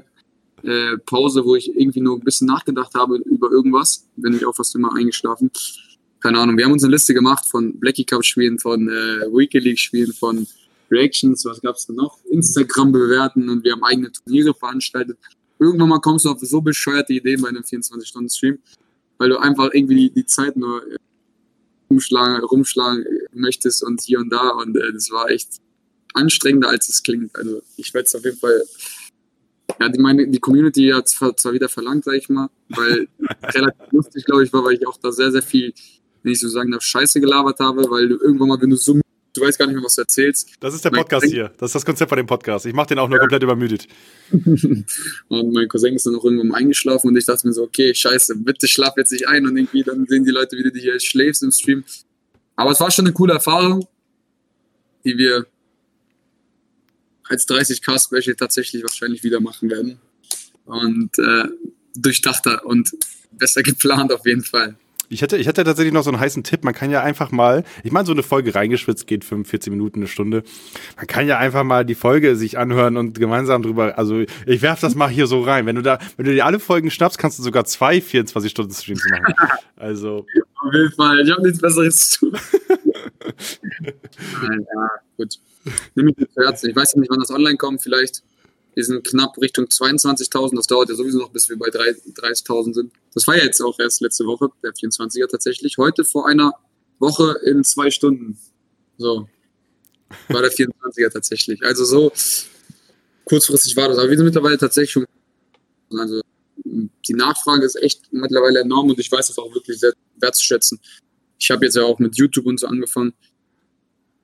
äh, 0.62 0.96
Pause, 1.06 1.44
wo 1.44 1.56
ich 1.56 1.74
irgendwie 1.76 2.00
nur 2.00 2.16
ein 2.16 2.24
bisschen 2.24 2.46
nachgedacht 2.46 2.94
habe 2.94 3.16
über 3.16 3.50
irgendwas, 3.50 4.06
bin 4.16 4.34
ich 4.34 4.46
auch 4.46 4.54
fast 4.54 4.74
immer 4.74 4.94
eingeschlafen. 4.94 5.50
Keine 6.20 6.38
Ahnung, 6.38 6.56
wir 6.56 6.64
haben 6.64 6.72
uns 6.72 6.84
eine 6.84 6.92
Liste 6.92 7.14
gemacht 7.14 7.44
von 7.46 7.78
Blackie 7.80 8.04
Cup 8.04 8.24
Spielen, 8.24 8.58
von 8.58 8.88
äh, 8.88 9.26
Weekly 9.32 9.60
League 9.60 9.80
Spielen, 9.80 10.12
von 10.12 10.46
Reactions, 10.90 11.44
was 11.44 11.60
gab's 11.60 11.86
da 11.86 11.94
noch? 11.94 12.18
Instagram 12.30 12.92
bewerten 12.92 13.48
und 13.48 13.64
wir 13.64 13.72
haben 13.72 13.82
eigene 13.82 14.12
Turniere 14.12 14.54
veranstaltet. 14.54 15.18
Irgendwann 15.58 15.88
mal 15.88 16.00
kommst 16.00 16.24
du 16.24 16.30
auf 16.30 16.38
so 16.40 16.60
bescheuerte 16.60 17.12
Ideen 17.12 17.40
bei 17.40 17.48
einem 17.48 17.62
24-Stunden-Stream, 17.62 18.58
weil 19.18 19.30
du 19.30 19.38
einfach 19.38 19.70
irgendwie 19.72 20.10
die 20.10 20.26
Zeit 20.26 20.56
nur 20.56 20.86
äh, 20.86 20.96
rumschlagen, 21.92 22.44
rumschlagen 22.44 23.04
möchtest 23.32 23.82
und 23.82 24.00
hier 24.00 24.18
und 24.18 24.30
da. 24.30 24.50
Und 24.50 24.76
äh, 24.76 24.92
das 24.92 25.10
war 25.10 25.30
echt 25.30 25.60
anstrengender, 26.14 26.68
als 26.68 26.88
es 26.88 27.02
klingt. 27.02 27.36
Also 27.36 27.62
ich 27.76 27.92
werde 27.94 28.06
es 28.06 28.14
auf 28.14 28.24
jeden 28.24 28.38
Fall. 28.38 28.62
Ja, 29.80 29.88
die, 29.88 30.00
meine, 30.00 30.28
die 30.28 30.38
Community 30.38 30.90
hat 30.94 31.06
es 31.06 31.14
zwar 31.14 31.52
wieder 31.52 31.68
verlangt, 31.68 32.04
sag 32.04 32.14
ich 32.14 32.28
mal, 32.28 32.48
weil 32.68 33.08
relativ 33.54 33.90
lustig, 33.90 34.24
glaube 34.24 34.44
ich, 34.44 34.52
war, 34.52 34.64
weil 34.64 34.74
ich 34.74 34.86
auch 34.86 34.98
da 34.98 35.10
sehr, 35.12 35.32
sehr 35.32 35.42
viel, 35.42 35.72
wenn 36.22 36.32
ich 36.32 36.40
so 36.40 36.48
sagen 36.48 36.70
darf, 36.70 36.82
Scheiße 36.82 37.20
gelabert 37.20 37.58
habe, 37.58 37.88
weil 37.88 38.08
du 38.08 38.18
irgendwann 38.18 38.48
mal, 38.48 38.60
wenn 38.60 38.70
du 38.70 38.76
so 38.76 39.00
du 39.32 39.40
weißt 39.40 39.58
gar 39.58 39.66
nicht 39.66 39.74
mehr, 39.74 39.84
was 39.84 39.94
du 39.94 40.02
erzählst. 40.02 40.50
Das 40.60 40.74
ist 40.74 40.84
der 40.84 40.90
Podcast 40.90 41.26
hier. 41.26 41.52
Das 41.58 41.70
ist 41.70 41.74
das 41.74 41.84
Konzept 41.84 42.08
von 42.08 42.16
dem 42.16 42.26
Podcast. 42.26 42.66
Ich 42.66 42.74
mache 42.74 42.88
den 42.88 42.98
auch 42.98 43.08
nur 43.08 43.16
ja. 43.16 43.20
komplett 43.20 43.42
übermüdet. 43.42 43.86
und 44.30 45.52
mein 45.52 45.68
Cousin 45.68 45.94
ist 45.94 46.06
dann 46.06 46.16
auch 46.16 46.24
irgendwann 46.24 46.54
eingeschlafen 46.54 47.08
und 47.08 47.16
ich 47.16 47.24
dachte 47.24 47.46
mir 47.46 47.52
so, 47.52 47.62
okay, 47.62 47.94
scheiße, 47.94 48.36
bitte 48.36 48.68
schlaf 48.68 48.94
jetzt 48.96 49.12
nicht 49.12 49.28
ein 49.28 49.46
und 49.46 49.56
irgendwie 49.56 49.82
dann 49.82 50.06
sehen 50.06 50.24
die 50.24 50.30
Leute, 50.30 50.56
wie 50.56 50.70
du 50.70 50.78
hier 50.78 50.98
schläfst 51.00 51.42
im 51.42 51.50
Stream. 51.50 51.84
Aber 52.56 52.70
es 52.70 52.80
war 52.80 52.90
schon 52.90 53.06
eine 53.06 53.14
coole 53.14 53.34
Erfahrung, 53.34 53.86
die 55.04 55.16
wir 55.16 55.46
als 57.28 57.48
30k 57.48 57.98
Special 57.98 58.36
tatsächlich 58.36 58.82
wahrscheinlich 58.82 59.22
wieder 59.22 59.40
machen 59.40 59.70
werden. 59.70 59.98
Und 60.64 61.18
äh, 61.18 61.48
durchdachter 61.94 62.64
und 62.64 62.92
besser 63.32 63.62
geplant 63.62 64.12
auf 64.12 64.24
jeden 64.26 64.44
Fall. 64.44 64.76
Ich 65.12 65.20
hätte, 65.20 65.36
ich 65.36 65.46
hätte 65.46 65.62
tatsächlich 65.62 65.92
noch 65.92 66.04
so 66.04 66.10
einen 66.10 66.18
heißen 66.18 66.42
Tipp. 66.42 66.64
Man 66.64 66.72
kann 66.72 66.90
ja 66.90 67.02
einfach 67.02 67.30
mal, 67.30 67.64
ich 67.84 67.92
meine, 67.92 68.06
so 68.06 68.12
eine 68.12 68.22
Folge 68.22 68.54
reingeschwitzt 68.54 69.06
geht 69.06 69.26
45 69.26 69.70
Minuten, 69.70 69.98
eine 69.98 70.08
Stunde. 70.08 70.42
Man 70.96 71.06
kann 71.06 71.26
ja 71.26 71.36
einfach 71.36 71.64
mal 71.64 71.84
die 71.84 71.94
Folge 71.94 72.34
sich 72.34 72.56
anhören 72.56 72.96
und 72.96 73.18
gemeinsam 73.18 73.62
drüber, 73.62 73.98
also 73.98 74.24
ich 74.46 74.62
werf 74.62 74.80
das 74.80 74.94
mal 74.94 75.10
hier 75.10 75.26
so 75.26 75.42
rein. 75.42 75.66
Wenn 75.66 75.76
du 75.76 75.82
da, 75.82 75.98
wenn 76.16 76.24
du 76.24 76.32
dir 76.32 76.46
alle 76.46 76.58
Folgen 76.58 76.90
schnappst, 76.90 77.18
kannst 77.18 77.38
du 77.38 77.42
sogar 77.42 77.66
zwei 77.66 77.98
24-Stunden-Streams 77.98 79.04
machen. 79.10 79.34
Also. 79.76 80.24
Auf 80.64 80.72
jeden 80.72 80.92
Fall, 80.92 81.20
ich 81.20 81.30
habe 81.30 81.42
nichts 81.42 81.60
Besseres 81.60 82.10
zu 82.10 82.30
tun. 82.30 82.40
ja, 84.42 84.90
gut. 85.18 85.38
Nimm 85.94 86.06
mich 86.06 86.16
zu 86.16 86.42
Herzen. 86.42 86.70
Ich 86.70 86.76
weiß 86.76 86.96
nicht, 86.96 87.10
wann 87.10 87.20
das 87.20 87.30
online 87.30 87.58
kommt, 87.58 87.82
vielleicht 87.82 88.22
Wir 88.74 88.84
sind 88.84 89.06
knapp 89.06 89.36
Richtung 89.38 89.66
22.000. 89.66 90.56
Das 90.56 90.66
dauert 90.66 90.88
ja 90.88 90.94
sowieso 90.94 91.18
noch, 91.18 91.30
bis 91.30 91.48
wir 91.48 91.58
bei 91.58 91.68
30.000 91.68 92.74
sind. 92.74 92.92
Das 93.12 93.26
war 93.26 93.36
ja 93.36 93.44
jetzt 93.44 93.60
auch 93.60 93.78
erst 93.78 94.00
letzte 94.00 94.24
Woche, 94.24 94.48
der 94.62 94.72
24er 94.72 95.28
tatsächlich. 95.28 95.76
Heute 95.76 96.04
vor 96.04 96.26
einer 96.26 96.54
Woche 96.98 97.38
in 97.44 97.64
zwei 97.64 97.90
Stunden. 97.90 98.38
So. 98.96 99.28
War 100.28 100.42
der 100.42 100.52
24er 100.52 101.10
tatsächlich. 101.10 101.62
Also 101.64 101.84
so 101.84 102.12
kurzfristig 103.24 103.76
war 103.76 103.88
das. 103.88 103.98
Aber 103.98 104.08
wir 104.08 104.16
sind 104.16 104.26
mittlerweile 104.26 104.58
tatsächlich 104.58 104.92
schon. 104.92 105.06
Also 105.98 106.22
die 106.64 107.14
Nachfrage 107.14 107.66
ist 107.66 107.76
echt 107.76 108.12
mittlerweile 108.12 108.60
enorm 108.60 108.90
und 108.90 108.98
ich 108.98 109.10
weiß 109.10 109.26
das 109.26 109.38
auch 109.38 109.52
wirklich 109.54 109.78
sehr 109.78 109.92
wertzuschätzen. 110.16 110.80
Ich 111.38 111.50
habe 111.50 111.64
jetzt 111.64 111.76
ja 111.76 111.82
auch 111.82 111.98
mit 111.98 112.16
YouTube 112.16 112.46
und 112.46 112.60
so 112.60 112.66
angefangen. 112.66 113.12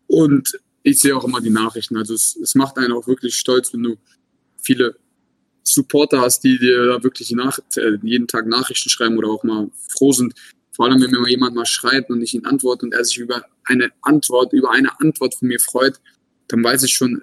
Und 0.06 0.58
ich 0.82 1.00
sehe 1.00 1.16
auch 1.16 1.24
immer 1.24 1.40
die 1.40 1.50
Nachrichten. 1.50 1.96
Also 1.96 2.14
es, 2.14 2.36
es 2.36 2.54
macht 2.54 2.78
einen 2.78 2.92
auch 2.92 3.06
wirklich 3.06 3.34
stolz, 3.34 3.72
wenn 3.72 3.82
du 3.82 3.96
viele 4.68 4.96
Supporter 5.62 6.20
hast, 6.20 6.44
die 6.44 6.58
dir 6.58 6.86
da 6.86 7.02
wirklich 7.02 7.30
nach, 7.32 7.58
äh, 7.76 7.96
jeden 8.02 8.26
Tag 8.26 8.46
Nachrichten 8.46 8.90
schreiben 8.90 9.16
oder 9.16 9.28
auch 9.28 9.44
mal 9.44 9.70
froh 9.88 10.12
sind. 10.12 10.34
Vor 10.72 10.86
allem, 10.86 11.00
wenn 11.00 11.10
mir 11.10 11.28
jemand 11.28 11.54
mal 11.54 11.66
schreibt 11.66 12.10
und 12.10 12.22
ich 12.22 12.34
ihn 12.34 12.44
antworte 12.44 12.86
und 12.86 12.92
er 12.92 13.04
sich 13.04 13.18
über 13.18 13.44
eine 13.64 13.90
Antwort, 14.02 14.52
über 14.52 14.70
eine 14.70 14.90
Antwort 15.00 15.34
von 15.34 15.48
mir 15.48 15.58
freut, 15.58 16.00
dann 16.48 16.62
weiß 16.62 16.82
ich 16.84 16.94
schon, 16.94 17.20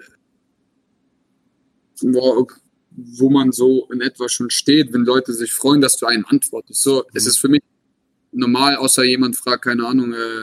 wo, 2.00 2.46
wo 2.90 3.30
man 3.30 3.52
so 3.52 3.88
in 3.92 4.00
etwa 4.00 4.28
schon 4.28 4.50
steht, 4.50 4.92
wenn 4.92 5.04
Leute 5.04 5.32
sich 5.32 5.52
freuen, 5.52 5.80
dass 5.80 5.96
du 5.96 6.06
einen 6.06 6.24
antwortest. 6.24 6.82
So, 6.82 6.96
mhm. 6.98 7.10
es 7.14 7.26
ist 7.26 7.38
für 7.38 7.48
mich 7.48 7.62
normal, 8.32 8.76
außer 8.76 9.04
jemand 9.04 9.36
fragt, 9.36 9.64
keine 9.64 9.86
Ahnung, 9.86 10.12
äh, 10.12 10.42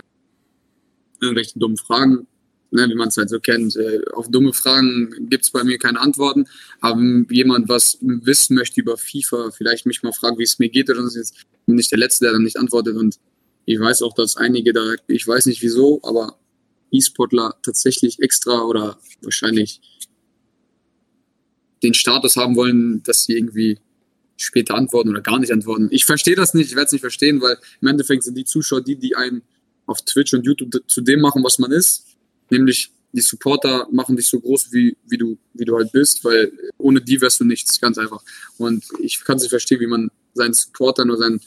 irgendwelche 1.22 1.60
dummen 1.60 1.78
Fragen, 1.78 2.28
ne, 2.74 2.90
wie 2.90 2.96
man 2.96 3.10
es 3.10 3.18
halt 3.18 3.30
so 3.30 3.40
kennt. 3.40 3.76
Äh, 3.76 4.02
auf 4.14 4.30
dumme 4.30 4.54
Fragen 4.54 5.30
gibt 5.30 5.46
es 5.46 5.52
bei 5.52 5.64
mir 5.64 5.78
keine 5.78 6.00
Antworten. 6.00 6.46
Aber 6.82 7.02
jemand 7.30 7.70
was 7.70 7.98
wissen 8.02 8.56
möchte 8.56 8.82
über 8.82 8.98
FIFA, 8.98 9.52
vielleicht 9.52 9.86
mich 9.86 10.04
mal 10.04 10.12
fragt, 10.12 10.40
wie 10.40 10.44
es 10.44 10.60
mir 10.60 10.70
geht 10.70 10.90
oder 10.90 11.08
so, 11.08 11.20
ist 11.20 11.46
nicht 11.68 11.92
der 11.92 12.00
Letzte, 12.00 12.26
der 12.26 12.34
dann 12.34 12.44
nicht 12.44 12.58
antwortet. 12.58 12.98
Und 12.98 13.20
ich 13.66 13.80
weiß 13.80 14.02
auch, 14.02 14.14
dass 14.14 14.38
einige 14.38 14.74
da, 14.74 14.96
ich 15.08 15.28
weiß 15.28 15.46
nicht 15.46 15.62
wieso, 15.62 16.02
aber 16.04 16.38
E-Sportler 16.92 17.56
tatsächlich 17.64 18.20
extra 18.20 18.64
oder 18.64 19.00
wahrscheinlich 19.22 19.82
den 21.82 21.94
Status 21.94 22.36
haben 22.36 22.56
wollen, 22.56 23.04
dass 23.04 23.26
sie 23.26 23.34
irgendwie 23.34 23.78
später 24.38 24.76
antworten 24.76 25.10
oder 25.10 25.22
gar 25.22 25.40
nicht 25.40 25.52
antworten. 25.52 25.90
Ich 25.92 26.06
verstehe 26.06 26.36
das 26.36 26.54
nicht, 26.54 26.70
ich 26.70 26.76
werde 26.76 26.88
es 26.88 26.92
nicht 26.92 27.02
verstehen, 27.02 27.42
weil 27.42 27.58
im 27.82 27.88
Endeffekt 27.88 28.24
sind 28.24 28.38
die 28.38 28.46
Zuschauer 28.46 28.82
die, 28.82 28.96
die 28.96 29.16
einen 29.16 29.44
auf 29.86 30.02
Twitch 30.02 30.34
und 30.34 30.46
YouTube 30.46 30.84
zu 30.88 31.02
dem 31.02 31.22
machen, 31.22 31.44
was 31.44 31.60
man 31.60 31.72
ist. 31.72 32.13
Nämlich 32.54 32.92
die 33.14 33.22
Supporter 33.22 33.88
machen 33.92 34.16
dich 34.16 34.28
so 34.28 34.40
groß, 34.40 34.72
wie, 34.72 34.96
wie, 35.08 35.18
du, 35.18 35.38
wie 35.54 35.66
du 35.66 35.76
halt 35.76 35.92
bist, 35.92 36.24
weil 36.24 36.52
ohne 36.78 37.02
die 37.02 37.20
wärst 37.20 37.40
du 37.40 37.46
nichts, 37.46 37.82
ganz 37.82 37.98
einfach. 37.98 38.24
Und 38.58 38.84
ich 39.00 39.24
kann 39.24 39.38
es 39.38 39.44
nicht 39.44 39.50
verstehen, 39.50 39.80
wie 39.80 39.88
man 39.88 40.10
seinen 40.36 40.54
Supportern 40.54 41.10
oder 41.10 41.20
seinen, 41.20 41.42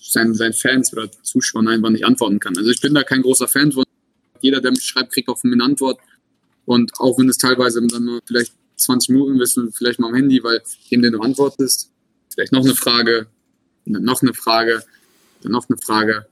seinen, 0.00 0.34
seinen 0.34 0.52
Fans 0.52 0.92
oder 0.92 1.10
Zuschauern 1.22 1.68
einfach 1.68 1.90
nicht 1.90 2.06
antworten 2.06 2.38
kann. 2.38 2.56
Also 2.56 2.70
ich 2.70 2.80
bin 2.80 2.94
da 2.94 3.02
kein 3.02 3.22
großer 3.22 3.48
Fan 3.48 3.72
von. 3.72 3.84
Jeder, 4.40 4.60
der 4.60 4.70
mich 4.70 4.84
schreibt, 4.84 5.12
kriegt 5.12 5.28
auch 5.28 5.38
von 5.38 5.50
mir 5.50 5.56
eine 5.56 5.64
Antwort. 5.64 5.98
Und 6.64 6.92
auch 6.98 7.18
wenn 7.18 7.28
es 7.28 7.38
teilweise 7.38 7.84
dann 7.86 8.04
nur 8.04 8.20
vielleicht 8.24 8.52
20 8.76 9.10
Minuten 9.10 9.38
bist 9.38 9.58
und 9.58 9.76
vielleicht 9.76 9.98
mal 9.98 10.08
am 10.08 10.14
Handy, 10.14 10.42
weil 10.44 10.62
dem, 10.90 11.02
den 11.02 11.12
du 11.12 11.20
antwortest, 11.20 11.90
vielleicht 12.32 12.52
noch 12.52 12.64
eine 12.64 12.74
Frage, 12.74 13.26
noch 13.84 14.22
eine 14.22 14.34
Frage, 14.34 14.84
dann 15.42 15.52
noch 15.52 15.68
eine 15.68 15.78
Frage. 15.78 16.26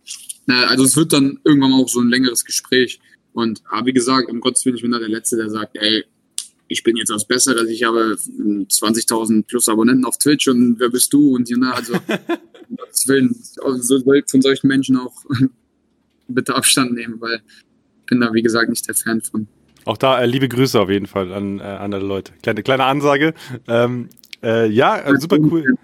Also 0.46 0.84
es 0.84 0.96
wird 0.96 1.12
dann 1.12 1.40
irgendwann 1.44 1.72
auch 1.72 1.88
so 1.88 2.00
ein 2.00 2.10
längeres 2.10 2.44
Gespräch. 2.44 3.00
Und 3.34 3.62
aber 3.68 3.86
wie 3.86 3.92
gesagt, 3.92 4.30
um 4.30 4.40
Gottes 4.40 4.64
Willen, 4.64 4.76
ich 4.76 4.82
bin 4.82 4.92
da 4.92 4.98
der 4.98 5.08
Letzte, 5.08 5.36
der 5.36 5.50
sagt, 5.50 5.76
ey, 5.76 6.04
ich 6.68 6.82
bin 6.82 6.96
jetzt 6.96 7.10
was 7.10 7.26
Besseres, 7.26 7.68
ich 7.68 7.82
habe 7.82 8.16
20.000 8.16 9.44
plus 9.46 9.68
Abonnenten 9.68 10.04
auf 10.04 10.16
Twitch 10.16 10.48
und 10.48 10.78
wer 10.78 10.88
bist 10.88 11.12
du? 11.12 11.34
Und 11.34 11.50
ne, 11.50 11.74
also 11.74 11.94
um 12.68 12.76
Gottes 12.76 13.06
Willen, 13.08 13.36
also 13.62 14.02
von 14.26 14.40
solchen 14.40 14.68
Menschen 14.68 14.96
auch 14.96 15.14
bitte 16.28 16.54
Abstand 16.54 16.92
nehmen, 16.92 17.20
weil 17.20 17.42
ich 18.00 18.06
bin 18.06 18.20
da, 18.20 18.32
wie 18.32 18.42
gesagt, 18.42 18.70
nicht 18.70 18.86
der 18.86 18.94
Fan 18.94 19.20
von. 19.20 19.48
Auch 19.84 19.98
da 19.98 20.22
äh, 20.22 20.26
liebe 20.26 20.48
Grüße 20.48 20.80
auf 20.80 20.88
jeden 20.88 21.06
Fall 21.06 21.32
an 21.32 21.58
äh, 21.58 21.62
andere 21.62 22.04
Leute. 22.04 22.32
Kleine, 22.42 22.62
kleine 22.62 22.84
Ansage. 22.84 23.34
Ähm, 23.66 24.08
äh, 24.42 24.68
ja, 24.70 24.98
äh, 24.98 25.18
super 25.18 25.38
cool. 25.40 25.76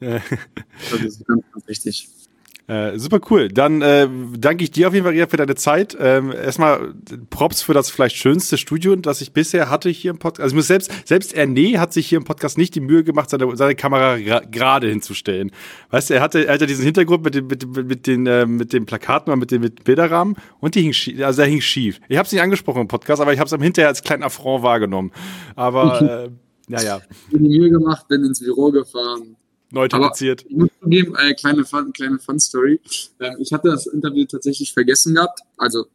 das 0.00 1.02
ist 1.02 1.26
ganz, 1.26 1.42
ganz 1.52 1.68
wichtig. 1.68 2.08
Äh, 2.68 2.98
super 2.98 3.20
cool. 3.30 3.48
Dann 3.48 3.82
äh, 3.82 4.08
danke 4.38 4.62
ich 4.62 4.70
dir 4.70 4.88
auf 4.88 4.94
jeden 4.94 5.04
Fall 5.04 5.28
für 5.28 5.36
deine 5.36 5.56
Zeit. 5.56 5.96
Ähm, 5.98 6.32
erstmal 6.32 6.94
Props 7.28 7.60
für 7.60 7.74
das 7.74 7.90
vielleicht 7.90 8.16
schönste 8.16 8.56
Studio, 8.56 8.94
das 8.94 9.20
ich 9.20 9.32
bisher 9.32 9.68
hatte 9.68 9.90
hier 9.90 10.12
im 10.12 10.18
Podcast. 10.18 10.44
Also 10.44 10.54
ich 10.54 10.56
muss 10.56 10.68
selbst, 10.68 10.90
selbst 11.06 11.34
Erne 11.34 11.80
hat 11.80 11.92
sich 11.92 12.08
hier 12.08 12.18
im 12.18 12.24
Podcast 12.24 12.58
nicht 12.58 12.74
die 12.74 12.80
Mühe 12.80 13.02
gemacht, 13.02 13.30
seine, 13.30 13.56
seine 13.56 13.74
Kamera 13.74 14.18
gerade 14.18 14.88
hinzustellen. 14.88 15.50
Weißt 15.90 16.10
du, 16.10 16.14
er 16.14 16.20
hatte, 16.20 16.46
er 16.46 16.54
hatte 16.54 16.66
diesen 16.66 16.84
Hintergrund 16.84 17.24
mit, 17.24 17.34
den, 17.34 17.46
mit, 17.48 17.76
mit, 17.76 18.06
den, 18.06 18.26
äh, 18.26 18.46
mit 18.46 18.72
den 18.72 18.86
Plakaten, 18.86 19.36
mit 19.38 19.50
den 19.50 19.60
mit 19.60 19.82
Bilderrahmen 19.82 20.36
und 20.60 20.74
die 20.74 20.82
hing 20.82 20.92
schief, 20.92 21.20
also 21.22 21.42
er 21.42 21.48
hing 21.48 21.60
schief. 21.60 22.00
Ich 22.08 22.16
habe 22.16 22.26
es 22.26 22.32
nicht 22.32 22.42
angesprochen 22.42 22.82
im 22.82 22.88
Podcast, 22.88 23.20
aber 23.20 23.32
ich 23.32 23.40
habe 23.40 23.46
es 23.46 23.52
am 23.52 23.62
Hinterher 23.62 23.88
als 23.88 24.02
kleinen 24.02 24.22
Affront 24.22 24.62
wahrgenommen. 24.62 25.10
Aber 25.56 26.26
äh, 26.26 26.30
naja. 26.68 27.00
Ich 27.28 27.34
habe 27.34 27.44
die 27.44 27.58
Mühe 27.58 27.70
gemacht, 27.70 28.06
bin 28.08 28.24
ins 28.24 28.40
Büro 28.40 28.70
gefahren, 28.70 29.36
Neu 29.72 29.88
tapeziert. 29.88 30.44
Ich 30.46 30.54
muss 30.54 30.68
zugeben, 30.80 31.16
äh, 31.16 31.32
kleine 31.34 31.64
Fun, 31.64 31.92
kleine 31.94 32.18
Fun-Story. 32.18 32.78
Ähm, 33.20 33.36
ich 33.38 33.52
hatte 33.52 33.68
das 33.68 33.86
Interview 33.86 34.26
tatsächlich 34.26 34.72
vergessen 34.72 35.14
gehabt. 35.14 35.40
Also 35.56 35.86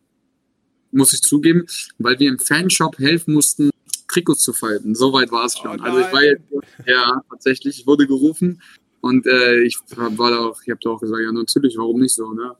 muss 0.91 1.13
ich 1.13 1.21
zugeben, 1.21 1.67
weil 1.99 2.17
wir 2.17 2.27
im 2.27 2.39
Fanshop 2.39 2.97
helfen 2.97 3.35
mussten, 3.35 3.69
Trikots 4.07 4.41
zu 4.41 4.53
falten. 4.53 4.95
Soweit 4.95 5.31
war 5.31 5.45
es 5.45 5.55
oh 5.57 5.61
schon. 5.63 5.79
Oh 5.79 5.83
also 5.83 5.99
ich 5.99 6.11
war 6.11 6.23
jetzt, 6.23 6.41
ja, 6.87 7.21
tatsächlich, 7.29 7.81
ich 7.81 7.87
wurde 7.87 8.07
gerufen 8.07 8.63
und 9.01 9.27
äh, 9.27 9.61
ich 9.61 9.77
war 9.95 10.31
da 10.31 10.39
auch, 10.39 10.59
ich 10.63 10.71
habe 10.71 10.79
da 10.83 10.89
auch 10.89 10.99
gesagt, 10.99 11.21
ja, 11.21 11.31
natürlich, 11.31 11.77
warum 11.77 11.99
nicht 11.99 12.15
so, 12.15 12.33
ne? 12.33 12.55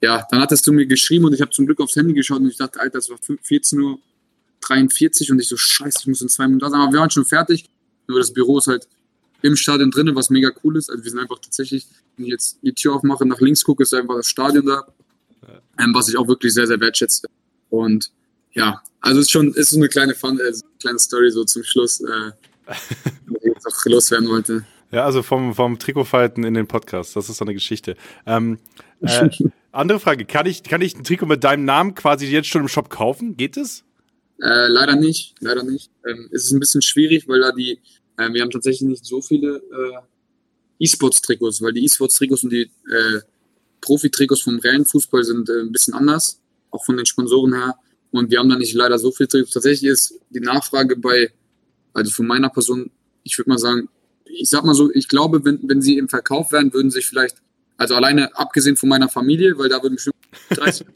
Ja, 0.00 0.24
dann 0.30 0.40
hattest 0.40 0.66
du 0.66 0.72
mir 0.72 0.86
geschrieben 0.86 1.24
und 1.24 1.34
ich 1.34 1.40
habe 1.40 1.50
zum 1.50 1.66
Glück 1.66 1.80
aufs 1.80 1.96
Handy 1.96 2.14
geschaut 2.14 2.40
und 2.40 2.48
ich 2.48 2.56
dachte, 2.56 2.80
Alter, 2.80 2.98
es 2.98 3.10
war 3.10 3.18
14.43 3.18 3.82
Uhr 3.82 5.32
und 5.32 5.40
ich 5.40 5.48
so, 5.48 5.56
scheiße, 5.56 5.98
ich 6.02 6.06
muss 6.06 6.22
in 6.22 6.28
zwei 6.28 6.44
Minuten 6.44 6.60
da 6.60 6.70
sein. 6.70 6.80
Aber 6.80 6.92
wir 6.92 7.00
waren 7.00 7.10
schon 7.10 7.26
fertig. 7.26 7.68
Nur 8.06 8.18
das 8.18 8.32
Büro 8.32 8.58
ist 8.58 8.66
halt 8.66 8.88
im 9.42 9.56
Stadion 9.56 9.90
drinnen, 9.90 10.14
was 10.14 10.30
mega 10.30 10.50
cool 10.62 10.76
ist. 10.76 10.90
Also 10.90 11.02
wir 11.02 11.10
sind 11.10 11.20
einfach 11.20 11.38
tatsächlich, 11.38 11.86
wenn 12.16 12.26
ich 12.26 12.32
jetzt 12.32 12.58
die 12.62 12.72
Tür 12.72 12.94
aufmache, 12.94 13.26
nach 13.26 13.40
links 13.40 13.64
gucke, 13.64 13.82
ist 13.82 13.94
einfach 13.94 14.16
das 14.16 14.28
Stadion 14.28 14.66
da, 14.66 14.86
ähm, 15.78 15.94
was 15.94 16.08
ich 16.08 16.16
auch 16.16 16.28
wirklich 16.28 16.52
sehr, 16.52 16.66
sehr 16.66 16.80
wertschätze. 16.80 17.26
Und 17.70 18.10
ja, 18.52 18.82
also 19.00 19.20
es 19.20 19.26
ist 19.26 19.30
schon, 19.30 19.52
ist 19.54 19.70
so 19.70 19.76
eine 19.76 19.88
kleine 19.88 20.14
Fun, 20.14 20.38
äh, 20.38 20.52
kleine 20.80 20.98
Story 20.98 21.30
so 21.30 21.44
zum 21.44 21.62
Schluss, 21.62 22.00
äh, 22.00 22.32
die 23.28 23.36
ich 23.36 23.44
jetzt 23.44 23.66
auch 23.66 23.84
loswerden 23.86 24.28
wollte. 24.28 24.64
Ja, 24.92 25.04
also 25.04 25.22
vom, 25.22 25.54
vom 25.54 25.78
Trikotfalten 25.78 26.42
in 26.42 26.54
den 26.54 26.66
Podcast, 26.66 27.14
das 27.14 27.28
ist 27.28 27.36
so 27.36 27.44
eine 27.44 27.54
Geschichte. 27.54 27.96
Ähm, 28.26 28.58
äh, 29.00 29.28
andere 29.72 30.00
Frage, 30.00 30.24
kann 30.24 30.46
ich, 30.46 30.64
kann 30.64 30.80
ich 30.80 30.96
ein 30.96 31.04
Trikot 31.04 31.26
mit 31.26 31.44
deinem 31.44 31.64
Namen 31.64 31.94
quasi 31.94 32.26
jetzt 32.26 32.48
schon 32.48 32.62
im 32.62 32.68
Shop 32.68 32.90
kaufen? 32.90 33.36
Geht 33.36 33.56
es? 33.56 33.84
Äh, 34.42 34.66
leider 34.68 34.96
nicht, 34.96 35.34
leider 35.40 35.62
nicht. 35.62 35.90
Ähm, 36.06 36.28
es 36.32 36.46
ist 36.46 36.52
ein 36.52 36.60
bisschen 36.60 36.82
schwierig, 36.82 37.28
weil 37.28 37.40
da 37.40 37.52
die, 37.52 37.78
äh, 38.20 38.32
wir 38.32 38.42
haben 38.42 38.50
tatsächlich 38.50 38.88
nicht 38.88 39.04
so 39.04 39.20
viele 39.20 39.56
äh, 39.56 40.84
E-Sports-Trikots, 40.84 41.62
weil 41.62 41.72
die 41.72 41.84
E-Sports-Trikots 41.84 42.44
und 42.44 42.50
die 42.50 42.62
äh, 42.62 43.20
Profi-Trikots 43.80 44.42
vom 44.42 44.58
reellen 44.58 44.84
Fußball 44.84 45.24
sind 45.24 45.48
äh, 45.48 45.60
ein 45.60 45.72
bisschen 45.72 45.94
anders, 45.94 46.40
auch 46.70 46.84
von 46.84 46.96
den 46.96 47.06
Sponsoren 47.06 47.54
her. 47.54 47.76
Und 48.10 48.30
wir 48.30 48.38
haben 48.38 48.48
da 48.48 48.56
nicht 48.56 48.74
leider 48.74 48.98
so 48.98 49.10
viele 49.10 49.28
Trikots. 49.28 49.52
Tatsächlich 49.52 49.90
ist 49.90 50.20
die 50.30 50.40
Nachfrage 50.40 50.96
bei, 50.96 51.32
also 51.92 52.10
von 52.10 52.26
meiner 52.26 52.50
Person, 52.50 52.90
ich 53.22 53.36
würde 53.38 53.50
mal 53.50 53.58
sagen, 53.58 53.88
ich 54.24 54.48
sag 54.48 54.64
mal 54.64 54.74
so, 54.74 54.90
ich 54.92 55.08
glaube, 55.08 55.44
wenn, 55.44 55.60
wenn 55.62 55.82
sie 55.82 55.98
im 55.98 56.08
Verkauf 56.08 56.52
wären, 56.52 56.72
würden 56.72 56.90
sich 56.90 57.06
vielleicht, 57.06 57.36
also 57.76 57.94
alleine 57.94 58.36
abgesehen 58.36 58.76
von 58.76 58.88
meiner 58.88 59.08
Familie, 59.08 59.56
weil 59.58 59.68
da 59.68 59.82
würden 59.82 59.94
bestimmt 59.94 60.16
30 60.50 60.86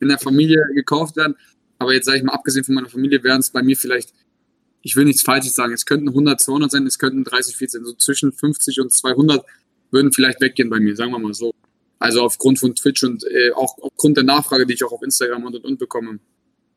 in 0.00 0.08
der 0.08 0.18
Familie 0.18 0.62
gekauft 0.74 1.16
werden, 1.16 1.34
aber 1.78 1.92
jetzt 1.92 2.06
sage 2.06 2.18
ich 2.18 2.24
mal, 2.24 2.32
abgesehen 2.32 2.64
von 2.64 2.74
meiner 2.74 2.88
Familie, 2.88 3.22
wären 3.22 3.40
es 3.40 3.50
bei 3.50 3.62
mir 3.62 3.76
vielleicht 3.76 4.12
ich 4.88 4.96
will 4.96 5.04
nichts 5.04 5.20
Falsches 5.20 5.52
sagen, 5.52 5.74
es 5.74 5.84
könnten 5.84 6.08
100, 6.08 6.40
200 6.40 6.70
sein, 6.70 6.86
es 6.86 6.98
könnten 6.98 7.22
30, 7.22 7.56
40, 7.56 7.84
so 7.84 7.92
zwischen 7.92 8.32
50 8.32 8.80
und 8.80 8.90
200 8.90 9.44
würden 9.90 10.14
vielleicht 10.14 10.40
weggehen 10.40 10.70
bei 10.70 10.80
mir, 10.80 10.96
sagen 10.96 11.12
wir 11.12 11.18
mal 11.18 11.34
so. 11.34 11.52
Also 11.98 12.22
aufgrund 12.22 12.58
von 12.58 12.74
Twitch 12.74 13.04
und 13.04 13.22
äh, 13.24 13.52
auch 13.52 13.76
aufgrund 13.82 14.16
der 14.16 14.24
Nachfrage, 14.24 14.64
die 14.64 14.72
ich 14.72 14.82
auch 14.84 14.92
auf 14.92 15.02
Instagram 15.02 15.44
und 15.44 15.56
und, 15.56 15.64
und 15.66 15.78
bekomme. 15.78 16.20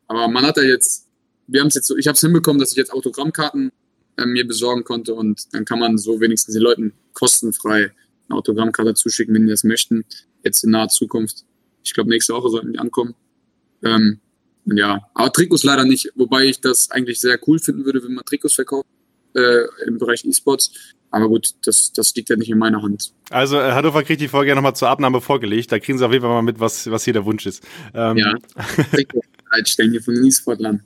Aber 0.08 0.28
man 0.28 0.46
hat 0.46 0.58
ja 0.58 0.64
jetzt, 0.64 1.08
wir 1.48 1.62
haben 1.62 1.70
es 1.70 1.76
jetzt 1.76 1.88
so, 1.88 1.96
ich 1.96 2.06
habe 2.08 2.16
es 2.16 2.20
hinbekommen, 2.20 2.60
dass 2.60 2.72
ich 2.72 2.78
jetzt 2.78 2.92
Autogrammkarten 2.92 3.72
äh, 4.18 4.26
mir 4.26 4.46
besorgen 4.46 4.84
konnte 4.84 5.14
und 5.14 5.54
dann 5.54 5.64
kann 5.64 5.80
man 5.80 5.98
so 5.98 6.20
wenigstens 6.20 6.54
den 6.54 6.64
Leuten 6.64 6.94
kostenfrei 7.14 7.94
eine 8.28 8.38
Autogrammkarte 8.38 8.94
zuschicken, 8.94 9.34
wenn 9.34 9.46
die 9.46 9.52
das 9.52 9.64
möchten, 9.64 10.04
jetzt 10.44 10.66
in 10.66 10.72
naher 10.72 10.90
Zukunft. 10.90 11.46
Ich 11.82 11.94
glaube, 11.94 12.10
nächste 12.10 12.34
Woche 12.34 12.50
sollten 12.50 12.74
die 12.74 12.80
ankommen. 12.80 13.16
Ähm, 13.84 14.20
ja, 14.66 15.00
aber 15.14 15.32
Trikots 15.32 15.64
leider 15.64 15.86
nicht, 15.86 16.12
wobei 16.16 16.46
ich 16.46 16.62
das 16.62 16.92
eigentlich 16.92 17.20
sehr 17.20 17.40
cool 17.48 17.60
finden 17.60 17.86
würde, 17.86 18.04
wenn 18.04 18.14
man 18.14 18.26
Trikots 18.26 18.56
verkauft 18.56 18.88
äh, 19.36 19.66
im 19.88 19.98
Bereich 19.98 20.26
E-Sports. 20.26 20.72
Aber 21.14 21.28
gut, 21.28 21.52
das, 21.66 21.92
das 21.92 22.16
liegt 22.16 22.30
ja 22.30 22.38
nicht 22.38 22.50
in 22.50 22.58
meiner 22.58 22.82
Hand. 22.82 23.12
Also 23.30 23.58
äh, 23.58 23.72
Hannover 23.74 24.04
kriegt 24.04 24.22
die 24.22 24.30
Folge 24.30 24.50
ja 24.50 24.56
nochmal 24.56 24.76
zur 24.76 24.90
Abnahme 24.90 25.20
vorgelegt. 25.20 25.72
Da 25.72 25.80
kriegen 25.80 25.98
sie 25.98 26.06
auf 26.06 26.12
jeden 26.12 26.22
Fall 26.22 26.32
mal 26.32 26.42
mit, 26.42 26.60
was, 26.60 26.90
was 26.90 27.04
hier 27.04 27.14
der 27.14 27.26
Wunsch 27.26 27.46
ist. 27.46 27.64
Ähm. 27.94 28.18
Ja, 28.18 28.36
bereitstellen 29.52 29.92
hier 29.92 30.02
von 30.02 30.16
den 30.16 30.26
E-Sportlern. 30.26 30.82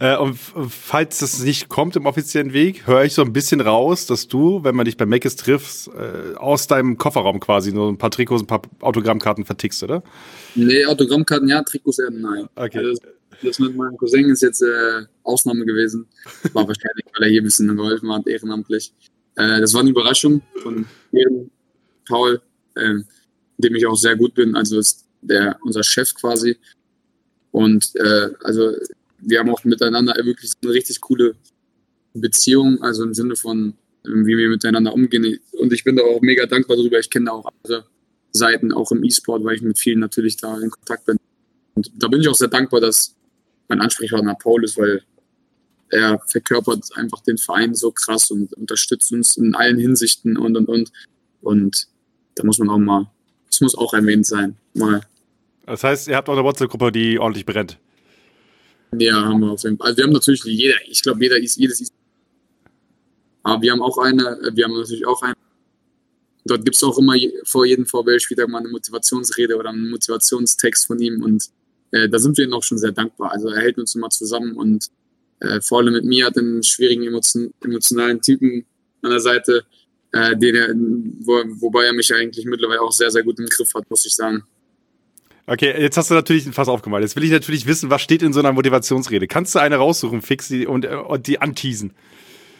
Äh, 0.00 0.16
und 0.16 0.36
falls 0.36 1.18
das 1.18 1.42
nicht 1.42 1.68
kommt 1.68 1.96
im 1.96 2.06
offiziellen 2.06 2.52
Weg, 2.52 2.86
höre 2.86 3.04
ich 3.04 3.14
so 3.14 3.22
ein 3.22 3.32
bisschen 3.32 3.60
raus, 3.60 4.06
dass 4.06 4.28
du, 4.28 4.64
wenn 4.64 4.74
man 4.74 4.86
dich 4.86 4.96
bei 4.96 5.06
Macis 5.06 5.36
triffst, 5.36 5.88
äh, 5.88 6.34
aus 6.36 6.66
deinem 6.66 6.98
Kofferraum 6.98 7.40
quasi 7.40 7.72
nur 7.72 7.88
ein 7.88 7.98
paar 7.98 8.10
Trikots, 8.10 8.42
ein 8.42 8.46
paar 8.46 8.62
Autogrammkarten 8.80 9.44
vertickst, 9.44 9.82
oder? 9.82 10.02
Nee, 10.54 10.84
Autogrammkarten 10.86 11.48
ja, 11.48 11.62
Trikots 11.62 11.98
eher 11.98 12.10
nein. 12.10 12.48
Okay. 12.54 12.78
Also, 12.78 13.00
das 13.42 13.58
mit 13.58 13.76
meinem 13.76 13.96
Cousin 13.96 14.30
ist 14.30 14.42
jetzt 14.42 14.62
äh, 14.62 15.04
Ausnahme 15.22 15.64
gewesen. 15.64 16.06
War 16.52 16.66
wahrscheinlich, 16.66 17.06
weil 17.14 17.24
er 17.24 17.30
hier 17.30 17.40
ein 17.40 17.44
bisschen 17.44 17.74
geholfen 17.76 18.12
hat, 18.12 18.26
ehrenamtlich. 18.26 18.92
Äh, 19.36 19.60
das 19.60 19.72
war 19.74 19.80
eine 19.80 19.90
Überraschung 19.90 20.42
von 20.62 20.86
Paul, 22.06 22.40
äh, 22.74 22.94
dem 23.58 23.74
ich 23.74 23.86
auch 23.86 23.96
sehr 23.96 24.16
gut 24.16 24.34
bin. 24.34 24.54
Also 24.56 24.78
ist 24.78 25.06
der 25.22 25.58
unser 25.62 25.82
Chef 25.82 26.14
quasi. 26.14 26.56
Und 27.50 27.94
äh, 27.96 28.30
also 28.42 28.72
wir 29.18 29.38
haben 29.38 29.50
auch 29.50 29.64
miteinander 29.64 30.14
wirklich 30.24 30.52
eine 30.62 30.72
richtig 30.72 31.00
coole 31.00 31.34
Beziehung, 32.14 32.82
also 32.82 33.04
im 33.04 33.14
Sinne 33.14 33.36
von, 33.36 33.74
wie 34.04 34.36
wir 34.36 34.48
miteinander 34.48 34.92
umgehen. 34.92 35.38
Und 35.52 35.72
ich 35.72 35.84
bin 35.84 35.96
da 35.96 36.02
auch 36.02 36.20
mega 36.20 36.46
dankbar 36.46 36.76
darüber. 36.76 36.98
Ich 36.98 37.08
kenne 37.08 37.32
auch 37.32 37.46
andere 37.62 37.86
Seiten, 38.32 38.72
auch 38.72 38.90
im 38.92 39.04
E-Sport, 39.04 39.44
weil 39.44 39.56
ich 39.56 39.62
mit 39.62 39.78
vielen 39.78 40.00
natürlich 40.00 40.36
da 40.36 40.58
in 40.58 40.70
Kontakt 40.70 41.06
bin. 41.06 41.16
Und 41.74 41.90
da 41.96 42.08
bin 42.08 42.20
ich 42.20 42.28
auch 42.28 42.34
sehr 42.34 42.48
dankbar, 42.48 42.80
dass 42.80 43.14
mein 43.72 43.80
Ansprechpartner 43.80 44.34
Paul 44.34 44.64
ist, 44.64 44.76
weil 44.76 45.02
er 45.88 46.20
verkörpert 46.26 46.84
einfach 46.94 47.20
den 47.22 47.38
Verein 47.38 47.74
so 47.74 47.90
krass 47.90 48.30
und 48.30 48.52
unterstützt 48.54 49.12
uns 49.12 49.36
in 49.36 49.54
allen 49.54 49.78
Hinsichten 49.78 50.36
und 50.36 50.56
und 50.56 50.68
und. 50.68 50.92
Und 51.40 51.88
da 52.34 52.44
muss 52.44 52.58
man 52.58 52.68
auch 52.68 52.78
mal, 52.78 53.10
das 53.46 53.60
muss 53.60 53.74
auch 53.74 53.94
erwähnt 53.94 54.26
sein. 54.26 54.56
Mal. 54.74 55.00
Das 55.66 55.84
heißt, 55.84 56.08
ihr 56.08 56.16
habt 56.16 56.28
auch 56.28 56.34
eine 56.34 56.44
WhatsApp-Gruppe, 56.44 56.92
die 56.92 57.18
ordentlich 57.18 57.46
brennt. 57.46 57.78
Ja, 58.98 59.24
haben 59.24 59.40
wir 59.40 59.52
auf 59.52 59.62
jeden 59.62 59.78
Fall. 59.78 59.88
Also 59.88 59.98
wir 59.98 60.04
haben 60.04 60.12
natürlich 60.12 60.44
jeder, 60.44 60.76
ich 60.86 61.02
glaube, 61.02 61.22
jeder 61.22 61.38
ist, 61.38 61.56
jedes 61.56 61.80
ist. 61.80 61.92
Aber 63.42 63.62
wir 63.62 63.72
haben 63.72 63.82
auch 63.82 63.98
eine, 63.98 64.50
wir 64.52 64.64
haben 64.64 64.76
natürlich 64.76 65.06
auch 65.06 65.20
eine. 65.22 65.34
Dort 66.44 66.64
gibt 66.64 66.76
es 66.76 66.82
auch 66.82 66.98
immer 66.98 67.14
vor 67.44 67.64
jedem 67.64 67.86
VW-Spieler 67.86 68.48
mal 68.48 68.58
eine 68.58 68.68
Motivationsrede 68.68 69.56
oder 69.56 69.70
einen 69.70 69.90
Motivationstext 69.90 70.86
von 70.86 70.98
ihm 70.98 71.22
und 71.22 71.50
äh, 71.92 72.08
da 72.08 72.18
sind 72.18 72.36
wir 72.36 72.44
ihm 72.44 72.52
auch 72.54 72.62
schon 72.62 72.78
sehr 72.78 72.92
dankbar. 72.92 73.32
Also 73.32 73.48
er 73.48 73.60
hält 73.60 73.78
uns 73.78 73.94
immer 73.94 74.10
zusammen 74.10 74.56
und 74.56 74.88
äh, 75.40 75.60
vor 75.60 75.78
allem 75.78 75.92
mit 75.92 76.04
mir 76.04 76.26
hat 76.26 76.38
einen 76.38 76.62
schwierigen 76.62 77.04
emotion 77.04 77.52
emotionalen 77.62 78.20
Typen 78.20 78.64
an 79.02 79.10
der 79.10 79.20
Seite, 79.20 79.64
äh, 80.12 80.36
den 80.36 80.54
er, 80.54 80.68
wo, 81.20 81.42
wobei 81.60 81.84
er 81.84 81.92
mich 81.92 82.12
eigentlich 82.14 82.46
mittlerweile 82.46 82.80
auch 82.80 82.92
sehr, 82.92 83.10
sehr 83.10 83.22
gut 83.22 83.38
im 83.38 83.46
Griff 83.46 83.72
hat, 83.74 83.88
muss 83.90 84.06
ich 84.06 84.14
sagen. 84.14 84.42
Okay, 85.46 85.74
jetzt 85.80 85.96
hast 85.96 86.08
du 86.10 86.14
natürlich 86.14 86.46
ein 86.46 86.52
Fass 86.52 86.68
aufgemalt. 86.68 87.02
Jetzt 87.02 87.16
will 87.16 87.24
ich 87.24 87.30
natürlich 87.30 87.66
wissen, 87.66 87.90
was 87.90 88.00
steht 88.00 88.22
in 88.22 88.32
so 88.32 88.40
einer 88.40 88.52
Motivationsrede. 88.52 89.26
Kannst 89.26 89.54
du 89.54 89.58
eine 89.58 89.76
raussuchen, 89.76 90.22
fix 90.22 90.48
die 90.48 90.66
und, 90.66 90.86
und 90.86 91.26
die 91.26 91.40
anteasen? 91.40 91.92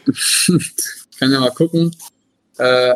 ich 0.05 0.47
kann 1.17 1.31
ja 1.31 1.39
mal 1.39 1.51
gucken. 1.51 1.95
Äh, 2.57 2.93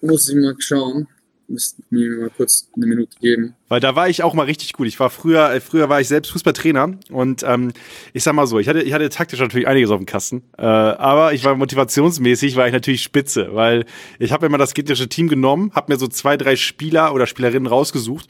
muss 0.00 0.28
ich 0.30 0.36
mal 0.36 0.56
schauen 0.58 1.06
müssten 1.50 1.84
mir 1.90 2.10
mal 2.16 2.30
kurz 2.36 2.68
eine 2.74 2.86
Minute 2.86 3.18
geben. 3.20 3.54
Weil 3.68 3.80
da 3.80 3.94
war 3.96 4.08
ich 4.08 4.22
auch 4.22 4.34
mal 4.34 4.46
richtig 4.46 4.72
gut. 4.72 4.86
Ich 4.86 4.98
war 4.98 5.10
früher, 5.10 5.52
äh, 5.52 5.60
früher 5.60 5.88
war 5.88 6.00
ich 6.00 6.08
selbst 6.08 6.30
Fußballtrainer 6.30 6.98
und 7.10 7.42
ähm, 7.42 7.72
ich 8.12 8.22
sag 8.22 8.34
mal 8.34 8.46
so, 8.46 8.58
ich 8.58 8.68
hatte, 8.68 8.82
ich 8.82 8.92
hatte 8.92 9.08
taktisch 9.08 9.40
natürlich 9.40 9.66
einiges 9.66 9.90
auf 9.90 9.98
dem 9.98 10.06
Kasten, 10.06 10.42
äh, 10.56 10.62
aber 10.62 11.32
ich 11.34 11.44
war 11.44 11.54
motivationsmäßig, 11.54 12.56
war 12.56 12.66
ich 12.66 12.72
natürlich 12.72 13.02
spitze, 13.02 13.54
weil 13.54 13.84
ich 14.18 14.32
habe 14.32 14.46
immer 14.46 14.58
das 14.58 14.74
gegnerische 14.74 15.08
Team 15.08 15.28
genommen, 15.28 15.72
habe 15.74 15.92
mir 15.92 15.98
so 15.98 16.08
zwei, 16.08 16.36
drei 16.36 16.56
Spieler 16.56 17.14
oder 17.14 17.26
Spielerinnen 17.26 17.66
rausgesucht 17.66 18.28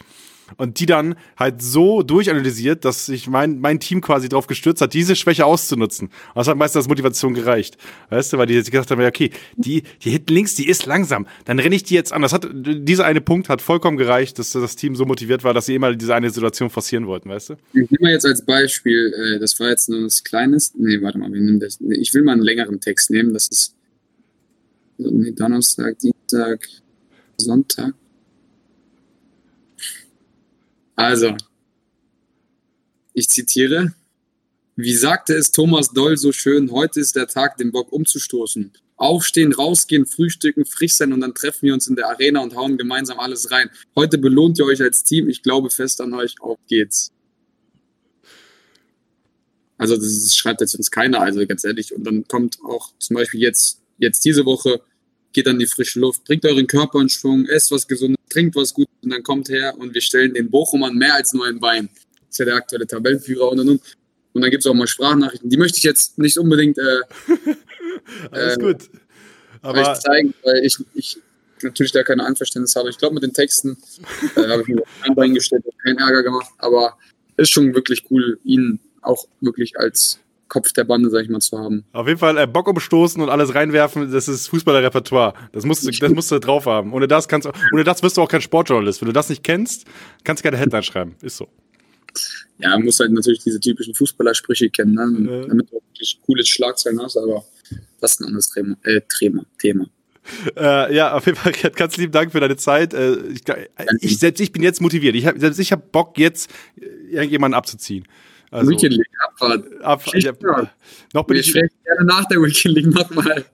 und 0.57 0.81
die 0.81 0.87
dann 0.87 1.15
halt 1.37 1.63
so 1.63 2.03
durchanalysiert, 2.03 2.85
dass 2.85 3.07
sich 3.07 3.29
mein, 3.29 3.61
mein 3.61 3.81
Team 3.81 4.01
quasi 4.01 4.29
darauf 4.29 4.47
gestürzt 4.47 4.81
hat, 4.81 4.95
diese 4.95 5.17
Schwäche 5.17 5.45
auszunutzen. 5.45 6.09
Und 6.09 6.37
das 6.37 6.49
hat 6.49 6.57
meistens 6.57 6.79
als 6.79 6.89
Motivation 6.89 7.35
gereicht. 7.35 7.77
Weißt 8.11 8.33
du, 8.33 8.39
weil 8.39 8.47
die 8.47 8.55
jetzt 8.55 8.71
gesagt 8.71 8.91
haben, 8.91 9.01
okay, 9.03 9.31
die, 9.57 9.83
die 10.03 10.11
hinten 10.11 10.35
links, 10.35 10.55
die 10.55 10.69
ist 10.69 10.87
langsam, 10.87 11.27
dann 11.45 11.59
renne 11.59 11.75
ich 11.75 11.85
die 11.85 11.95
jetzt 11.95 12.13
an. 12.13 12.23
Das 12.23 12.33
hat, 12.33 12.49
dieser 12.53 13.07
eine 13.07 13.21
Punkt 13.21 13.49
hat 13.49 13.63
vollkommen 13.63 13.97
gereicht, 13.97 14.39
dass 14.39 14.53
das 14.53 14.77
Team 14.77 14.97
so 14.97 15.05
motiviert 15.05 15.45
war, 15.45 15.55
dass 15.55 15.67
sie 15.67 15.75
immer 15.75 15.95
diese 15.95 16.15
eine 16.15 16.31
Situation 16.31 16.71
forcieren 16.71 17.07
wollten, 17.07 17.29
weißt 17.29 17.51
du? 17.51 17.55
Ich 17.75 17.91
nehme 17.91 18.03
mal 18.03 18.13
jetzt 18.13 18.27
als 18.27 18.45
Beispiel, 18.45 19.13
äh, 19.15 19.39
das 19.39 19.59
war 19.61 19.69
jetzt 19.69 19.89
nur 19.89 20.03
das 20.03 20.25
Kleines. 20.25 20.73
Nee, 20.77 21.01
warte 21.03 21.19
mal, 21.19 21.33
wir 21.33 21.41
nehmen 21.41 21.61
das. 21.61 21.79
Ich 21.81 22.13
will 22.15 22.23
mal 22.23 22.33
einen 22.33 22.43
längeren 22.43 22.81
Text 22.81 23.11
nehmen, 23.11 23.33
das 23.33 23.49
ist 23.49 23.75
Donnerstag, 24.99 25.99
Dienstag, 25.99 26.67
Sonntag. 27.39 27.95
Also, 31.01 31.35
ich 33.15 33.31
zitiere, 33.31 33.95
wie 34.77 34.95
sagte 34.95 35.33
es 35.33 35.51
Thomas 35.51 35.95
Doll 35.95 36.19
so 36.19 36.31
schön, 36.31 36.71
heute 36.73 37.01
ist 37.01 37.17
der 37.17 37.27
Tag, 37.27 37.57
den 37.57 37.73
Bock 37.73 37.91
umzustoßen. 37.91 38.71
Aufstehen, 38.97 39.55
rausgehen, 39.55 40.05
frühstücken, 40.05 40.67
frisch 40.67 40.97
sein 40.97 41.15
und 41.15 41.23
dann 41.23 41.33
treffen 41.33 41.63
wir 41.63 41.73
uns 41.73 41.89
in 41.89 41.97
der 41.97 42.11
Arena 42.11 42.41
und 42.41 42.55
hauen 42.55 42.77
gemeinsam 42.77 43.19
alles 43.19 43.51
rein. 43.51 43.71
Heute 43.97 44.19
belohnt 44.19 44.59
ihr 44.59 44.67
euch 44.67 44.83
als 44.83 45.03
Team. 45.03 45.31
Ich 45.31 45.43
glaube 45.43 45.71
fest 45.71 46.03
an 46.03 46.13
euch. 46.13 46.35
Auf 46.41 46.59
geht's. 46.69 47.13
Also 49.79 49.97
das 49.97 50.37
schreibt 50.37 50.61
jetzt 50.61 50.75
uns 50.75 50.91
keiner, 50.91 51.23
also 51.23 51.47
ganz 51.47 51.65
ehrlich. 51.65 51.95
Und 51.95 52.05
dann 52.05 52.29
kommt 52.29 52.59
auch 52.63 52.93
zum 52.99 53.17
Beispiel 53.17 53.41
jetzt, 53.41 53.81
jetzt 53.97 54.23
diese 54.27 54.45
Woche 54.45 54.83
geht 55.33 55.47
an 55.49 55.59
die 55.59 55.67
frische 55.67 56.01
Luft, 56.01 56.25
bringt 56.25 56.45
euren 56.45 56.67
Körper 56.67 57.01
in 57.01 57.09
Schwung, 57.09 57.47
esst 57.47 57.71
was 57.71 57.87
Gesundes, 57.87 58.19
trinkt 58.29 58.57
was 58.57 58.75
Gutes 58.75 58.95
und 59.03 59.11
dann 59.11 59.23
kommt 59.23 59.49
her 59.49 59.75
und 59.79 59.95
wir 59.95 60.01
stellen 60.01 60.35
den 60.35 60.51
Bochumern 60.51 60.95
mehr 60.95 61.15
als 61.15 61.33
nur 61.33 61.47
ein 61.47 61.61
Bein. 61.61 61.89
Das 61.95 62.31
ist 62.31 62.39
ja 62.39 62.45
der 62.47 62.55
aktuelle 62.57 62.87
Tabellenführer 62.87 63.51
und 63.51 63.61
und 63.61 63.69
und. 63.69 63.83
Und 64.33 64.43
dann 64.43 64.51
gibt 64.53 64.65
es 64.65 64.71
auch 64.71 64.75
mal 64.75 64.87
Sprachnachrichten. 64.87 65.51
Die 65.51 65.57
möchte 65.57 65.79
ich 65.79 65.83
jetzt 65.83 66.17
nicht 66.19 66.39
unbedingt 66.39 66.79
äh, 66.79 67.01
Alles 68.31 68.57
äh, 68.57 68.61
gut. 68.61 68.91
Aber 69.63 69.95
zeigen, 69.95 70.35
weil 70.45 70.65
ich, 70.65 70.77
ich 70.95 71.19
natürlich 71.63 71.93
da 71.93 72.03
keine 72.03 72.25
Einverständnis 72.25 72.77
habe. 72.77 72.91
Ich 72.91 72.99
glaube, 72.99 73.15
mit 73.15 73.23
den 73.23 73.33
Texten 73.33 73.77
äh, 74.37 74.49
habe 74.49 74.63
ich 74.63 74.69
mir 74.69 74.83
kein 75.03 75.15
Bein 75.15 75.35
gestellt, 75.35 75.65
keinen 75.83 75.99
Ärger 75.99 76.23
gemacht, 76.23 76.51
aber 76.59 76.97
ist 77.37 77.51
schon 77.51 77.75
wirklich 77.75 78.05
cool, 78.11 78.39
ihn 78.45 78.81
auch 79.03 79.27
wirklich 79.41 79.79
als 79.79 80.21
Kopf 80.51 80.73
der 80.73 80.85
Bande, 80.85 81.09
sag 81.09 81.23
ich 81.23 81.31
mal, 81.31 81.41
zu 81.41 81.59
haben. 81.59 81.85
Auf 81.93 82.07
jeden 82.07 82.19
Fall 82.19 82.37
äh, 82.37 82.47
Bock 82.47 82.69
umstoßen 82.69 83.23
und 83.23 83.31
alles 83.31 83.55
reinwerfen, 83.55 84.13
das 84.13 84.29
ist 84.29 84.49
Fußballerrepertoire. 84.49 85.33
Das 85.53 85.65
musst 85.65 85.87
du, 85.87 85.91
das 85.91 86.13
musst 86.13 86.31
du 86.31 86.39
drauf 86.39 86.67
haben. 86.67 86.93
Ohne 86.93 87.09
das 87.09 87.29
kannst 87.29 87.49
ohne 87.73 87.85
das 87.85 88.03
wirst 88.03 88.19
du 88.19 88.23
auch 88.23 88.29
kein 88.29 88.43
Sportjournalist. 88.43 89.01
Wenn 89.01 89.07
du 89.07 89.13
das 89.15 89.31
nicht 89.31 89.43
kennst, 89.43 89.87
kannst 90.25 90.45
du 90.45 90.49
keine 90.49 90.59
Headline 90.59 90.83
schreiben. 90.83 91.15
Ist 91.23 91.39
so. 91.39 91.49
Ja, 92.59 92.71
man 92.71 92.85
muss 92.85 92.99
halt 93.01 93.13
natürlich 93.13 93.43
diese 93.43 93.61
typischen 93.61 93.95
Fußballersprüche 93.95 94.69
kennen, 94.69 94.95
ne? 94.95 95.45
äh. 95.45 95.49
damit 95.49 95.71
du 95.71 95.77
wirklich 95.77 96.21
cooles 96.27 96.49
Schlagzeilen 96.49 97.01
hast, 97.01 97.17
aber 97.17 97.45
das 98.01 98.13
ist 98.13 98.21
ein 98.21 98.27
anderes 98.27 98.51
Thema. 98.51 98.77
Äh, 98.83 99.01
Thema. 99.19 99.47
Thema. 99.59 99.87
Äh, 100.57 100.95
ja, 100.95 101.15
auf 101.15 101.27
jeden 101.27 101.39
Fall, 101.39 101.53
ganz 101.53 101.97
lieben 101.97 102.13
Dank 102.13 102.33
für 102.33 102.41
deine 102.41 102.57
Zeit. 102.57 102.93
Äh, 102.93 103.17
ich, 103.29 103.43
ich, 104.01 104.19
selbst 104.19 104.41
ich 104.41 104.53
bin 104.53 104.63
jetzt 104.63 104.81
motiviert. 104.81 105.15
Ich 105.15 105.27
hab, 105.27 105.39
selbst 105.39 105.59
ich 105.59 105.73
habe 105.73 105.83
Bock, 105.91 106.19
jetzt 106.19 106.51
irgendjemanden 107.09 107.57
abzuziehen. 107.57 108.05
Also, 108.51 108.71
Weekend 108.71 108.95
League 108.95 109.11
Abfahrt. 109.25 109.83
Abfahrt 109.83 110.17
ich, 110.17 110.25
ja, 110.25 110.33
noch 111.13 111.25
bin 111.25 111.37
ich 111.37 111.53
gerne 111.53 111.71
nach 112.05 112.25
der 112.27 112.39
Weekend 112.43 112.75
League 112.75 112.93
nochmal. 112.93 113.45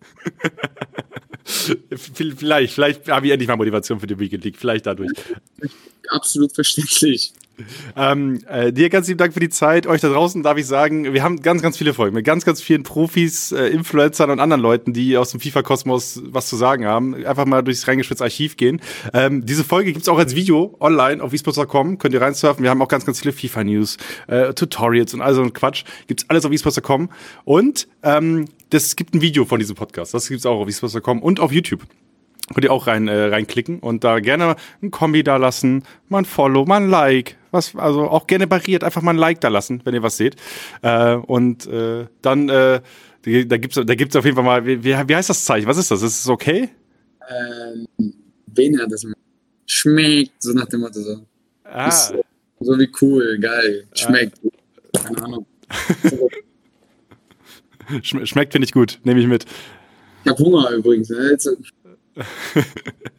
vielleicht, 1.95 2.75
vielleicht 2.75 3.09
habe 3.09 3.27
ich 3.27 3.33
endlich 3.33 3.49
mal 3.49 3.57
Motivation 3.57 4.01
für 4.01 4.07
die 4.07 4.19
Weekend 4.19 4.45
League. 4.45 4.57
Vielleicht 4.57 4.87
dadurch. 4.87 5.13
Absolut 6.09 6.55
verständlich. 6.55 7.33
Ähm, 7.97 8.41
äh, 8.49 8.73
dir 8.73 8.91
ganz 8.91 9.09
lieben 9.09 9.19
Dank 9.19 9.33
für 9.33 9.41
die 9.41 9.49
Zeit. 9.49 9.87
Euch 9.87 10.01
da 10.01 10.09
draußen 10.09 10.43
darf 10.43 10.59
ich 10.59 10.67
sagen, 10.67 11.13
wir 11.13 11.23
haben 11.23 11.41
ganz, 11.43 11.63
ganz 11.63 11.77
viele 11.77 11.95
Folgen 11.95 12.15
mit 12.15 12.25
ganz, 12.25 12.45
ganz 12.45 12.61
vielen 12.61 12.83
Profis, 12.83 13.53
äh, 13.53 13.69
Influencern 13.69 14.31
und 14.31 14.41
anderen 14.41 14.63
Leuten, 14.63 14.93
die 14.93 15.17
aus 15.17 15.31
dem 15.31 15.41
FIFA-Kosmos 15.41 16.23
was 16.27 16.49
zu 16.49 16.57
sagen 16.57 16.87
haben. 16.87 17.15
Einfach 17.25 17.47
mal 17.47 17.63
durchs 17.63 17.89
reingeschwitzte 17.89 18.25
Archiv 18.25 18.57
gehen. 18.57 18.81
Ähm, 19.13 19.45
diese 19.47 19.65
Folge 19.65 19.93
gibt's 19.93 20.09
auch 20.09 20.19
als 20.19 20.35
Video 20.35 20.77
online 20.81 21.23
auf 21.23 21.33
esports.com. 21.33 21.99
Könnt 21.99 22.15
ihr 22.15 22.21
reinsurfen. 22.21 22.63
Wir 22.63 22.71
haben 22.71 22.83
auch 22.83 22.89
ganz, 22.89 23.07
ganz 23.07 23.21
viele 23.21 23.33
FIFA-News, 23.33 23.97
äh, 24.27 24.53
Tutorials 24.55 25.15
und 25.15 25.21
all 25.21 25.35
so 25.35 25.43
ein 25.43 25.53
Quatsch. 25.53 25.85
Gibt's 26.07 26.27
alles 26.29 26.45
auf 26.45 26.53
esports.com. 26.53 27.11
Und 27.45 27.89
ähm, 28.03 28.47
das 28.71 28.97
gibt 28.97 29.15
ein 29.15 29.21
Video 29.21 29.45
von 29.45 29.59
diesem 29.59 29.77
Podcast. 29.77 30.15
Das 30.15 30.29
gibt's 30.29 30.47
auch 30.47 30.61
auf 30.61 30.69
esports.com 30.69 31.23
und 31.23 31.41
auf 31.41 31.53
YouTube. 31.53 31.83
Könnt 32.55 32.65
ihr 32.65 32.73
auch 32.73 32.87
rein, 32.87 33.09
äh, 33.09 33.25
reinklicken 33.25 33.81
und 33.81 34.05
da 34.05 34.21
gerne 34.21 34.55
ein 34.81 34.93
Kombi 34.93 35.25
da 35.25 35.37
lassen, 35.37 35.83
mal 36.09 36.19
ein 36.19 36.25
Follow, 36.25 36.65
mal 36.65 36.81
ein 36.81 36.89
Like, 36.89 37.37
was, 37.51 37.75
also 37.75 38.09
auch 38.09 38.29
gerne 38.29 38.47
barriert, 38.47 38.85
einfach 38.85 39.03
mal 39.03 39.15
ein 39.15 39.19
Like 39.19 39.41
da 39.41 39.49
lassen, 39.49 39.81
wenn 39.85 39.95
ihr 39.95 40.03
was 40.03 40.17
seht. 40.17 40.37
Äh, 40.83 41.15
und 41.15 41.67
äh, 41.67 42.07
dann, 42.23 42.49
äh, 42.49 42.81
da 43.23 43.57
gibt's, 43.57 43.81
da 43.85 43.95
gibt's 43.97 44.15
auf 44.15 44.25
jeden 44.25 44.37
Fall 44.37 44.45
mal, 44.45 44.65
wie, 44.65 44.85
wie 44.85 44.95
heißt 44.95 45.29
das 45.29 45.45
Zeichen? 45.45 45.67
Was 45.67 45.77
ist 45.77 45.91
das? 45.91 46.03
Ist 46.03 46.21
es 46.21 46.29
okay? 46.29 46.69
Ähm, 47.29 47.89
wen 48.47 48.81
hat 48.81 48.93
das 48.93 49.05
Schmeckt, 49.67 50.41
so 50.41 50.53
nach 50.53 50.67
dem 50.67 50.81
Motto 50.81 51.01
so. 51.01 51.27
Ah. 51.65 51.91
So, 51.91 52.23
so, 52.61 52.79
wie 52.79 52.89
cool, 53.01 53.39
geil, 53.41 53.89
schmeckt. 53.95 54.39
Ah. 54.95 54.99
Keine 55.03 55.25
Ahnung. 55.25 55.47
Schmeckt 58.03 58.53
finde 58.53 58.67
ich 58.67 58.73
gut, 58.73 59.01
nehme 59.03 59.21
ich 59.21 59.27
mit. 59.27 59.45
Ich 60.25 60.31
habe 60.31 60.43
Hunger 60.43 60.71
übrigens. 60.71 61.09
Ne? 61.11 61.31
Jetzt, 61.31 61.49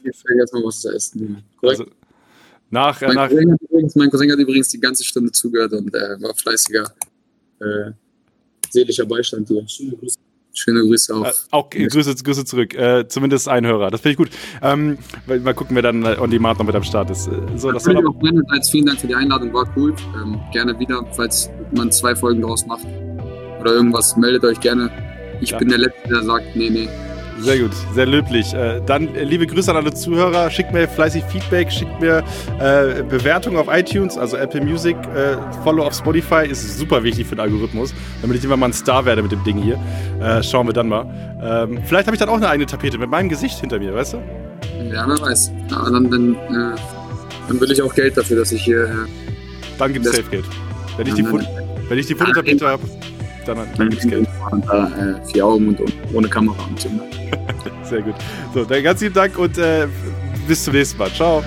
jetzt 0.03 0.21
fällt 0.27 0.39
erstmal 0.39 0.63
was 0.63 0.81
zu 0.81 0.89
essen. 0.93 1.43
Korrekt? 1.59 1.79
Also, 1.81 1.91
Nach, 2.69 2.99
Mein, 3.01 3.15
nach, 3.15 3.29
Cousin 3.29 3.51
hat 3.51 3.61
übrigens, 3.61 3.95
mein 3.95 4.09
Cousin 4.09 4.31
hat 4.31 4.39
übrigens 4.39 4.69
die 4.69 4.79
ganze 4.79 5.03
Stunde 5.03 5.31
zugehört 5.31 5.71
und 5.73 5.93
äh, 5.93 6.21
war 6.21 6.33
fleißiger 6.35 6.83
äh, 7.61 7.91
seelischer 8.69 9.05
Beistand 9.05 9.47
hier. 9.47 9.67
Schöne 9.67 9.95
Grüße. 9.95 10.17
Schöne 10.53 10.81
Grüße 10.81 11.15
auch. 11.15 11.25
Äh, 11.25 11.31
auch 11.51 11.69
äh, 11.73 11.87
Grüße, 11.87 12.15
Grüße 12.15 12.43
zurück. 12.45 12.73
Äh, 12.73 13.07
zumindest 13.07 13.47
ein 13.47 13.65
Hörer. 13.65 13.91
Das 13.91 14.01
finde 14.01 14.11
ich 14.13 14.17
gut. 14.17 14.29
Ähm, 14.61 14.97
mal 15.27 15.39
mal 15.39 15.53
gucken, 15.53 15.75
wer 15.75 15.83
dann 15.83 16.03
äh, 16.03 16.17
on 16.19 16.29
demand 16.31 16.57
noch 16.59 16.65
mit 16.65 16.75
am 16.75 16.83
Start 16.83 17.11
ist. 17.11 17.27
Äh, 17.27 17.31
so, 17.55 17.71
das 17.71 17.85
war 17.85 17.95
auch 17.95 18.15
vielen 18.71 18.85
Dank 18.87 18.99
für 18.99 19.07
die 19.07 19.15
Einladung, 19.15 19.53
war 19.53 19.71
cool. 19.77 19.95
Ähm, 20.21 20.39
gerne 20.51 20.77
wieder, 20.79 21.05
falls 21.13 21.49
man 21.75 21.91
zwei 21.91 22.15
Folgen 22.15 22.41
draus 22.41 22.65
macht 22.65 22.85
oder 23.61 23.73
irgendwas, 23.73 24.17
meldet 24.17 24.43
euch 24.43 24.59
gerne. 24.59 24.91
Ich 25.41 25.51
Ja. 25.51 25.59
bin 25.59 25.69
der 25.69 25.77
Letzte, 25.77 26.09
der 26.09 26.23
sagt, 26.23 26.55
nee, 26.55 26.69
nee. 26.71 26.89
Sehr 27.39 27.59
gut, 27.59 27.71
sehr 27.93 28.05
löblich. 28.05 28.53
Äh, 28.53 28.81
dann 28.85 29.13
äh, 29.15 29.23
liebe 29.23 29.45
Grüße 29.47 29.69
an 29.69 29.77
alle 29.77 29.93
Zuhörer. 29.93 30.49
Schickt 30.49 30.73
mir 30.73 30.87
fleißig 30.87 31.23
Feedback, 31.25 31.71
schickt 31.71 31.99
mir 32.01 32.23
äh, 32.59 33.03
Bewertungen 33.03 33.57
auf 33.57 33.67
iTunes, 33.69 34.17
also 34.17 34.37
Apple 34.37 34.61
Music. 34.61 34.95
Follow 35.63 35.85
auf 35.85 35.93
Spotify 35.93 36.47
ist 36.47 36.77
super 36.77 37.03
wichtig 37.03 37.27
für 37.27 37.35
den 37.35 37.41
Algorithmus, 37.41 37.93
damit 38.21 38.37
ich 38.37 38.43
immer 38.43 38.57
mal 38.57 38.67
ein 38.67 38.73
Star 38.73 39.05
werde 39.05 39.21
mit 39.21 39.31
dem 39.31 39.43
Ding 39.43 39.57
hier. 39.57 39.79
Schauen 40.43 40.67
wir 40.67 40.73
dann 40.73 40.87
mal. 40.87 41.05
Ähm, 41.41 41.79
vielleicht 41.85 42.07
habe 42.07 42.15
ich 42.15 42.19
dann 42.19 42.29
auch 42.29 42.37
eine 42.37 42.49
eigene 42.49 42.65
Tapete 42.65 42.97
mit 42.97 43.09
meinem 43.09 43.29
Gesicht 43.29 43.59
hinter 43.59 43.79
mir, 43.79 43.93
weißt 43.93 44.13
du? 44.13 44.17
Ja, 44.91 45.07
wer 45.07 45.19
weiß. 45.19 45.51
Ja, 45.69 45.89
dann, 45.89 46.09
dann, 46.09 46.37
dann 47.47 47.61
will 47.61 47.71
ich 47.71 47.81
auch 47.81 47.93
Geld 47.93 48.17
dafür, 48.17 48.37
dass 48.37 48.51
ich 48.51 48.63
hier. 48.63 49.07
Dann 49.77 49.93
gibt 49.93 50.05
es 50.05 50.15
Safe 50.15 50.29
Geld. 50.29 50.45
Wenn 50.97 51.07
ich 51.07 51.13
die, 51.13 51.23
Foto, 51.23 51.45
wenn 51.89 51.99
ich 51.99 52.07
die 52.07 52.15
Fototapete 52.15 52.67
habe, 52.67 52.83
dann, 53.47 53.57
dann 53.57 53.67
dann 53.77 53.89
gibt 53.89 54.03
es 54.03 54.09
Geld. 54.09 54.27
da 54.67 54.87
äh, 54.87 55.25
vier 55.31 55.45
Augen 55.45 55.69
und, 55.69 55.81
ohne 56.13 56.27
Kamera 56.27 56.57
und 56.69 56.79
so. 56.79 56.89
Sehr 57.83 58.01
gut. 58.01 58.15
So, 58.53 58.65
dann 58.65 58.83
ganz 58.83 59.01
lieben 59.01 59.15
Dank 59.15 59.37
und 59.37 59.57
äh, 59.57 59.87
bis 60.47 60.63
zum 60.63 60.73
nächsten 60.73 60.97
Mal. 60.97 61.11
Ciao. 61.11 61.43